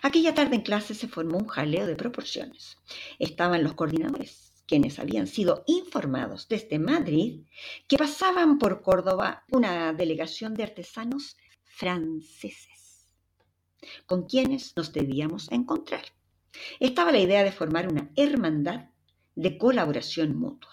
Aquella 0.02 0.34
tarde 0.34 0.56
en 0.56 0.62
clase 0.62 0.94
se 0.94 1.08
formó 1.08 1.38
un 1.38 1.46
jaleo 1.46 1.86
de 1.86 1.96
proporciones. 1.96 2.76
Estaban 3.18 3.64
los 3.64 3.74
coordinadores, 3.74 4.41
quienes 4.66 4.98
habían 4.98 5.26
sido 5.26 5.64
informados 5.66 6.48
desde 6.48 6.78
Madrid 6.78 7.42
que 7.88 7.98
pasaban 7.98 8.58
por 8.58 8.82
Córdoba 8.82 9.44
una 9.50 9.92
delegación 9.92 10.54
de 10.54 10.64
artesanos 10.64 11.36
franceses, 11.64 13.06
con 14.06 14.26
quienes 14.26 14.76
nos 14.76 14.92
debíamos 14.92 15.50
encontrar. 15.50 16.04
Estaba 16.80 17.12
la 17.12 17.18
idea 17.18 17.44
de 17.44 17.52
formar 17.52 17.90
una 17.90 18.10
hermandad 18.16 18.90
de 19.34 19.58
colaboración 19.58 20.36
mutua. 20.36 20.70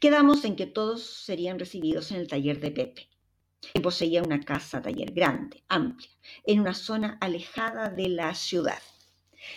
Quedamos 0.00 0.44
en 0.44 0.56
que 0.56 0.66
todos 0.66 1.02
serían 1.02 1.58
recibidos 1.58 2.10
en 2.10 2.18
el 2.18 2.28
taller 2.28 2.60
de 2.60 2.70
Pepe, 2.70 3.08
que 3.72 3.80
poseía 3.80 4.22
una 4.22 4.40
casa 4.40 4.80
taller 4.82 5.12
grande, 5.12 5.62
amplia, 5.68 6.10
en 6.44 6.60
una 6.60 6.74
zona 6.74 7.18
alejada 7.20 7.90
de 7.90 8.08
la 8.08 8.34
ciudad, 8.34 8.82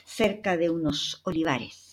cerca 0.06 0.58
de 0.58 0.70
unos 0.70 1.22
olivares. 1.24 1.91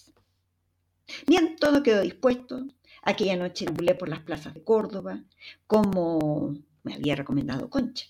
Bien, 1.26 1.56
todo 1.56 1.82
quedó 1.82 2.02
dispuesto. 2.02 2.66
Aquella 3.02 3.36
noche 3.36 3.66
volé 3.72 3.94
por 3.94 4.08
las 4.08 4.20
plazas 4.20 4.54
de 4.54 4.62
Córdoba, 4.62 5.24
como 5.66 6.56
me 6.82 6.94
había 6.94 7.16
recomendado 7.16 7.70
Concha. 7.70 8.06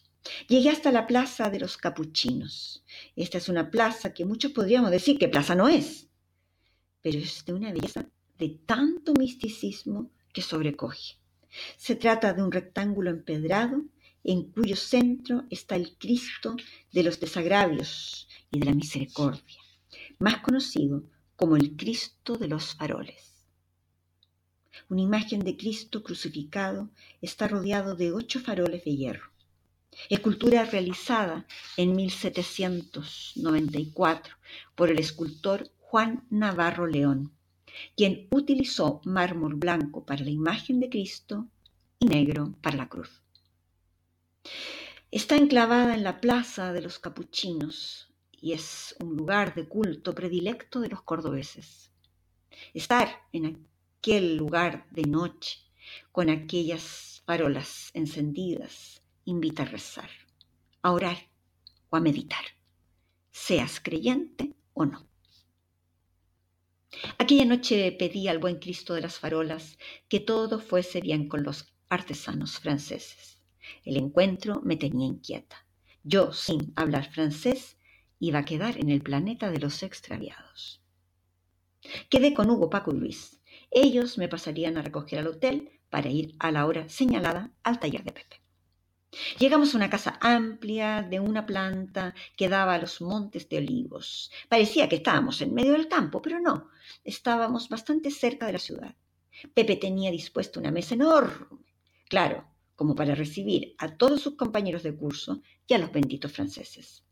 Llegué 0.49 0.70
hasta 0.70 0.92
la 0.92 1.07
plaza 1.07 1.51
de 1.51 1.61
los 1.61 1.76
capuchinos. 1.76 2.84
Esta 3.16 3.38
es 3.38 3.49
una 3.49 3.70
plaza 3.70 4.12
que 4.12 4.24
muchos 4.24 4.53
podríamos 4.53 4.90
decir 4.90 5.18
que 5.18 5.28
plaza 5.28 5.55
no 5.55 5.68
es, 5.68 6.09
pero 7.03 7.18
es 7.18 7.44
de 7.44 7.55
una 7.55 7.72
belleza 7.72 8.07
de 8.38 8.49
tanto 8.66 9.14
misticismo 9.14 10.11
que 10.32 10.42
sobrecoge. 10.42 11.18
Se 11.76 11.96
trata 11.96 12.32
de 12.32 12.42
un 12.42 12.53
rectángulo 12.53 13.11
empedrado 13.11 13.84
en 14.24 14.51
cuyo 14.51 14.76
centro 14.76 15.44
está 15.49 15.76
el 15.76 15.96
Cristo 15.96 16.57
de 16.92 17.03
los 17.03 17.18
desagravios 17.18 18.28
y 18.51 18.59
de 18.59 18.66
la 18.66 18.74
misericordia, 18.74 19.61
más 20.18 20.38
conocido 20.38 21.05
como 21.39 21.57
el 21.57 21.74
Cristo 21.76 22.36
de 22.36 22.49
los 22.49 22.74
faroles. 22.74 23.47
Una 24.89 25.03
imagen 25.03 25.45
de 25.45 25.57
Cristo 25.57 26.03
crucificado 26.03 26.91
está 27.22 27.47
rodeado 27.47 27.95
de 27.95 28.12
ocho 28.12 28.41
faroles 28.41 28.84
de 28.84 28.97
hierro. 28.97 29.30
Escultura 30.11 30.64
realizada 30.64 31.47
en 31.76 31.95
1794 31.95 34.34
por 34.74 34.91
el 34.91 34.99
escultor 34.99 35.70
Juan 35.78 36.26
Navarro 36.28 36.89
León, 36.89 37.30
quien 37.97 38.26
utilizó 38.32 39.01
mármol 39.05 39.55
blanco 39.55 40.05
para 40.05 40.24
la 40.24 40.30
imagen 40.30 40.80
de 40.80 40.91
Cristo 40.91 41.47
y 42.01 42.07
negro 42.07 42.57
para 42.61 42.78
la 42.78 42.89
cruz. 42.89 43.22
Está 45.12 45.36
enclavada 45.36 45.95
en 45.95 46.03
la 46.03 46.20
plaza 46.20 46.72
de 46.72 46.82
los 46.82 46.99
capuchinos 46.99 48.07
y 48.41 48.53
es 48.53 48.95
un 49.01 49.16
lugar 49.16 49.55
de 49.55 49.66
culto 49.66 50.14
predilecto 50.14 50.80
de 50.80 50.89
los 50.89 51.03
cordobeses. 51.03 51.93
Estar 52.74 53.09
en 53.32 53.66
aquel 53.99 54.36
lugar 54.36 54.86
de 54.91 55.03
noche, 55.03 55.59
con 56.12 56.28
aquellas 56.30 57.22
farolas 57.26 57.91
encendidas, 57.95 59.03
invita 59.24 59.62
a 59.62 59.66
rezar, 59.66 60.11
a 60.82 60.93
orar 60.93 61.18
o 61.91 61.97
a 61.97 62.01
meditar, 62.01 62.45
seas 63.30 63.80
creyente 63.80 64.55
o 64.72 64.86
no. 64.86 65.09
Aquella 67.18 67.45
noche 67.45 67.93
pedí 67.93 68.28
al 68.28 68.39
buen 68.39 68.59
Cristo 68.59 68.95
de 68.95 69.03
las 69.03 69.18
farolas 69.18 69.78
que 70.09 70.20
todo 70.20 70.59
fuese 70.59 71.01
bien 71.01 71.28
con 71.28 71.43
los 71.43 71.74
artesanos 71.89 72.59
franceses. 72.59 73.43
El 73.84 73.97
encuentro 73.97 74.61
me 74.64 74.76
tenía 74.76 75.07
inquieta. 75.07 75.66
Yo, 76.03 76.32
sin 76.32 76.72
hablar 76.76 77.12
francés, 77.12 77.78
iba 78.18 78.40
a 78.40 78.44
quedar 78.44 78.78
en 78.78 78.90
el 78.90 79.02
planeta 79.02 79.50
de 79.50 79.60
los 79.60 79.82
extraviados. 79.82 80.82
Quedé 82.10 82.34
con 82.34 82.50
Hugo, 82.50 82.70
Paco 82.70 82.92
y 82.92 82.98
Luis. 82.98 83.40
Ellos 83.70 84.18
me 84.18 84.28
pasarían 84.28 84.76
a 84.76 84.82
recoger 84.82 85.20
al 85.20 85.28
hotel 85.28 85.80
para 85.90 86.08
ir 86.08 86.34
a 86.38 86.50
la 86.50 86.66
hora 86.66 86.88
señalada 86.88 87.50
al 87.62 87.78
taller 87.78 88.04
de 88.04 88.12
Pepe. 88.12 88.42
Llegamos 89.38 89.72
a 89.72 89.78
una 89.78 89.88
casa 89.88 90.18
amplia 90.20 91.02
de 91.02 91.18
una 91.18 91.46
planta 91.46 92.14
que 92.36 92.48
daba 92.48 92.74
a 92.74 92.78
los 92.78 93.00
montes 93.00 93.48
de 93.48 93.58
olivos. 93.58 94.30
Parecía 94.48 94.88
que 94.88 94.96
estábamos 94.96 95.40
en 95.40 95.54
medio 95.54 95.72
del 95.72 95.88
campo, 95.88 96.20
pero 96.20 96.40
no, 96.40 96.68
estábamos 97.04 97.68
bastante 97.68 98.10
cerca 98.10 98.46
de 98.46 98.52
la 98.52 98.58
ciudad. 98.58 98.94
Pepe 99.54 99.76
tenía 99.76 100.10
dispuesta 100.10 100.60
una 100.60 100.70
mesa 100.70 100.94
enorme, 100.94 101.64
claro, 102.08 102.46
como 102.76 102.94
para 102.94 103.14
recibir 103.14 103.74
a 103.78 103.96
todos 103.96 104.20
sus 104.20 104.36
compañeros 104.36 104.82
de 104.82 104.94
curso 104.94 105.42
y 105.66 105.74
a 105.74 105.78
los 105.78 105.90
benditos 105.90 106.32
franceses. 106.32 107.04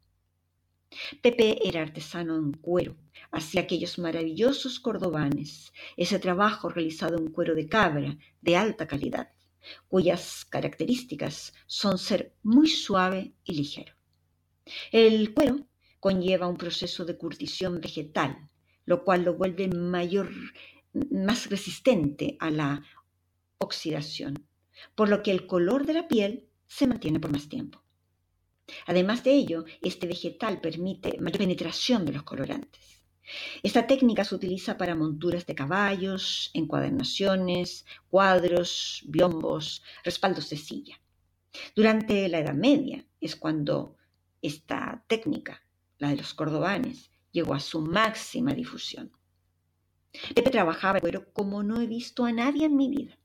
Pepe 1.22 1.66
era 1.66 1.82
artesano 1.82 2.36
en 2.36 2.52
cuero, 2.52 2.96
hacía 3.30 3.62
aquellos 3.62 3.98
maravillosos 3.98 4.80
cordobanes, 4.80 5.72
ese 5.96 6.18
trabajo 6.18 6.68
realizado 6.68 7.18
en 7.18 7.30
cuero 7.30 7.54
de 7.54 7.68
cabra 7.68 8.16
de 8.40 8.56
alta 8.56 8.86
calidad 8.86 9.28
cuyas 9.88 10.44
características 10.44 11.52
son 11.66 11.98
ser 11.98 12.34
muy 12.42 12.68
suave 12.68 13.34
y 13.44 13.54
ligero. 13.54 13.94
El 14.92 15.32
cuero 15.34 15.66
conlleva 16.00 16.46
un 16.46 16.56
proceso 16.56 17.04
de 17.04 17.16
curtición 17.16 17.80
vegetal, 17.80 18.48
lo 18.84 19.04
cual 19.04 19.24
lo 19.24 19.34
vuelve 19.34 19.68
mayor, 19.68 20.30
más 21.10 21.50
resistente 21.50 22.36
a 22.40 22.50
la 22.50 22.84
oxidación, 23.58 24.46
por 24.94 25.08
lo 25.08 25.22
que 25.22 25.30
el 25.30 25.46
color 25.46 25.86
de 25.86 25.94
la 25.94 26.08
piel 26.08 26.48
se 26.66 26.86
mantiene 26.86 27.20
por 27.20 27.32
más 27.32 27.48
tiempo. 27.48 27.82
Además 28.86 29.22
de 29.22 29.32
ello, 29.32 29.64
este 29.82 30.06
vegetal 30.06 30.60
permite 30.60 31.18
mayor 31.20 31.38
penetración 31.38 32.04
de 32.04 32.12
los 32.12 32.24
colorantes. 32.24 33.04
Esta 33.62 33.86
técnica 33.86 34.24
se 34.24 34.34
utiliza 34.34 34.76
para 34.76 34.94
monturas 34.94 35.46
de 35.46 35.54
caballos, 35.54 36.50
encuadernaciones, 36.54 37.84
cuadros, 38.08 39.02
biombos, 39.06 39.82
respaldos 40.04 40.50
de 40.50 40.56
silla. 40.56 41.00
Durante 41.74 42.28
la 42.28 42.38
Edad 42.38 42.54
Media 42.54 43.04
es 43.20 43.34
cuando 43.36 43.96
esta 44.42 45.04
técnica, 45.08 45.62
la 45.98 46.10
de 46.10 46.16
los 46.16 46.34
cordobanes, 46.34 47.10
llegó 47.32 47.54
a 47.54 47.60
su 47.60 47.80
máxima 47.80 48.54
difusión. 48.54 49.10
Pepe 50.34 50.50
trabajaba 50.50 50.98
el 50.98 51.02
cuero 51.02 51.32
como 51.32 51.62
no 51.62 51.80
he 51.80 51.86
visto 51.86 52.24
a 52.24 52.32
nadie 52.32 52.66
en 52.66 52.76
mi 52.76 52.88
vida. 52.88 53.18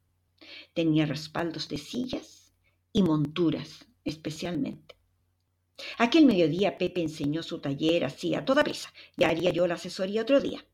Tenía 0.73 1.05
respaldos 1.05 1.69
de 1.69 1.77
sillas 1.77 2.53
y 2.91 3.03
monturas 3.03 3.85
especialmente. 4.03 5.00
Aquel 5.97 6.25
mediodía 6.25 6.77
Pepe 6.77 7.01
enseñó 7.01 7.43
su 7.43 7.59
taller 7.59 8.05
así 8.05 8.35
a 8.35 8.45
toda 8.45 8.63
prisa. 8.63 8.93
Ya 9.17 9.29
haría 9.29 9.51
yo 9.51 9.67
la 9.67 9.75
asesoría 9.75 10.21
otro 10.21 10.39
día. 10.39 10.65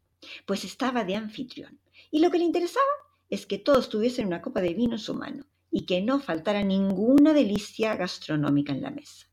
Pues 0.45 0.63
estaba 0.63 1.03
de 1.03 1.15
anfitrión. 1.15 1.79
Y 2.11 2.19
lo 2.19 2.31
que 2.31 2.37
le 2.37 2.45
interesaba 2.45 2.85
es 3.29 3.45
que 3.45 3.57
todos 3.57 3.89
tuviesen 3.89 4.27
una 4.27 4.41
copa 4.41 4.61
de 4.61 4.73
vino 4.73 4.93
en 4.93 4.99
su 4.99 5.13
mano 5.13 5.45
y 5.69 5.85
que 5.85 6.01
no 6.01 6.19
faltara 6.19 6.63
ninguna 6.63 7.33
delicia 7.33 7.95
gastronómica 7.95 8.71
en 8.71 8.81
la 8.81 8.91
mesa. 8.91 9.27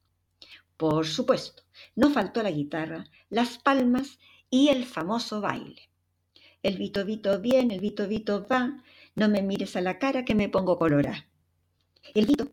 Por 0.76 1.06
supuesto, 1.06 1.62
no 1.94 2.10
faltó 2.10 2.42
la 2.42 2.50
guitarra, 2.50 3.06
las 3.30 3.58
palmas 3.58 4.18
y 4.50 4.68
el 4.68 4.84
famoso 4.84 5.40
baile. 5.40 5.88
El 6.62 6.78
vito 6.78 7.04
vito 7.04 7.40
bien, 7.40 7.70
el 7.70 7.80
vito 7.80 8.08
vito 8.08 8.46
va, 8.50 8.82
no 9.14 9.28
me 9.28 9.42
mires 9.42 9.76
a 9.76 9.80
la 9.80 9.98
cara 9.98 10.24
que 10.24 10.34
me 10.34 10.48
pongo 10.48 10.78
colorada. 10.78 11.28
El 12.14 12.26
vito 12.26 12.50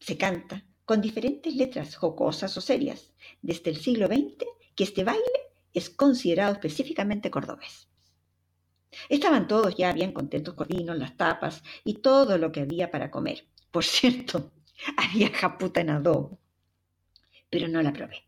se 0.00 0.18
canta, 0.18 0.64
con 0.84 1.00
diferentes 1.00 1.54
letras 1.54 1.96
jocosas 1.96 2.56
o 2.56 2.60
serias, 2.60 3.12
desde 3.42 3.70
el 3.70 3.76
siglo 3.76 4.06
XX, 4.06 4.44
que 4.74 4.84
este 4.84 5.04
baile 5.04 5.22
es 5.72 5.90
considerado 5.90 6.52
específicamente 6.52 7.30
cordobés. 7.30 7.88
Estaban 9.08 9.48
todos 9.48 9.74
ya 9.76 9.92
bien 9.92 10.12
contentos 10.12 10.54
con 10.54 10.68
vino, 10.68 10.94
las 10.94 11.16
tapas 11.16 11.62
y 11.84 11.94
todo 11.94 12.38
lo 12.38 12.52
que 12.52 12.60
había 12.60 12.90
para 12.90 13.10
comer. 13.10 13.46
Por 13.70 13.84
cierto, 13.96 14.52
había 14.96 15.30
japuta 15.30 15.80
en 15.80 15.90
adobo, 15.90 16.38
pero 17.50 17.68
no 17.68 17.82
la 17.82 17.92
probé. 17.92 18.24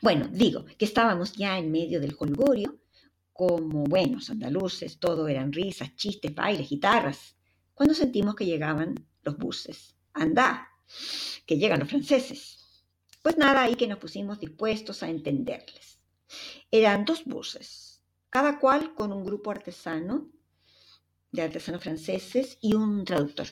Bueno, 0.00 0.28
digo 0.30 0.64
que 0.78 0.84
estábamos 0.84 1.32
ya 1.32 1.58
en 1.58 1.72
medio 1.72 2.00
del 2.00 2.16
holgorio, 2.18 2.78
como 3.32 3.84
buenos 3.84 4.30
andaluces, 4.30 4.98
todo 4.98 5.28
eran 5.28 5.52
risas, 5.52 5.94
chistes, 5.96 6.34
bailes, 6.34 6.70
guitarras, 6.70 7.36
cuando 7.74 7.94
sentimos 7.94 8.34
que 8.34 8.46
llegaban 8.46 8.94
los 9.22 9.36
buses. 9.36 9.94
Anda, 10.14 10.68
que 11.46 11.56
llegan 11.56 11.80
los 11.80 11.88
franceses. 11.88 12.84
Pues 13.22 13.38
nada, 13.38 13.62
ahí 13.62 13.76
que 13.76 13.88
nos 13.88 13.98
pusimos 13.98 14.38
dispuestos 14.40 15.02
a 15.02 15.08
entenderles. 15.08 15.98
Eran 16.70 17.04
dos 17.04 17.24
buses, 17.24 18.02
cada 18.30 18.58
cual 18.58 18.94
con 18.94 19.12
un 19.12 19.24
grupo 19.24 19.50
artesano, 19.50 20.28
de 21.32 21.42
artesanos 21.42 21.82
franceses 21.82 22.58
y 22.60 22.74
un 22.74 23.04
traductor. 23.04 23.46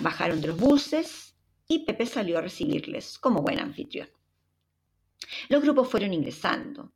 Bajaron 0.00 0.40
de 0.40 0.48
los 0.48 0.58
buses 0.58 1.34
y 1.68 1.84
Pepe 1.84 2.06
salió 2.06 2.38
a 2.38 2.42
recibirles 2.42 3.18
como 3.18 3.42
buen 3.42 3.60
anfitrión. 3.60 4.08
Los 5.48 5.62
grupos 5.62 5.88
fueron 5.88 6.12
ingresando. 6.12 6.92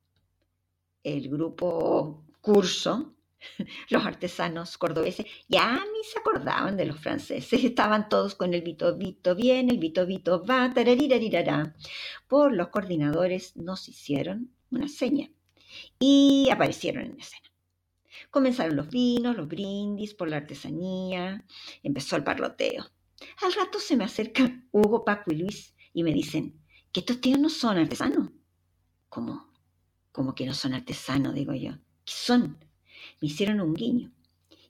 El 1.02 1.28
grupo 1.28 2.24
curso 2.40 3.15
Los 3.90 4.04
artesanos 4.04 4.78
cordobeses 4.78 5.26
ya 5.48 5.74
ni 5.74 6.04
se 6.04 6.18
acordaban 6.18 6.76
de 6.76 6.86
los 6.86 6.98
franceses, 6.98 7.64
estaban 7.64 8.08
todos 8.08 8.34
con 8.34 8.54
el 8.54 8.62
vito 8.62 8.96
vito 8.96 9.34
bien, 9.34 9.70
el 9.70 9.78
vito 9.78 10.06
vito 10.06 10.44
va, 10.44 10.72
tararirarirará. 10.72 11.74
Por 12.28 12.54
los 12.54 12.68
coordinadores 12.68 13.56
nos 13.56 13.88
hicieron 13.88 14.50
una 14.70 14.88
seña 14.88 15.30
y 15.98 16.48
aparecieron 16.50 17.04
en 17.04 17.20
escena. 17.20 17.42
Comenzaron 18.30 18.76
los 18.76 18.88
vinos, 18.88 19.36
los 19.36 19.48
brindis 19.48 20.14
por 20.14 20.28
la 20.28 20.38
artesanía, 20.38 21.44
empezó 21.82 22.16
el 22.16 22.24
parloteo. 22.24 22.86
Al 23.42 23.52
rato 23.52 23.78
se 23.78 23.96
me 23.96 24.04
acercan 24.04 24.68
Hugo, 24.72 25.04
Paco 25.04 25.32
y 25.32 25.36
Luis 25.36 25.74
y 25.92 26.02
me 26.02 26.12
dicen 26.12 26.60
que 26.92 27.00
estos 27.00 27.20
tíos 27.20 27.38
no 27.38 27.48
son 27.48 27.78
artesanos. 27.78 28.30
¿Cómo? 29.08 29.50
¿Cómo 30.12 30.34
que 30.34 30.46
no 30.46 30.54
son 30.54 30.74
artesanos? 30.74 31.34
Digo 31.34 31.54
yo. 31.54 31.72
¿Qué 32.04 32.12
son? 32.12 32.58
Me 33.20 33.28
hicieron 33.28 33.60
un 33.60 33.74
guiño 33.74 34.12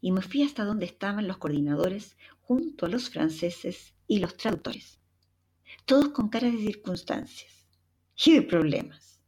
y 0.01 0.13
me 0.13 0.23
fui 0.23 0.43
hasta 0.43 0.65
donde 0.65 0.87
estaban 0.87 1.27
los 1.27 1.39
coordinadores 1.39 2.17
junto 2.41 2.87
a 2.87 2.89
los 2.89 3.11
franceses 3.11 3.95
y 4.07 4.19
los 4.19 4.37
traductores, 4.37 5.01
todos 5.85 6.11
con 6.11 6.29
cara 6.29 6.51
de 6.51 6.59
circunstancias 6.59 7.67
y 8.25 8.35
de 8.35 8.43
problemas. 8.43 9.21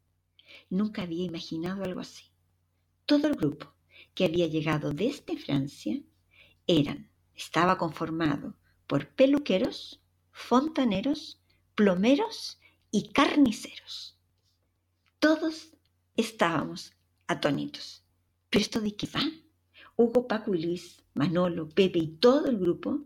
Nunca 0.70 1.02
había 1.02 1.24
imaginado 1.24 1.82
algo 1.82 2.00
así. 2.00 2.24
Todo 3.06 3.26
el 3.26 3.34
grupo 3.34 3.74
que 4.14 4.24
había 4.24 4.46
llegado 4.46 4.92
desde 4.92 5.36
Francia 5.36 6.00
estaba 7.34 7.78
conformado 7.78 8.54
por 8.86 9.08
peluqueros, 9.08 10.00
fontaneros, 10.30 11.40
plomeros 11.74 12.58
y 12.90 13.10
carniceros. 13.12 14.18
Todos 15.18 15.70
estábamos 16.16 16.92
atónitos. 17.26 18.04
¿Pero 18.51 18.62
esto 18.62 18.80
de 18.80 18.96
qué 18.96 19.09
va? 19.14 19.22
Hugo, 19.96 20.26
Paco 20.26 20.55
y 20.55 20.62
Luis, 20.62 21.03
Manolo, 21.14 21.68
Pepe 21.68 21.99
y 21.99 22.09
todo 22.09 22.46
el 22.46 22.59
grupo 22.59 23.05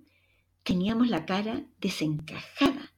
teníamos 0.62 1.08
la 1.08 1.26
cara 1.26 1.64
desencajada 1.80 2.92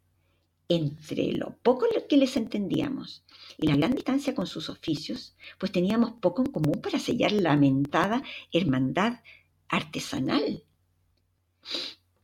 entre 0.68 1.32
lo 1.32 1.56
poco 1.62 1.86
que 2.08 2.16
les 2.16 2.36
entendíamos 2.36 3.24
y 3.58 3.66
la 3.66 3.76
gran 3.76 3.94
distancia 3.94 4.34
con 4.34 4.46
sus 4.46 4.68
oficios, 4.68 5.36
pues 5.58 5.72
teníamos 5.72 6.12
poco 6.20 6.42
en 6.42 6.50
común 6.50 6.80
para 6.82 6.98
sellar 6.98 7.32
la 7.32 7.50
lamentada 7.50 8.22
hermandad 8.52 9.20
artesanal. 9.68 10.64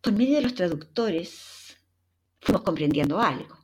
Por 0.00 0.12
medio 0.12 0.36
de 0.36 0.42
los 0.42 0.54
traductores 0.54 1.76
fuimos 2.40 2.62
comprendiendo 2.62 3.20
algo. 3.20 3.58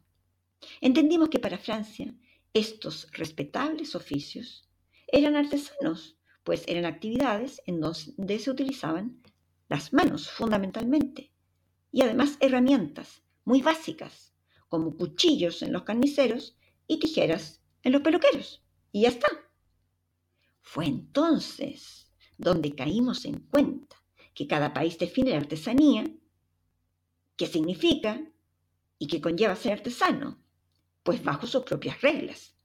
Entendimos 0.80 1.28
que 1.28 1.38
para 1.38 1.58
Francia 1.58 2.14
estos 2.52 3.10
respetables 3.12 3.94
oficios 3.94 4.68
eran 5.08 5.36
artesanos 5.36 6.15
pues 6.46 6.62
eran 6.68 6.84
actividades 6.84 7.60
en 7.66 7.80
donde 7.80 8.38
se 8.38 8.50
utilizaban 8.52 9.20
las 9.68 9.92
manos 9.92 10.30
fundamentalmente 10.30 11.32
y 11.90 12.02
además 12.02 12.36
herramientas 12.38 13.20
muy 13.44 13.62
básicas 13.62 14.32
como 14.68 14.96
cuchillos 14.96 15.62
en 15.62 15.72
los 15.72 15.82
carniceros 15.82 16.56
y 16.86 17.00
tijeras 17.00 17.64
en 17.82 17.90
los 17.90 18.02
peluqueros. 18.02 18.62
Y 18.92 19.02
ya 19.02 19.08
está. 19.08 19.26
Fue 20.62 20.86
entonces 20.86 22.12
donde 22.38 22.76
caímos 22.76 23.24
en 23.24 23.40
cuenta 23.40 23.96
que 24.32 24.46
cada 24.46 24.72
país 24.72 24.98
define 24.98 25.30
la 25.32 25.38
artesanía, 25.38 26.04
qué 27.36 27.48
significa 27.48 28.24
y 29.00 29.08
qué 29.08 29.20
conlleva 29.20 29.56
ser 29.56 29.72
artesano, 29.72 30.38
pues 31.02 31.24
bajo 31.24 31.48
sus 31.48 31.64
propias 31.64 32.00
reglas. 32.02 32.55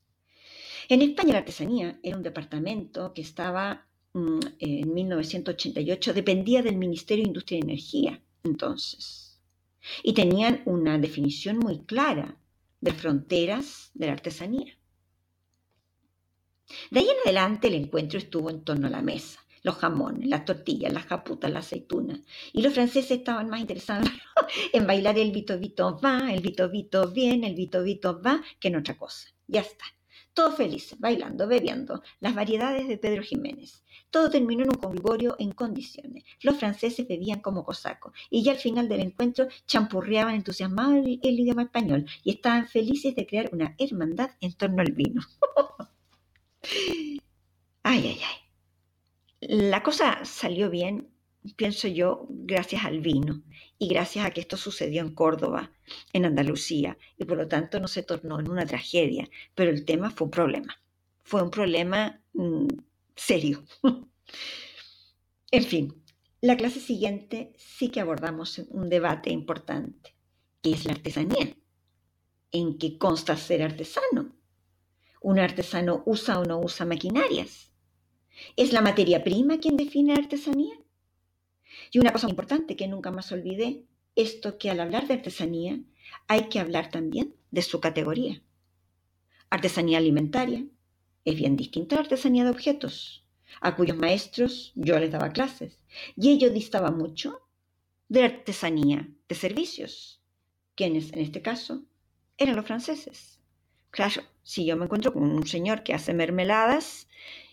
En 0.90 1.02
España 1.02 1.34
la 1.34 1.40
artesanía 1.40 2.00
era 2.04 2.18
un 2.18 2.24
departamento 2.24 3.14
que 3.14 3.22
estaba 3.22 3.88
mm, 4.14 4.40
en 4.60 4.94
1988, 4.94 6.14
dependía 6.14 6.62
del 6.62 6.78
Ministerio 6.78 7.24
de 7.24 7.30
Industria 7.30 7.58
y 7.58 7.62
Energía 7.62 8.22
entonces. 8.44 9.40
Y 10.04 10.14
tenían 10.14 10.62
una 10.66 10.98
definición 10.98 11.58
muy 11.58 11.80
clara 11.86 12.38
de 12.80 12.94
fronteras 12.94 13.92
de 13.94 14.08
la 14.08 14.14
artesanía. 14.14 14.78
De 16.90 17.00
ahí 17.00 17.08
en 17.10 17.18
adelante 17.26 17.68
el 17.68 17.76
encuentro 17.76 18.18
estuvo 18.18 18.50
en 18.50 18.64
torno 18.64 18.88
a 18.88 18.92
la 18.92 19.02
mesa, 19.02 19.40
los 19.64 19.76
jamones, 19.76 20.28
las 20.28 20.46
tortillas, 20.46 20.94
las 20.94 21.06
japutas, 21.06 21.52
las 21.52 21.66
aceitunas. 21.66 22.20
Y 22.54 22.62
los 22.62 22.74
franceses 22.74 23.12
estaban 23.12 23.50
más 23.50 23.60
interesados 23.60 24.08
en 24.74 24.88
bailar 24.88 25.18
el 25.20 25.32
vito 25.32 25.58
vito 25.60 26.00
va, 26.00 26.32
el 26.32 26.42
vito 26.42 26.70
vito 26.70 27.12
bien, 27.12 27.44
el 27.44 27.56
vito 27.56 27.84
vito 27.84 28.22
va, 28.22 28.42
que 28.60 28.70
en 28.70 28.78
otra 28.78 28.98
cosa. 28.98 29.30
Ya 29.48 29.62
está. 29.62 29.86
Todos 30.34 30.56
felices, 30.56 30.98
bailando, 30.98 31.46
bebiendo, 31.48 32.02
las 32.22 32.34
variedades 32.34 32.88
de 32.88 32.98
Pedro 32.98 33.22
Jiménez. 33.22 33.84
Todo 34.10 34.30
terminó 34.30 34.64
en 34.64 34.70
un 34.70 34.76
convivorio 34.76 35.36
en 35.40 35.52
condiciones. 35.52 36.24
Los 36.42 36.58
franceses 36.58 37.08
bebían 37.08 37.42
como 37.42 37.66
cosacos 37.66 38.14
y 38.30 38.42
ya 38.42 38.54
al 38.54 38.58
final 38.58 38.88
del 38.88 39.02
encuentro 39.02 39.48
champurreaban 39.68 40.36
entusiasmados 40.36 40.96
el, 40.96 41.20
el 41.22 41.40
idioma 41.40 41.64
español 41.64 42.06
y 42.24 42.32
estaban 42.32 42.68
felices 42.68 43.14
de 43.16 43.28
crear 43.28 43.50
una 43.52 43.76
hermandad 43.78 44.32
en 44.40 44.54
torno 44.54 44.82
al 44.82 44.94
vino. 44.94 45.22
ay, 47.84 48.08
ay, 48.08 48.22
ay. 48.24 48.42
La 49.42 49.84
cosa 49.84 50.24
salió 50.24 50.70
bien 50.70 51.11
pienso 51.56 51.88
yo, 51.88 52.28
gracias 52.30 52.86
al 52.86 53.00
vino 53.02 53.42
y 53.78 53.88
gracias 53.88 54.26
a 54.26 54.32
que 54.32 54.42
esto 54.42 54.58
sucedió 54.58 55.02
en 55.02 55.14
Córdoba, 55.14 55.72
en 56.14 56.26
Andalucía, 56.26 56.98
y 57.18 57.26
por 57.26 57.38
lo 57.38 57.48
tanto 57.48 57.80
no 57.80 57.88
se 57.88 58.04
tornó 58.04 58.40
en 58.40 58.50
una 58.50 58.66
tragedia, 58.66 59.30
pero 59.56 59.72
el 59.72 59.86
tema 59.86 60.12
fue 60.12 60.26
un 60.26 60.32
problema, 60.32 60.82
fue 61.24 61.42
un 61.42 61.52
problema 61.52 62.22
mm, 62.34 62.68
serio. 63.16 63.64
en 65.52 65.64
fin, 65.64 66.04
la 66.42 66.58
clase 66.58 66.80
siguiente 66.80 67.54
sí 67.58 67.90
que 67.90 68.02
abordamos 68.02 68.60
un 68.70 68.90
debate 68.90 69.32
importante, 69.32 70.16
que 70.62 70.72
es 70.72 70.86
la 70.86 70.94
artesanía. 70.94 71.56
¿En 72.52 72.78
qué 72.78 72.98
consta 72.98 73.38
ser 73.38 73.64
artesano? 73.64 74.36
¿Un 75.22 75.40
artesano 75.40 76.04
usa 76.06 76.40
o 76.40 76.46
no 76.46 76.60
usa 76.60 76.86
maquinarias? 76.86 77.72
¿Es 78.56 78.74
la 78.74 78.82
materia 78.82 79.24
prima 79.24 79.60
quien 79.60 79.78
define 79.78 80.14
artesanía? 80.14 80.81
Y 81.90 82.00
una 82.00 82.14
cosa 82.14 82.30
importante 82.30 82.76
que 82.76 82.88
nunca 82.88 83.12
más 83.12 83.32
olvidé, 83.32 83.86
esto 84.16 84.58
que 84.58 84.70
al 84.70 84.80
hablar 84.80 85.08
de 85.08 85.16
artesanía 85.16 85.80
hay 86.28 86.50
que 86.50 86.60
hablar 86.60 86.90
también 86.90 87.34
de 87.52 87.62
su 87.62 87.80
categoría. 87.80 88.42
Artesanía 89.50 89.98
alimentaria 89.98 90.66
es 91.26 91.36
bien 91.36 91.56
distinta 91.56 91.96
a 91.96 92.00
la 92.00 92.04
artesanía 92.04 92.44
de 92.44 92.52
objetos, 92.52 93.26
a 93.60 93.76
cuyos 93.76 93.98
maestros 93.98 94.72
yo 94.76 95.00
les 95.00 95.12
daba 95.12 95.32
clases, 95.32 95.80
y 96.16 96.30
ello 96.30 96.50
distaba 96.50 96.92
mucho 96.92 97.42
de 98.10 98.22
la 98.22 98.28
artesanía 98.28 99.10
de 99.28 99.36
servicios, 99.36 100.22
quienes 100.76 101.14
en 101.14 101.20
este 101.20 101.42
caso 101.42 101.84
eran 102.38 102.56
los 102.56 102.66
franceses. 102.66 103.40
Claro, 103.92 104.24
si 104.42 104.66
yo 104.66 104.78
me 104.78 104.86
encuentro 104.86 105.14
con 105.14 105.24
un 105.24 105.46
señor 105.46 105.84
que 105.84 105.94
hace 105.94 106.14
mermeladas, 106.14 107.08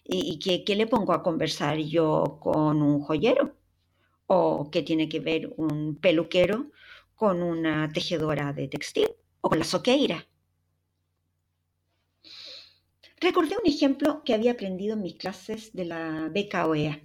¿y, 0.05 0.39
que, 0.39 0.65
qué 0.65 0.77
le 0.77 0.87
pongo 0.87 1.13
a 1.13 1.23
conversar 1.23 1.79
yo 1.79 2.39
con 2.41 2.81
un 2.81 3.01
joyero? 3.01 3.58
O 4.29 4.71
qué 4.71 4.83
tiene 4.83 5.09
que 5.09 5.21
ver 5.21 5.53
un 5.57 5.97
peluquero 5.97 6.71
con 7.15 7.43
una 7.43 7.91
tejedora 7.93 8.53
de 8.53 8.69
textil 8.69 9.09
o 9.41 9.49
con 9.49 9.59
la 9.59 9.65
soqueira. 9.65 10.27
Recordé 13.21 13.57
un 13.57 13.69
ejemplo 13.69 14.23
que 14.25 14.35
había 14.35 14.53
aprendido 14.53 14.95
en 14.95 15.03
mis 15.03 15.17
clases 15.17 15.73
de 15.73 15.87
la 15.87 16.29
beca 16.31 16.67
OEA. 16.67 17.01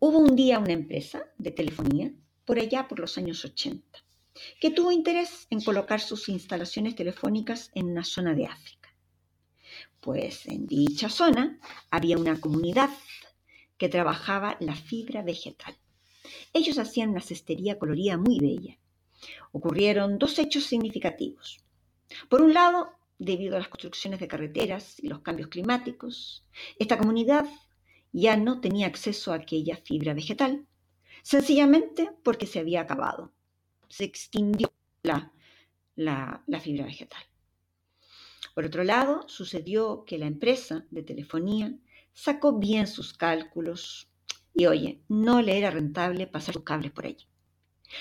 Hubo 0.00 0.18
un 0.18 0.34
día 0.34 0.58
una 0.58 0.72
empresa 0.72 1.26
de 1.36 1.50
telefonía, 1.50 2.12
por 2.44 2.58
allá 2.58 2.88
por 2.88 2.98
los 2.98 3.18
años 3.18 3.44
80, 3.44 3.98
que 4.60 4.70
tuvo 4.70 4.90
interés 4.90 5.46
en 5.50 5.60
colocar 5.60 6.00
sus 6.00 6.28
instalaciones 6.28 6.96
telefónicas 6.96 7.70
en 7.74 7.90
una 7.90 8.04
zona 8.04 8.34
de 8.34 8.46
África. 8.46 8.88
Pues 10.00 10.46
en 10.46 10.66
dicha 10.66 11.08
zona 11.08 11.60
había 11.90 12.16
una 12.16 12.40
comunidad 12.40 12.90
que 13.78 13.88
trabajaba 13.88 14.56
la 14.60 14.74
fibra 14.74 15.22
vegetal. 15.22 15.74
Ellos 16.52 16.78
hacían 16.78 17.10
una 17.10 17.20
cestería 17.20 17.78
colorida 17.78 18.18
muy 18.18 18.38
bella. 18.40 18.76
Ocurrieron 19.52 20.18
dos 20.18 20.38
hechos 20.38 20.64
significativos. 20.64 21.64
Por 22.28 22.42
un 22.42 22.52
lado, 22.52 22.90
debido 23.18 23.56
a 23.56 23.60
las 23.60 23.68
construcciones 23.68 24.20
de 24.20 24.28
carreteras 24.28 24.98
y 25.00 25.08
los 25.08 25.20
cambios 25.20 25.48
climáticos, 25.48 26.44
esta 26.78 26.98
comunidad 26.98 27.46
ya 28.12 28.36
no 28.36 28.60
tenía 28.60 28.86
acceso 28.86 29.32
a 29.32 29.36
aquella 29.36 29.76
fibra 29.76 30.14
vegetal, 30.14 30.66
sencillamente 31.22 32.10
porque 32.22 32.46
se 32.46 32.58
había 32.58 32.80
acabado. 32.80 33.32
Se 33.88 34.04
extinguió 34.04 34.72
la, 35.02 35.32
la, 35.94 36.42
la 36.46 36.60
fibra 36.60 36.84
vegetal. 36.84 37.22
Por 38.54 38.64
otro 38.64 38.82
lado, 38.82 39.28
sucedió 39.28 40.04
que 40.04 40.18
la 40.18 40.26
empresa 40.26 40.84
de 40.90 41.02
telefonía 41.02 41.78
sacó 42.18 42.58
bien 42.58 42.88
sus 42.88 43.14
cálculos 43.14 44.10
y 44.52 44.66
oye, 44.66 45.00
no 45.08 45.40
le 45.40 45.56
era 45.56 45.70
rentable 45.70 46.26
pasar 46.26 46.54
sus 46.54 46.64
cables 46.64 46.90
por 46.90 47.06
allí. 47.06 47.28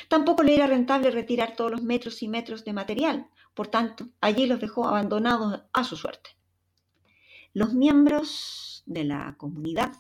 Tampoco 0.09 0.41
le 0.41 0.55
era 0.55 0.65
rentable 0.65 1.11
retirar 1.11 1.55
todos 1.55 1.69
los 1.69 1.83
metros 1.83 2.23
y 2.23 2.27
metros 2.27 2.65
de 2.65 2.73
material, 2.73 3.27
por 3.53 3.67
tanto, 3.67 4.09
allí 4.19 4.47
los 4.47 4.59
dejó 4.59 4.87
abandonados 4.87 5.61
a 5.71 5.83
su 5.83 5.95
suerte. 5.95 6.31
Los 7.53 7.75
miembros 7.75 8.81
de 8.87 9.03
la 9.03 9.35
comunidad, 9.37 9.93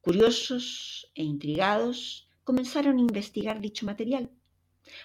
curiosos 0.00 1.12
e 1.14 1.22
intrigados, 1.22 2.30
comenzaron 2.44 2.96
a 2.96 3.00
investigar 3.02 3.60
dicho 3.60 3.84
material. 3.84 4.30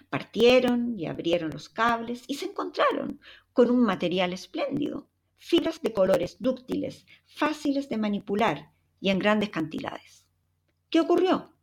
Partieron 0.10 0.98
y 0.98 1.08
abrieron 1.08 1.52
los 1.52 1.68
cables 1.68 2.24
y 2.28 2.36
se 2.36 2.46
encontraron 2.46 3.20
con 3.52 3.70
un 3.70 3.84
material 3.84 4.32
espléndido, 4.32 5.10
fibras 5.38 5.82
de 5.82 5.94
colores 5.94 6.38
dúctiles, 6.40 7.06
fáciles 7.26 7.90
de 7.90 7.98
manipular 7.98 8.72
y 9.00 9.10
en 9.10 9.20
grandes 9.20 9.50
cantidades. 9.50 10.26
¿Qué 10.90 11.00
ocurrió? 11.00 11.54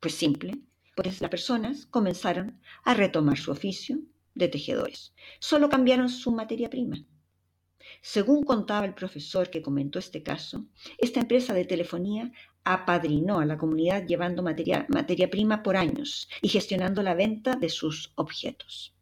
Pues 0.00 0.14
simple, 0.14 0.60
pues 0.94 1.20
las 1.20 1.30
personas 1.30 1.86
comenzaron 1.86 2.60
a 2.84 2.94
retomar 2.94 3.38
su 3.38 3.50
oficio 3.50 3.98
de 4.34 4.48
tejedores. 4.48 5.14
Solo 5.38 5.68
cambiaron 5.68 6.08
su 6.08 6.30
materia 6.30 6.70
prima. 6.70 7.04
Según 8.00 8.44
contaba 8.44 8.86
el 8.86 8.94
profesor 8.94 9.50
que 9.50 9.62
comentó 9.62 9.98
este 9.98 10.22
caso, 10.22 10.66
esta 10.98 11.20
empresa 11.20 11.52
de 11.52 11.64
telefonía 11.64 12.32
apadrinó 12.64 13.40
a 13.40 13.44
la 13.46 13.58
comunidad 13.58 14.06
llevando 14.06 14.42
materia, 14.42 14.86
materia 14.88 15.30
prima 15.30 15.62
por 15.62 15.76
años 15.76 16.28
y 16.40 16.48
gestionando 16.48 17.02
la 17.02 17.14
venta 17.14 17.56
de 17.56 17.68
sus 17.68 18.12
objetos. 18.14 18.93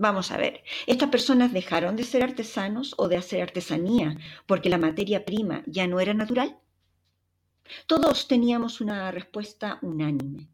Vamos 0.00 0.30
a 0.30 0.36
ver, 0.36 0.62
¿estas 0.86 1.10
personas 1.10 1.52
dejaron 1.52 1.96
de 1.96 2.04
ser 2.04 2.22
artesanos 2.22 2.94
o 2.98 3.08
de 3.08 3.16
hacer 3.16 3.42
artesanía 3.42 4.16
porque 4.46 4.68
la 4.68 4.78
materia 4.78 5.24
prima 5.24 5.64
ya 5.66 5.88
no 5.88 5.98
era 5.98 6.14
natural? 6.14 6.56
Todos 7.88 8.28
teníamos 8.28 8.80
una 8.80 9.10
respuesta 9.10 9.80
unánime. 9.82 10.50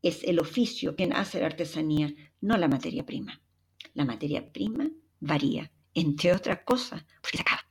Es 0.00 0.22
el 0.22 0.38
oficio 0.38 0.94
quien 0.94 1.12
hace 1.12 1.40
la 1.40 1.46
artesanía, 1.46 2.14
no 2.40 2.56
la 2.56 2.68
materia 2.68 3.04
prima. 3.04 3.42
La 3.94 4.04
materia 4.04 4.52
prima 4.52 4.88
varía, 5.18 5.72
entre 5.92 6.32
otras 6.32 6.60
cosas, 6.60 7.04
porque 7.20 7.38
se 7.38 7.42
acaba. 7.42 7.66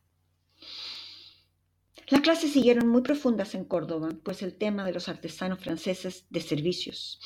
Las 2.10 2.20
clases 2.20 2.52
siguieron 2.52 2.90
muy 2.90 3.02
profundas 3.02 3.56
en 3.56 3.64
Córdoba, 3.64 4.10
pues 4.24 4.44
el 4.44 4.58
tema 4.58 4.84
de 4.84 4.92
los 4.92 5.08
artesanos 5.08 5.60
franceses 5.60 6.26
de 6.30 6.42
servicios 6.42 7.22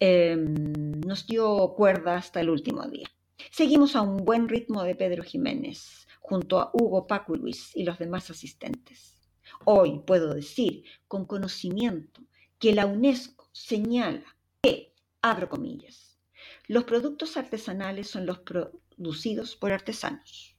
em, 0.00 1.00
nos 1.00 1.26
dio 1.26 1.74
cuerda 1.76 2.16
hasta 2.16 2.40
el 2.40 2.50
último 2.50 2.86
día. 2.88 3.08
Seguimos 3.50 3.96
a 3.96 4.02
un 4.02 4.18
buen 4.18 4.48
ritmo 4.48 4.82
de 4.82 4.94
Pedro 4.94 5.22
Jiménez, 5.22 6.06
junto 6.20 6.58
a 6.58 6.70
Hugo 6.72 7.06
Paco 7.06 7.36
Luis 7.36 7.70
y 7.74 7.84
los 7.84 7.98
demás 7.98 8.30
asistentes. 8.30 9.28
Hoy 9.64 10.00
puedo 10.06 10.34
decir 10.34 10.84
con 11.08 11.24
conocimiento 11.24 12.22
que 12.58 12.74
la 12.74 12.86
UNESCO 12.86 13.48
señala 13.52 14.36
que, 14.62 14.94
abro 15.22 15.48
comillas, 15.48 16.18
los 16.66 16.84
productos 16.84 17.36
artesanales 17.36 18.08
son 18.08 18.26
los 18.26 18.40
producidos 18.40 19.56
por 19.56 19.72
artesanos, 19.72 20.56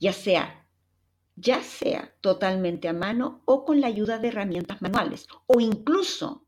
ya 0.00 0.12
sea 0.12 0.64
ya 1.36 1.62
sea 1.62 2.14
totalmente 2.20 2.88
a 2.88 2.92
mano 2.92 3.42
o 3.44 3.64
con 3.64 3.80
la 3.80 3.88
ayuda 3.88 4.18
de 4.18 4.28
herramientas 4.28 4.80
manuales 4.82 5.26
o 5.46 5.60
incluso 5.60 6.43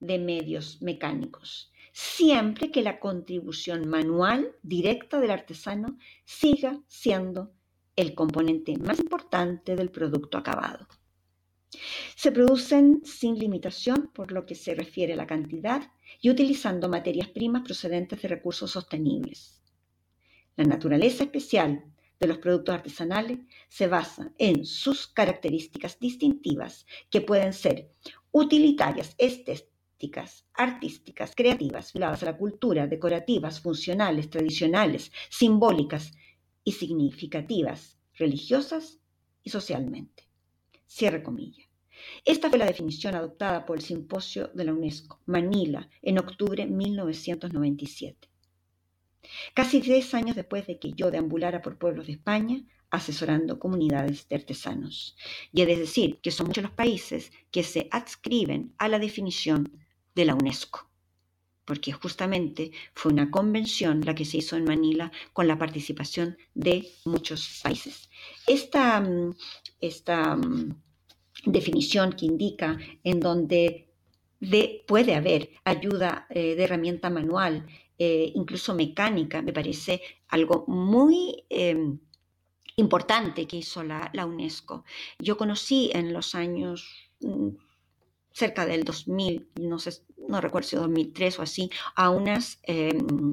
de 0.00 0.18
medios 0.18 0.82
mecánicos, 0.82 1.72
siempre 1.92 2.70
que 2.70 2.82
la 2.82 3.00
contribución 3.00 3.88
manual 3.88 4.54
directa 4.62 5.20
del 5.20 5.30
artesano 5.30 5.98
siga 6.24 6.80
siendo 6.86 7.52
el 7.96 8.14
componente 8.14 8.76
más 8.76 8.98
importante 9.00 9.74
del 9.74 9.90
producto 9.90 10.36
acabado. 10.36 10.86
Se 12.14 12.30
producen 12.32 13.02
sin 13.04 13.38
limitación 13.38 14.10
por 14.14 14.32
lo 14.32 14.46
que 14.46 14.54
se 14.54 14.74
refiere 14.74 15.14
a 15.14 15.16
la 15.16 15.26
cantidad 15.26 15.90
y 16.20 16.30
utilizando 16.30 16.88
materias 16.88 17.28
primas 17.28 17.62
procedentes 17.62 18.22
de 18.22 18.28
recursos 18.28 18.70
sostenibles. 18.70 19.62
La 20.56 20.64
naturaleza 20.64 21.24
especial 21.24 21.84
de 22.18 22.26
los 22.26 22.38
productos 22.38 22.74
artesanales 22.74 23.38
se 23.68 23.88
basa 23.88 24.32
en 24.38 24.64
sus 24.64 25.06
características 25.06 25.98
distintivas 25.98 26.86
que 27.10 27.20
pueden 27.20 27.52
ser 27.52 27.90
utilitarias, 28.32 29.14
artísticas, 30.54 31.34
creativas, 31.34 31.92
vinculadas 31.92 32.22
a 32.22 32.26
la 32.26 32.36
cultura, 32.36 32.86
decorativas, 32.86 33.60
funcionales, 33.60 34.28
tradicionales, 34.30 35.12
simbólicas 35.30 36.12
y 36.64 36.72
significativas, 36.72 37.98
religiosas 38.14 38.98
y 39.42 39.50
socialmente. 39.50 40.28
Cierre 40.86 41.22
comilla. 41.22 41.64
Esta 42.24 42.50
fue 42.50 42.58
la 42.58 42.66
definición 42.66 43.14
adoptada 43.14 43.64
por 43.64 43.76
el 43.78 43.82
Simposio 43.82 44.48
de 44.54 44.64
la 44.64 44.72
UNESCO, 44.72 45.20
Manila, 45.26 45.88
en 46.02 46.18
octubre 46.18 46.64
de 46.64 46.70
1997. 46.70 48.28
Casi 49.54 49.80
diez 49.80 50.14
años 50.14 50.36
después 50.36 50.66
de 50.66 50.78
que 50.78 50.92
yo 50.92 51.10
deambulara 51.10 51.62
por 51.62 51.78
pueblos 51.78 52.06
de 52.06 52.12
España, 52.12 52.62
asesorando 52.90 53.58
comunidades 53.58 54.28
de 54.28 54.36
artesanos. 54.36 55.16
Y 55.52 55.64
de 55.64 55.76
decir 55.76 56.18
que 56.22 56.30
son 56.30 56.46
muchos 56.46 56.62
los 56.62 56.72
países 56.72 57.32
que 57.50 57.62
se 57.62 57.88
adscriben 57.90 58.74
a 58.78 58.88
la 58.88 58.98
definición 58.98 59.85
de 60.16 60.24
la 60.24 60.34
UNESCO, 60.34 60.88
porque 61.64 61.92
justamente 61.92 62.72
fue 62.94 63.12
una 63.12 63.30
convención 63.30 64.00
la 64.04 64.14
que 64.16 64.24
se 64.24 64.38
hizo 64.38 64.56
en 64.56 64.64
Manila 64.64 65.12
con 65.32 65.46
la 65.46 65.58
participación 65.58 66.36
de 66.54 66.88
muchos 67.04 67.60
países. 67.62 68.10
Esta, 68.46 69.00
mm, 69.00 69.34
esta 69.80 70.34
mm, 70.34 70.74
definición 71.44 72.14
que 72.14 72.26
indica 72.26 72.78
en 73.04 73.20
donde 73.20 73.84
puede 74.86 75.14
haber 75.14 75.50
ayuda 75.64 76.26
eh, 76.30 76.54
de 76.56 76.64
herramienta 76.64 77.10
manual 77.10 77.66
eh, 77.98 78.32
incluso 78.34 78.74
mecánica, 78.74 79.40
me 79.40 79.54
parece 79.54 80.02
algo 80.28 80.64
muy 80.68 81.44
em, 81.48 81.98
importante 82.76 83.46
que 83.46 83.56
hizo 83.56 83.82
la, 83.82 84.10
UNESCO. 84.26 84.84
Yo 85.18 85.36
conocí 85.38 85.90
en 85.94 86.12
los 86.12 86.34
años 86.34 87.10
mm, 87.20 87.48
cerca 88.36 88.66
del 88.66 88.84
2000, 88.84 89.48
no, 89.62 89.78
sé, 89.78 90.02
no 90.28 90.42
recuerdo 90.42 90.68
si 90.68 90.76
2003 90.76 91.38
o 91.38 91.42
así, 91.42 91.70
a 91.94 92.10
unas, 92.10 92.58
em, 92.64 93.32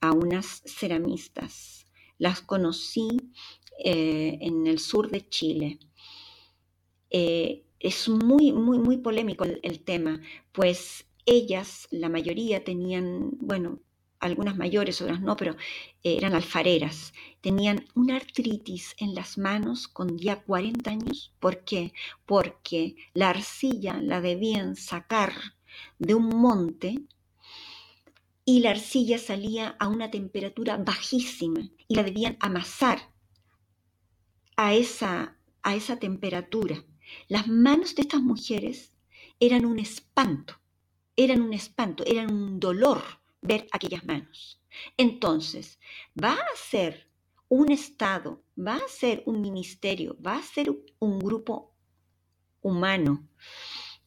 a 0.00 0.12
unas 0.12 0.62
ceramistas. 0.64 1.84
Las 2.16 2.42
conocí 2.42 3.08
eh, 3.84 4.38
en 4.40 4.68
el 4.68 4.78
sur 4.78 5.10
de 5.10 5.28
Chile. 5.28 5.80
Eh, 7.10 7.64
es 7.80 8.08
muy, 8.08 8.52
muy, 8.52 8.78
muy 8.78 8.98
polémico 8.98 9.44
el, 9.44 9.84
tema, 9.84 10.20
pues 10.52 11.06
ellas, 11.24 11.88
la 11.90 12.08
mayoría, 12.08 12.62
tenían, 12.62 13.30
bueno, 13.40 13.80
algunas 14.20 14.56
mayores, 14.56 15.00
otras 15.00 15.20
no, 15.20 15.36
pero 15.36 15.52
eh, 16.02 16.16
eran 16.16 16.34
alfareras, 16.34 17.12
tenían 17.40 17.84
una 17.94 18.16
artritis 18.16 18.94
en 18.98 19.14
las 19.14 19.38
manos 19.38 19.88
con 19.88 20.18
ya 20.18 20.42
40 20.42 20.90
años. 20.90 21.32
¿Por 21.38 21.64
qué? 21.64 21.92
Porque 22.24 22.96
la 23.14 23.30
arcilla 23.30 24.00
la 24.02 24.20
debían 24.20 24.76
sacar 24.76 25.32
de 25.98 26.14
un 26.14 26.28
monte 26.28 27.02
y 28.44 28.60
la 28.60 28.70
arcilla 28.70 29.18
salía 29.18 29.76
a 29.78 29.88
una 29.88 30.10
temperatura 30.10 30.76
bajísima 30.76 31.68
y 31.88 31.94
la 31.94 32.02
debían 32.02 32.36
amasar 32.40 33.12
a 34.56 34.74
esa, 34.74 35.36
a 35.62 35.74
esa 35.74 35.98
temperatura. 35.98 36.84
Las 37.28 37.48
manos 37.48 37.94
de 37.94 38.02
estas 38.02 38.22
mujeres 38.22 38.92
eran 39.40 39.66
un 39.66 39.78
espanto, 39.78 40.54
eran 41.16 41.42
un 41.42 41.52
espanto, 41.52 42.04
eran 42.06 42.32
un 42.32 42.58
dolor 42.58 43.02
ver 43.46 43.66
aquellas 43.72 44.04
manos. 44.04 44.60
Entonces, 44.96 45.78
va 46.22 46.34
a 46.34 46.56
ser 46.56 47.10
un 47.48 47.70
Estado, 47.70 48.42
va 48.58 48.76
a 48.76 48.88
ser 48.88 49.22
un 49.26 49.40
ministerio, 49.40 50.16
va 50.24 50.36
a 50.36 50.42
ser 50.42 50.70
un 50.98 51.18
grupo 51.18 51.72
humano 52.60 53.28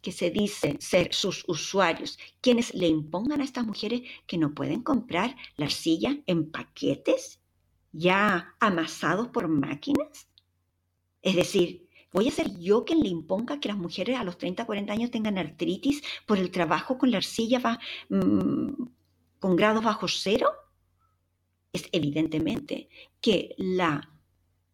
que 0.02 0.12
se 0.12 0.30
dice 0.30 0.78
ser 0.80 1.14
sus 1.14 1.44
usuarios, 1.48 2.18
quienes 2.42 2.74
le 2.74 2.88
impongan 2.88 3.42
a 3.42 3.44
estas 3.44 3.66
mujeres 3.66 4.02
que 4.28 4.38
no 4.38 4.54
pueden 4.54 4.82
comprar 4.82 5.36
la 5.58 5.66
arcilla 5.66 6.18
en 6.26 6.52
paquetes 6.52 7.40
ya 7.92 8.56
amasados 8.60 9.30
por 9.30 9.48
máquinas. 9.48 10.30
Es 11.22 11.36
decir, 11.36 11.90
¿voy 12.14 12.28
a 12.28 12.32
ser 12.32 12.58
yo 12.60 12.86
quien 12.86 13.02
le 13.02 13.10
imponga 13.10 13.60
que 13.60 13.68
las 13.68 13.78
mujeres 13.78 14.18
a 14.18 14.24
los 14.24 14.38
30, 14.38 14.66
40 14.66 14.94
años 14.94 15.12
tengan 15.12 15.38
artritis 15.38 16.02
por 16.26 16.38
el 16.38 16.52
trabajo 16.52 16.98
con 16.98 17.12
la 17.12 17.18
arcilla 17.18 17.80
mm, 18.10 18.84
con 19.40 19.56
grados 19.56 19.84
bajo 19.84 20.08
cero, 20.08 20.52
es 21.72 21.88
evidentemente 21.92 22.90
que 23.22 23.56
la 23.58 24.10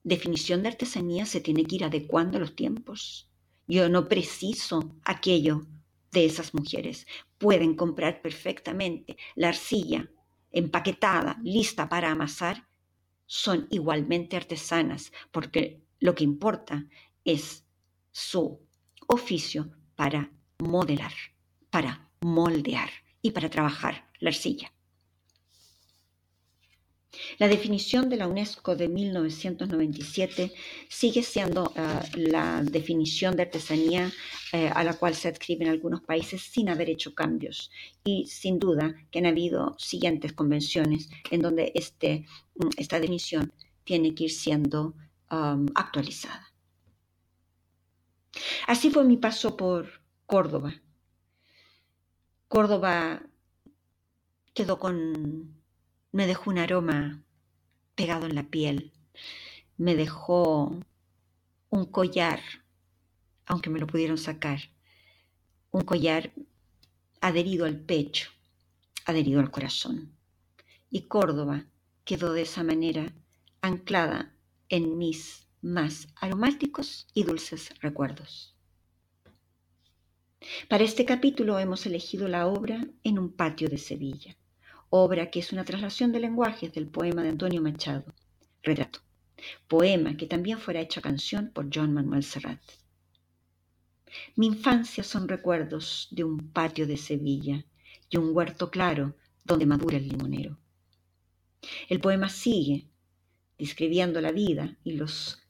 definición 0.03 0.63
de 0.63 0.70
artesanía 0.70 1.26
se 1.26 1.41
tiene 1.41 1.66
que 1.66 1.76
ir 1.76 1.84
adecuando 1.84 2.38
a 2.38 2.41
los 2.41 2.55
tiempos. 2.55 3.30
Yo 3.68 3.89
no 3.89 4.07
preciso 4.07 4.95
aquello 5.03 5.66
de 6.11 6.26
esas 6.26 6.53
mujeres. 6.53 7.07
Pueden 7.38 7.76
comprar 7.76 8.22
perfectamente 8.22 9.18
la 9.36 9.49
arcilla 9.49 10.09
empaquetada, 10.51 11.39
lista 11.43 11.89
para 11.89 12.11
amasar. 12.11 12.68
Son 13.26 13.68
igualmente 13.72 14.38
artesanas 14.38 15.11
porque 15.32 15.82
lo 15.99 16.16
que 16.16 16.24
importa 16.24 16.86
es 17.24 17.66
su 18.11 18.61
oficio 19.07 19.72
para 19.95 20.32
modelar, 20.59 21.13
para 21.70 22.09
moldear 22.22 22.89
y 23.22 23.32
para 23.32 23.49
trabajar 23.49 24.05
la. 24.32 24.71
La 27.38 27.47
definición 27.47 28.09
de 28.09 28.17
la 28.17 28.28
UNESCO 28.28 28.76
de 28.76 28.88
1997 28.88 30.53
sigue 30.89 31.23
siendo 31.23 31.71
ah, 31.76 32.03
la 32.13 32.61
definición 32.63 33.36
de 33.36 33.43
artesanía 33.43 34.11
eh, 34.53 34.69
a 34.73 34.84
la 34.84 34.93
cual 34.93 35.15
se 35.15 35.28
adscriben 35.28 35.69
algunos 35.69 36.01
países 36.01 36.41
sin 36.41 36.69
haber 36.69 36.89
hecho 36.89 37.13
cambios. 37.13 37.71
Y 38.03 38.26
sin 38.28 38.59
duda 38.59 38.95
que 39.11 39.19
han 39.19 39.26
habido 39.26 39.76
siguientes 39.78 40.34
convenciones 40.34 41.09
en 41.32 41.41
donde 41.41 41.71
este, 41.76 42.26
mm, 42.55 42.69
esta 42.78 42.99
definición 42.99 43.51
tiene 43.84 44.13
que 44.15 44.26
ir 44.26 44.32
siendo 44.32 44.95
actualizada. 45.73 46.53
Así 48.67 48.89
fue 48.89 49.03
mi 49.03 49.17
paso 49.17 49.57
por 49.57 50.01
Córdoba. 50.26 50.76
Córdoba 52.47 53.23
quedó 54.56 54.80
con... 54.80 55.53
me 56.14 56.26
dejó 56.26 56.49
un 56.49 56.58
aroma 56.58 57.22
pegado 57.93 58.26
en 58.26 58.36
la 58.36 58.43
piel, 58.43 58.93
me 59.78 59.95
dejó 59.95 60.80
un 61.70 61.86
collar, 61.86 62.39
aunque 63.45 63.70
me 63.70 63.80
lo 63.80 63.86
pudieron 63.86 64.18
sacar, 64.18 64.60
un 65.72 65.82
collar 65.82 66.32
adherido 67.20 67.66
al 67.66 67.78
pecho, 67.78 68.32
adherido 69.06 69.41
al 69.41 69.51
corazón. 69.51 70.16
Y 70.89 71.01
Córdoba 71.01 71.66
quedó 72.06 72.32
de 72.32 72.43
esa 72.43 72.64
manera 72.64 73.14
anclada 73.62 74.34
en 74.70 74.97
mis 74.97 75.47
más 75.62 76.08
aromáticos 76.16 77.08
y 77.14 77.24
dulces 77.24 77.78
recuerdos. 77.82 78.56
Para 80.70 80.86
este 80.86 81.03
capítulo 81.06 81.60
hemos 81.60 81.86
elegido 81.86 82.28
la 82.28 82.47
obra 82.47 82.88
En 83.03 83.20
un 83.20 83.32
patio 83.32 83.68
de 83.68 83.80
Sevilla, 83.80 84.38
obra 84.98 85.30
que 85.30 85.39
es 85.39 85.52
una 85.52 85.66
traslación 85.66 86.14
de 86.14 86.22
lenguajes 86.22 86.72
del 86.72 86.88
poema 86.88 87.22
de 87.22 87.30
Antonio 87.30 87.62
Machado, 87.62 88.14
Retrato, 88.64 89.00
poema 89.68 90.16
que 90.16 90.26
también 90.26 90.58
fuera 90.58 90.80
hecho 90.80 91.02
canción 91.02 91.52
por 91.54 91.68
John 91.74 91.93
Manuel 91.93 92.24
Serrat. 92.24 92.62
Mi 94.38 94.48
infancia 94.48 95.04
son 95.04 95.28
recuerdos 95.28 96.08
de 96.12 96.24
un 96.24 96.52
patio 96.52 96.88
de 96.88 96.96
Sevilla 96.96 97.66
y 98.10 98.16
un 98.16 98.34
huerto 98.34 98.72
claro 98.72 99.16
donde 99.43 99.66
madura 99.66 99.98
el 99.98 100.08
limonero. 100.08 100.58
El 101.89 102.00
poema 102.00 102.30
sigue 102.30 102.88
describiendo 103.58 104.22
la 104.22 104.32
vida 104.32 104.78
y 104.86 104.93
los 104.93 105.41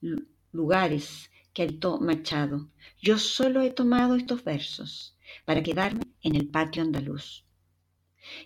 lugares 0.52 1.30
que 1.54 1.62
habitó 1.62 2.00
Machado. 2.00 2.68
Yo 3.00 3.20
solo 3.20 3.62
he 3.62 3.70
tomado 3.70 4.16
estos 4.16 4.44
versos 4.44 5.16
para 5.46 5.62
quedarme 5.62 6.02
en 6.24 6.36
el 6.36 6.48
patio 6.48 6.82
andaluz. 6.82 7.45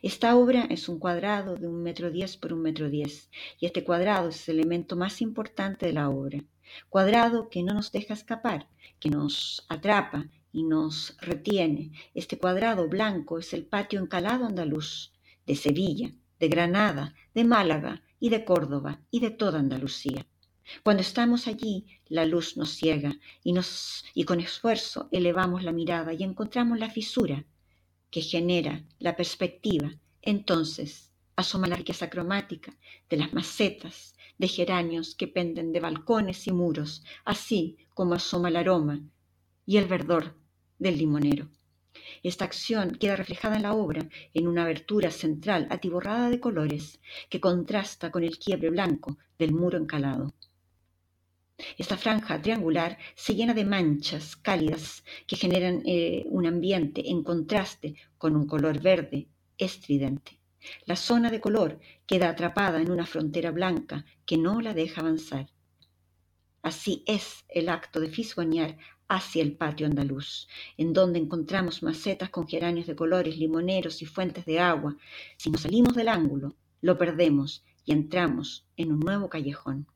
Esta 0.01 0.35
obra 0.35 0.65
es 0.69 0.89
un 0.89 0.99
cuadrado 0.99 1.55
de 1.55 1.67
un 1.67 1.81
metro 1.81 2.11
diez 2.11 2.37
por 2.37 2.53
un 2.53 2.61
metro 2.61 2.89
diez, 2.89 3.29
y 3.59 3.65
este 3.65 3.83
cuadrado 3.83 4.29
es 4.29 4.49
el 4.49 4.59
elemento 4.59 4.95
más 4.95 5.21
importante 5.21 5.85
de 5.85 5.93
la 5.93 6.09
obra. 6.09 6.43
Cuadrado 6.89 7.49
que 7.49 7.63
no 7.63 7.73
nos 7.73 7.91
deja 7.91 8.13
escapar, 8.13 8.67
que 8.99 9.09
nos 9.09 9.65
atrapa 9.69 10.27
y 10.51 10.63
nos 10.63 11.15
retiene. 11.19 11.91
Este 12.13 12.37
cuadrado 12.37 12.87
blanco 12.87 13.39
es 13.39 13.53
el 13.53 13.65
patio 13.65 13.99
encalado 13.99 14.45
andaluz 14.45 15.13
de 15.45 15.55
Sevilla, 15.55 16.11
de 16.39 16.47
Granada, 16.47 17.15
de 17.33 17.43
Málaga 17.43 18.01
y 18.19 18.29
de 18.29 18.45
Córdoba 18.45 19.01
y 19.11 19.19
de 19.19 19.31
toda 19.31 19.59
Andalucía. 19.59 20.25
Cuando 20.83 21.01
estamos 21.01 21.47
allí, 21.47 21.87
la 22.07 22.25
luz 22.25 22.55
nos 22.57 22.75
ciega 22.75 23.17
y, 23.43 23.53
nos, 23.53 24.05
y 24.13 24.23
con 24.25 24.39
esfuerzo 24.39 25.09
elevamos 25.11 25.63
la 25.63 25.71
mirada 25.71 26.13
y 26.13 26.23
encontramos 26.23 26.77
la 26.77 26.89
fisura 26.89 27.45
que 28.11 28.21
genera 28.21 28.83
la 28.99 29.15
perspectiva. 29.15 29.91
Entonces 30.21 31.11
asoma 31.35 31.67
la 31.67 31.75
riqueza 31.75 32.09
cromática 32.09 32.75
de 33.09 33.17
las 33.17 33.33
macetas, 33.33 34.15
de 34.37 34.47
geranios 34.47 35.15
que 35.15 35.27
penden 35.27 35.71
de 35.71 35.79
balcones 35.79 36.47
y 36.47 36.51
muros, 36.51 37.03
así 37.25 37.77
como 37.93 38.13
asoma 38.13 38.49
el 38.49 38.57
aroma 38.57 39.01
y 39.65 39.77
el 39.77 39.85
verdor 39.85 40.35
del 40.77 40.97
limonero. 40.97 41.49
Esta 42.23 42.45
acción 42.45 42.91
queda 42.91 43.15
reflejada 43.15 43.55
en 43.55 43.63
la 43.63 43.73
obra 43.73 44.07
en 44.33 44.47
una 44.47 44.63
abertura 44.63 45.11
central 45.11 45.67
atiborrada 45.69 46.29
de 46.29 46.39
colores 46.39 46.99
que 47.29 47.39
contrasta 47.39 48.11
con 48.11 48.23
el 48.23 48.37
quiebre 48.37 48.69
blanco 48.69 49.17
del 49.37 49.53
muro 49.53 49.77
encalado. 49.77 50.33
Esta 51.77 51.97
franja 51.97 52.41
triangular 52.41 52.97
se 53.15 53.35
llena 53.35 53.53
de 53.53 53.65
manchas 53.65 54.35
cálidas 54.35 55.03
que 55.27 55.35
generan 55.35 55.81
eh, 55.85 56.25
un 56.27 56.45
ambiente 56.45 57.09
en 57.09 57.23
contraste 57.23 57.95
con 58.17 58.35
un 58.35 58.47
color 58.47 58.81
verde 58.81 59.27
estridente. 59.57 60.39
La 60.85 60.95
zona 60.95 61.29
de 61.29 61.39
color 61.39 61.79
queda 62.05 62.29
atrapada 62.29 62.81
en 62.81 62.91
una 62.91 63.05
frontera 63.05 63.51
blanca 63.51 64.05
que 64.25 64.37
no 64.37 64.61
la 64.61 64.73
deja 64.73 65.01
avanzar. 65.01 65.47
Así 66.61 67.03
es 67.05 67.45
el 67.47 67.69
acto 67.69 67.99
de 67.99 68.09
fisgonear 68.09 68.77
hacia 69.07 69.41
el 69.41 69.55
patio 69.55 69.87
andaluz, 69.87 70.47
en 70.77 70.93
donde 70.93 71.19
encontramos 71.19 71.81
macetas 71.81 72.29
con 72.29 72.47
geranios 72.47 72.87
de 72.87 72.95
colores, 72.95 73.37
limoneros 73.37 74.01
y 74.01 74.05
fuentes 74.05 74.45
de 74.45 74.59
agua. 74.59 74.97
Si 75.37 75.49
nos 75.49 75.61
salimos 75.61 75.95
del 75.95 76.09
ángulo, 76.09 76.55
lo 76.81 76.97
perdemos 76.97 77.63
y 77.85 77.93
entramos 77.93 78.67
en 78.77 78.91
un 78.91 78.99
nuevo 78.99 79.29
callejón. 79.29 79.87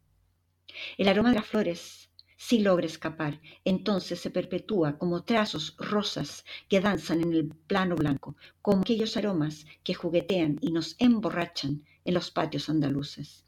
El 0.98 1.08
aroma 1.08 1.30
de 1.30 1.36
las 1.36 1.48
flores 1.48 2.10
si 2.46 2.60
logra 2.60 2.86
escapar, 2.86 3.40
entonces 3.64 4.20
se 4.20 4.30
perpetúa 4.30 4.98
como 4.98 5.24
trazos 5.24 5.78
rosas 5.78 6.44
que 6.68 6.82
danzan 6.82 7.22
en 7.22 7.32
el 7.32 7.48
plano 7.48 7.96
blanco, 7.96 8.36
como 8.62 8.82
aquellos 8.82 9.16
aromas 9.16 9.66
que 9.82 9.94
juguetean 9.94 10.58
y 10.60 10.72
nos 10.72 10.98
emborrachan 11.00 11.86
en 12.04 12.14
los 12.14 12.32
patios 12.32 12.68
andaluces. 12.68 13.46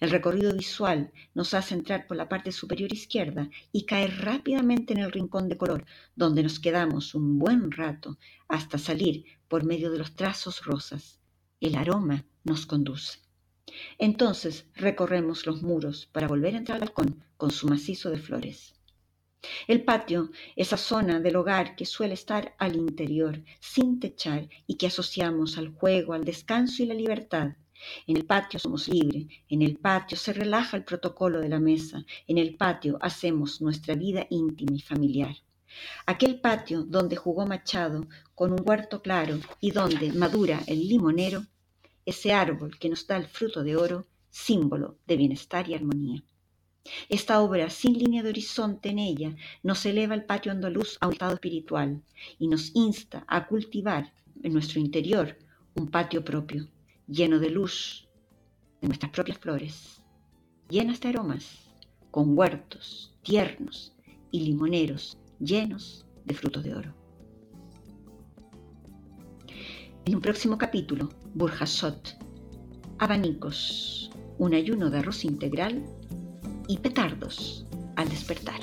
El 0.00 0.10
recorrido 0.10 0.52
visual 0.54 1.12
nos 1.34 1.54
hace 1.54 1.74
entrar 1.74 2.06
por 2.06 2.18
la 2.18 2.28
parte 2.28 2.52
superior 2.52 2.92
izquierda 2.92 3.48
y 3.72 3.86
caer 3.86 4.18
rápidamente 4.22 4.92
en 4.92 5.00
el 5.00 5.12
rincón 5.12 5.48
de 5.48 5.56
color, 5.56 5.86
donde 6.14 6.42
nos 6.42 6.60
quedamos 6.60 7.14
un 7.14 7.38
buen 7.38 7.70
rato 7.70 8.18
hasta 8.48 8.76
salir 8.76 9.24
por 9.48 9.64
medio 9.64 9.90
de 9.90 9.98
los 9.98 10.14
trazos 10.14 10.62
rosas. 10.66 11.20
El 11.58 11.74
aroma 11.74 12.26
nos 12.44 12.66
conduce. 12.66 13.25
Entonces 13.98 14.66
recorremos 14.74 15.46
los 15.46 15.62
muros 15.62 16.06
para 16.12 16.28
volver 16.28 16.54
a 16.54 16.58
entrar 16.58 16.76
al 16.76 16.88
balcón 16.88 17.24
con 17.36 17.50
su 17.50 17.68
macizo 17.68 18.10
de 18.10 18.18
flores. 18.18 18.74
El 19.66 19.84
patio, 19.84 20.30
esa 20.56 20.76
zona 20.76 21.20
del 21.20 21.36
hogar 21.36 21.76
que 21.76 21.86
suele 21.86 22.14
estar 22.14 22.54
al 22.58 22.74
interior, 22.76 23.42
sin 23.60 24.00
techar 24.00 24.48
y 24.66 24.76
que 24.76 24.88
asociamos 24.88 25.58
al 25.58 25.68
juego, 25.68 26.14
al 26.14 26.24
descanso 26.24 26.82
y 26.82 26.86
la 26.86 26.94
libertad, 26.94 27.54
en 28.06 28.16
el 28.16 28.24
patio 28.24 28.58
somos 28.58 28.88
libres, 28.88 29.26
en 29.48 29.60
el 29.60 29.76
patio 29.76 30.16
se 30.16 30.32
relaja 30.32 30.76
el 30.76 30.84
protocolo 30.84 31.40
de 31.40 31.50
la 31.50 31.60
mesa, 31.60 32.06
en 32.26 32.38
el 32.38 32.56
patio 32.56 32.98
hacemos 33.02 33.60
nuestra 33.60 33.94
vida 33.94 34.26
íntima 34.30 34.74
y 34.74 34.80
familiar. 34.80 35.36
Aquel 36.06 36.40
patio 36.40 36.84
donde 36.84 37.16
jugó 37.16 37.46
Machado 37.46 38.06
con 38.34 38.52
un 38.52 38.62
huerto 38.64 39.02
claro 39.02 39.40
y 39.60 39.72
donde 39.72 40.12
madura 40.12 40.62
el 40.66 40.88
limonero, 40.88 41.44
ese 42.06 42.32
árbol 42.32 42.78
que 42.78 42.88
nos 42.88 43.06
da 43.06 43.16
el 43.18 43.26
fruto 43.26 43.62
de 43.62 43.76
oro, 43.76 44.06
símbolo 44.30 44.96
de 45.06 45.16
bienestar 45.16 45.68
y 45.68 45.74
armonía. 45.74 46.22
Esta 47.08 47.40
obra 47.40 47.68
sin 47.68 47.98
línea 47.98 48.22
de 48.22 48.28
horizonte 48.30 48.90
en 48.90 49.00
ella 49.00 49.36
nos 49.62 49.84
eleva 49.84 50.14
el 50.14 50.24
patio 50.24 50.52
andaluz 50.52 50.96
a 51.00 51.08
un 51.08 51.14
estado 51.14 51.34
espiritual 51.34 52.02
y 52.38 52.46
nos 52.48 52.74
insta 52.74 53.24
a 53.26 53.46
cultivar 53.46 54.12
en 54.42 54.52
nuestro 54.52 54.80
interior 54.80 55.36
un 55.74 55.88
patio 55.88 56.24
propio, 56.24 56.68
lleno 57.08 57.38
de 57.40 57.50
luz, 57.50 58.08
de 58.80 58.88
nuestras 58.88 59.10
propias 59.10 59.38
flores, 59.38 60.00
llenas 60.70 61.00
de 61.00 61.08
aromas, 61.08 61.66
con 62.10 62.38
huertos 62.38 63.12
tiernos 63.22 63.92
y 64.30 64.40
limoneros 64.40 65.18
llenos 65.40 66.06
de 66.24 66.34
frutos 66.34 66.62
de 66.64 66.74
oro. 66.74 66.94
En 70.04 70.14
un 70.14 70.20
próximo 70.20 70.56
capítulo, 70.56 71.08
burjasot, 71.36 72.16
abanicos, 72.98 74.10
un 74.38 74.54
ayuno 74.54 74.88
de 74.88 75.00
arroz 75.00 75.22
integral 75.22 75.84
y 76.66 76.78
petardos 76.78 77.66
al 77.96 78.08
despertar. 78.08 78.60